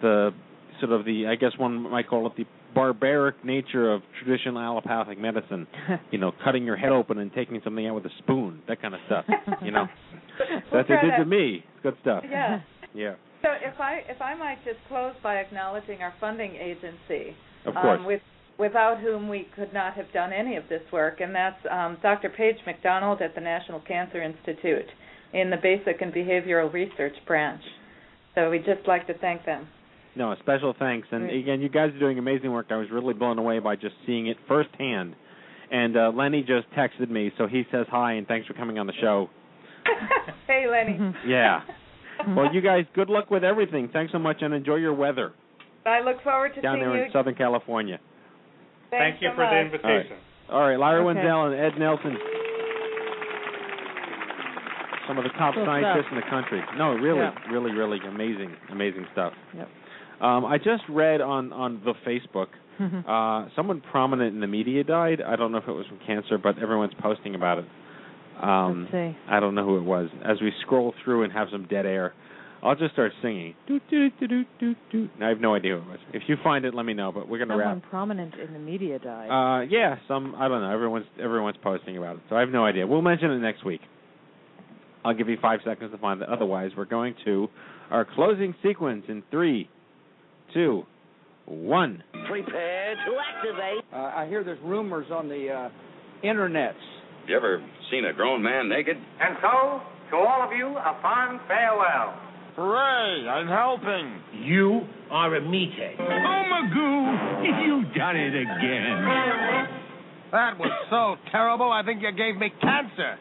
the 0.00 0.30
sort 0.80 0.92
of 0.92 1.04
the 1.04 1.26
I 1.26 1.34
guess 1.34 1.52
one 1.58 1.90
might 1.90 2.08
call 2.08 2.26
it 2.26 2.32
the 2.36 2.44
barbaric 2.76 3.44
nature 3.44 3.92
of 3.92 4.02
traditional 4.22 4.60
allopathic 4.60 5.18
medicine. 5.18 5.66
you 6.12 6.18
know, 6.18 6.30
cutting 6.44 6.64
your 6.64 6.76
head 6.76 6.92
open 6.92 7.18
and 7.18 7.32
taking 7.32 7.60
something 7.64 7.86
out 7.86 7.94
with 7.96 8.04
a 8.04 8.10
spoon, 8.18 8.62
that 8.68 8.80
kind 8.80 8.94
of 8.94 9.00
stuff. 9.06 9.24
You 9.64 9.72
know. 9.72 9.86
That's 10.72 10.88
what 10.88 11.02
it 11.02 11.10
did 11.10 11.16
to 11.18 11.24
me. 11.24 11.64
It's 11.64 11.82
good 11.82 11.96
stuff. 12.02 12.22
Yeah. 12.30 12.60
Yeah. 12.94 13.16
So 13.42 13.48
if 13.62 13.78
I 13.78 14.00
if 14.08 14.22
I 14.22 14.34
might 14.34 14.64
just 14.64 14.78
close 14.88 15.12
by 15.22 15.34
acknowledging 15.34 16.00
our 16.00 16.14
funding 16.18 16.54
agency, 16.54 17.36
of 17.66 17.74
course. 17.74 18.00
Um, 18.00 18.06
with, 18.06 18.22
without 18.58 19.00
whom 19.00 19.28
we 19.28 19.48
could 19.54 19.74
not 19.74 19.92
have 19.94 20.10
done 20.14 20.32
any 20.32 20.56
of 20.56 20.64
this 20.70 20.80
work, 20.90 21.20
and 21.20 21.34
that's 21.34 21.60
um, 21.70 21.98
Dr. 22.02 22.30
Paige 22.30 22.56
McDonald 22.64 23.20
at 23.20 23.34
the 23.34 23.40
National 23.42 23.80
Cancer 23.80 24.22
Institute 24.22 24.86
in 25.34 25.50
the 25.50 25.58
Basic 25.62 26.00
and 26.00 26.10
Behavioral 26.10 26.72
Research 26.72 27.12
branch. 27.26 27.60
So 28.34 28.50
we'd 28.50 28.64
just 28.64 28.88
like 28.88 29.06
to 29.08 29.18
thank 29.18 29.44
them. 29.44 29.68
No, 30.16 30.32
a 30.32 30.36
special 30.40 30.74
thanks. 30.78 31.08
And 31.12 31.30
again, 31.30 31.60
you 31.60 31.68
guys 31.68 31.90
are 31.94 31.98
doing 31.98 32.18
amazing 32.18 32.50
work. 32.50 32.66
I 32.70 32.76
was 32.76 32.88
really 32.90 33.12
blown 33.14 33.38
away 33.38 33.58
by 33.58 33.76
just 33.76 33.94
seeing 34.06 34.26
it 34.28 34.36
firsthand. 34.48 35.14
And 35.70 35.96
uh, 35.96 36.12
Lenny 36.14 36.42
just 36.42 36.70
texted 36.76 37.10
me, 37.10 37.32
so 37.36 37.46
he 37.46 37.64
says 37.70 37.86
hi 37.90 38.12
and 38.14 38.26
thanks 38.26 38.46
for 38.46 38.54
coming 38.54 38.78
on 38.78 38.86
the 38.86 38.92
show. 39.00 39.28
hey, 40.46 40.66
Lenny. 40.70 40.98
yeah. 41.26 41.60
Well, 42.34 42.52
you 42.52 42.62
guys, 42.62 42.86
good 42.94 43.10
luck 43.10 43.30
with 43.30 43.44
everything. 43.44 43.90
Thanks 43.92 44.10
so 44.10 44.18
much 44.18 44.38
and 44.40 44.54
enjoy 44.54 44.76
your 44.76 44.94
weather. 44.94 45.32
I 45.84 46.00
look 46.00 46.22
forward 46.24 46.54
to 46.54 46.62
down 46.62 46.76
seeing 46.76 46.88
there 46.88 46.96
you 46.96 47.04
in 47.04 47.12
Southern 47.12 47.34
California. 47.34 48.00
Thanks 48.90 49.20
Thank 49.20 49.22
you 49.22 49.28
so 49.30 49.34
for 49.36 49.44
much. 49.44 49.52
the 49.52 49.60
invitation. 49.60 50.16
All 50.48 50.60
right, 50.60 50.64
All 50.64 50.68
right 50.70 50.78
Lari 50.80 51.00
Okay. 51.04 51.06
Wenzel 51.20 51.44
and 51.44 51.54
Ed 51.54 51.78
Nelson. 51.78 52.16
Some 55.06 55.18
of 55.18 55.24
the 55.24 55.30
top 55.38 55.54
Cool 55.54 55.66
scientists 55.66 56.08
stuff. 56.08 56.12
in 56.12 56.16
the 56.18 56.26
country. 56.30 56.60
No, 56.78 56.94
really, 56.98 57.20
Yeah. 57.20 57.36
really, 57.52 57.70
really 57.70 58.00
amazing, 58.08 58.56
amazing 58.72 59.06
stuff. 59.12 59.32
Yep. 59.54 59.68
Um, 60.20 60.44
I 60.44 60.58
just 60.58 60.82
read 60.88 61.20
on 61.20 61.52
on 61.52 61.80
the 61.84 61.92
Facebook, 62.06 62.48
uh, 62.80 63.48
someone 63.54 63.82
prominent 63.90 64.34
in 64.34 64.40
the 64.40 64.46
media 64.46 64.82
died. 64.84 65.20
I 65.20 65.36
don't 65.36 65.52
know 65.52 65.58
if 65.58 65.68
it 65.68 65.72
was 65.72 65.86
from 65.86 65.98
cancer, 66.06 66.38
but 66.38 66.58
everyone's 66.58 66.94
posting 67.00 67.34
about 67.34 67.58
it. 67.58 67.64
Um, 68.42 68.88
Let's 68.92 68.92
see. 68.92 69.18
I 69.28 69.40
don't 69.40 69.54
know 69.54 69.64
who 69.64 69.78
it 69.78 69.82
was. 69.84 70.08
As 70.24 70.40
we 70.40 70.52
scroll 70.62 70.94
through 71.04 71.24
and 71.24 71.32
have 71.32 71.48
some 71.50 71.66
dead 71.68 71.86
air, 71.86 72.12
I'll 72.62 72.74
just 72.76 72.92
start 72.92 73.12
singing. 73.22 73.54
Doot, 73.66 73.82
doot, 73.90 74.12
doot, 74.20 74.28
doot, 74.30 74.46
doot, 74.58 74.76
doot. 74.92 75.10
I 75.22 75.28
have 75.28 75.40
no 75.40 75.54
idea 75.54 75.72
who 75.76 75.78
it 75.82 75.86
was. 75.88 75.98
If 76.12 76.22
you 76.28 76.36
find 76.42 76.64
it, 76.64 76.74
let 76.74 76.84
me 76.84 76.92
know. 76.94 77.12
But 77.12 77.28
we're 77.28 77.38
gonna 77.38 77.52
Someone 77.58 77.80
wrap. 77.80 77.90
prominent 77.90 78.34
in 78.34 78.52
the 78.52 78.58
media 78.58 78.98
died. 78.98 79.28
Uh, 79.28 79.66
yeah, 79.70 79.96
some 80.08 80.34
I 80.36 80.48
don't 80.48 80.60
know. 80.62 80.70
Everyone's 80.70 81.06
everyone's 81.22 81.56
posting 81.62 81.96
about 81.98 82.16
it, 82.16 82.22
so 82.28 82.36
I 82.36 82.40
have 82.40 82.50
no 82.50 82.64
idea. 82.64 82.86
We'll 82.86 83.02
mention 83.02 83.30
it 83.30 83.38
next 83.38 83.64
week. 83.64 83.80
I'll 85.04 85.14
give 85.14 85.28
you 85.28 85.36
five 85.40 85.60
seconds 85.64 85.92
to 85.92 85.98
find 85.98 86.20
it. 86.20 86.28
Otherwise, 86.28 86.72
we're 86.76 86.84
going 86.84 87.14
to 87.26 87.48
our 87.90 88.04
closing 88.04 88.54
sequence 88.62 89.04
in 89.08 89.22
three, 89.30 89.68
two, 90.52 90.84
one. 91.46 92.02
Prepare 92.28 92.94
to 92.94 93.16
activate. 93.36 93.84
Uh, 93.92 93.96
I 93.96 94.26
hear 94.28 94.42
there's 94.42 94.60
rumors 94.62 95.06
on 95.12 95.28
the 95.28 95.48
uh, 95.50 95.68
internets. 96.24 96.74
You 97.28 97.36
ever 97.36 97.62
seen 97.90 98.04
a 98.04 98.12
grown 98.12 98.42
man 98.42 98.68
naked? 98.68 98.96
And 98.96 99.36
so, 99.40 99.80
to 100.10 100.16
all 100.16 100.42
of 100.42 100.52
you, 100.56 100.68
a 100.68 100.98
fond 101.02 101.40
farewell. 101.48 102.20
Hooray, 102.56 103.28
I'm 103.28 103.48
helping. 103.48 104.44
You 104.44 104.86
are 105.10 105.34
a 105.36 105.40
meathead. 105.40 105.96
Oh, 106.00 106.42
Magoo, 106.52 107.66
you've 107.66 107.94
done 107.94 108.16
it 108.16 108.34
again. 108.34 109.68
That 110.32 110.58
was 110.58 110.70
so 110.90 111.16
terrible, 111.30 111.70
I 111.70 111.82
think 111.84 112.02
you 112.02 112.10
gave 112.12 112.36
me 112.36 112.50
cancer. 112.60 113.18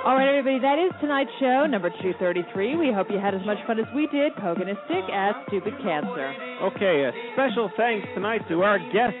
All 0.00 0.16
right, 0.16 0.32
everybody, 0.32 0.58
that 0.64 0.80
is 0.80 0.96
tonight's 0.98 1.30
show, 1.38 1.66
number 1.68 1.90
233. 1.90 2.76
We 2.76 2.88
hope 2.88 3.08
you 3.12 3.20
had 3.20 3.34
as 3.34 3.44
much 3.44 3.58
fun 3.66 3.78
as 3.78 3.84
we 3.94 4.08
did 4.08 4.32
poking 4.40 4.64
a 4.64 4.74
stick 4.88 5.04
at 5.12 5.36
Stupid 5.48 5.76
Cancer. 5.84 6.32
Okay, 6.72 7.04
a 7.04 7.12
special 7.36 7.68
thanks 7.76 8.08
tonight 8.14 8.40
to 8.48 8.62
our 8.62 8.78
guests, 8.96 9.20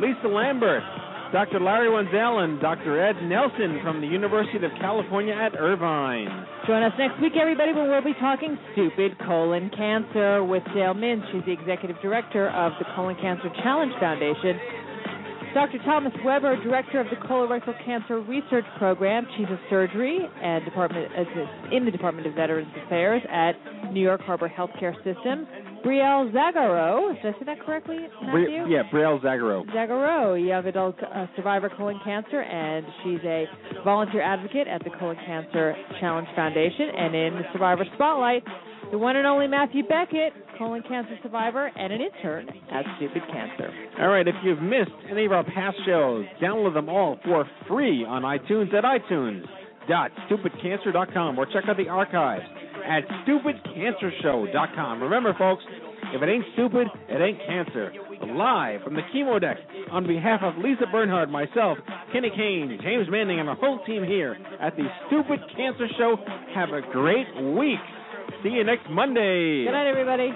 Lisa 0.00 0.26
Lambert, 0.26 0.80
Dr. 1.36 1.60
Lari 1.60 1.92
Wenzel, 1.92 2.40
and 2.40 2.58
Dr. 2.64 2.96
Ed 2.96 3.20
Nelson 3.28 3.84
from 3.84 4.00
the 4.00 4.06
University 4.06 4.64
of 4.64 4.72
California 4.80 5.36
at 5.36 5.52
Irvine. 5.54 6.32
Join 6.66 6.82
us 6.82 6.96
next 6.98 7.20
week, 7.20 7.34
everybody, 7.36 7.72
when 7.76 7.92
we'll 7.92 8.00
be 8.00 8.16
talking 8.18 8.56
stupid 8.72 9.18
colon 9.20 9.70
cancer 9.76 10.42
with 10.42 10.64
Dale 10.72 10.96
Mintz. 10.96 11.28
She's 11.30 11.44
the 11.44 11.52
executive 11.52 12.00
director 12.00 12.48
of 12.50 12.72
the 12.80 12.86
Colon 12.96 13.16
Cancer 13.20 13.52
Challenge 13.62 13.92
Foundation. 14.00 14.56
Dr. 15.54 15.78
Thomas 15.84 16.12
Weber, 16.24 16.62
director 16.62 17.00
of 17.00 17.08
the 17.10 17.16
Colorectal 17.26 17.74
Cancer 17.84 18.20
Research 18.20 18.64
Program, 18.78 19.26
chief 19.36 19.48
of 19.50 19.58
surgery 19.68 20.20
and 20.42 20.64
department 20.64 21.08
in 21.72 21.84
the 21.84 21.90
Department 21.90 22.26
of 22.28 22.34
Veterans 22.34 22.72
Affairs 22.86 23.20
at 23.28 23.52
New 23.92 24.00
York 24.00 24.20
Harbor 24.20 24.48
Healthcare 24.48 24.94
System. 25.02 25.48
Brielle 25.84 26.30
Zagaro, 26.32 27.14
did 27.20 27.34
I 27.34 27.38
say 27.38 27.44
that 27.46 27.60
correctly, 27.64 27.96
Matthew? 28.22 28.64
Bri- 28.64 28.72
yeah, 28.72 28.82
Brielle 28.92 29.20
Zagaro. 29.22 29.64
Zagaro, 29.74 30.46
young 30.46 30.66
adult 30.66 30.96
uh, 31.02 31.26
survivor 31.34 31.70
colon 31.76 31.98
cancer, 32.04 32.42
and 32.42 32.86
she's 33.02 33.20
a 33.24 33.46
volunteer 33.82 34.22
advocate 34.22 34.68
at 34.68 34.84
the 34.84 34.90
Colon 35.00 35.16
Cancer 35.26 35.74
Challenge 35.98 36.28
Foundation. 36.36 36.90
And 36.96 37.14
in 37.14 37.34
the 37.34 37.42
Survivor 37.52 37.84
Spotlight, 37.94 38.44
the 38.90 38.98
one 38.98 39.16
and 39.16 39.26
only 39.26 39.46
Matthew 39.46 39.82
Beckett, 39.86 40.32
colon 40.58 40.82
cancer 40.86 41.16
survivor 41.22 41.70
and 41.76 41.90
an 41.92 42.00
intern 42.00 42.48
at 42.72 42.84
Stupid 42.96 43.22
Cancer. 43.32 43.70
All 44.00 44.08
right, 44.08 44.26
if 44.26 44.34
you've 44.44 44.60
missed 44.60 44.90
any 45.10 45.24
of 45.26 45.32
our 45.32 45.44
past 45.44 45.76
shows, 45.86 46.24
download 46.42 46.74
them 46.74 46.88
all 46.88 47.18
for 47.24 47.46
free 47.68 48.04
on 48.04 48.22
iTunes 48.22 48.74
at 48.74 48.82
itunes.stupidcancer.com 48.84 51.38
or 51.38 51.46
check 51.46 51.64
out 51.68 51.76
the 51.76 51.88
archives 51.88 52.44
at 52.86 53.04
stupidcancershow.com. 53.26 55.02
Remember, 55.02 55.34
folks, 55.38 55.62
If 56.12 56.20
it 56.22 56.28
ain't 56.28 56.44
stupid, 56.54 56.88
it 57.08 57.20
ain't 57.22 57.38
cancer. 57.46 57.92
Live 58.34 58.82
from 58.82 58.94
the 58.94 59.02
chemo 59.14 59.40
deck, 59.40 59.56
on 59.92 60.04
behalf 60.06 60.40
of 60.42 60.56
Lisa 60.58 60.86
Bernhard, 60.90 61.30
myself, 61.30 61.78
Kenny 62.12 62.30
Kane, 62.34 62.76
James 62.82 63.06
Manning, 63.08 63.38
and 63.38 63.48
the 63.48 63.54
whole 63.54 63.78
team 63.84 64.02
here 64.04 64.36
at 64.60 64.74
the 64.76 64.88
Stupid 65.06 65.38
Cancer 65.56 65.86
Show, 65.96 66.16
have 66.54 66.70
a 66.70 66.80
great 66.92 67.26
week. 67.54 67.78
See 68.42 68.50
you 68.50 68.64
next 68.64 68.88
Monday. 68.90 69.64
Good 69.64 69.72
night, 69.72 69.88
everybody. 69.88 70.32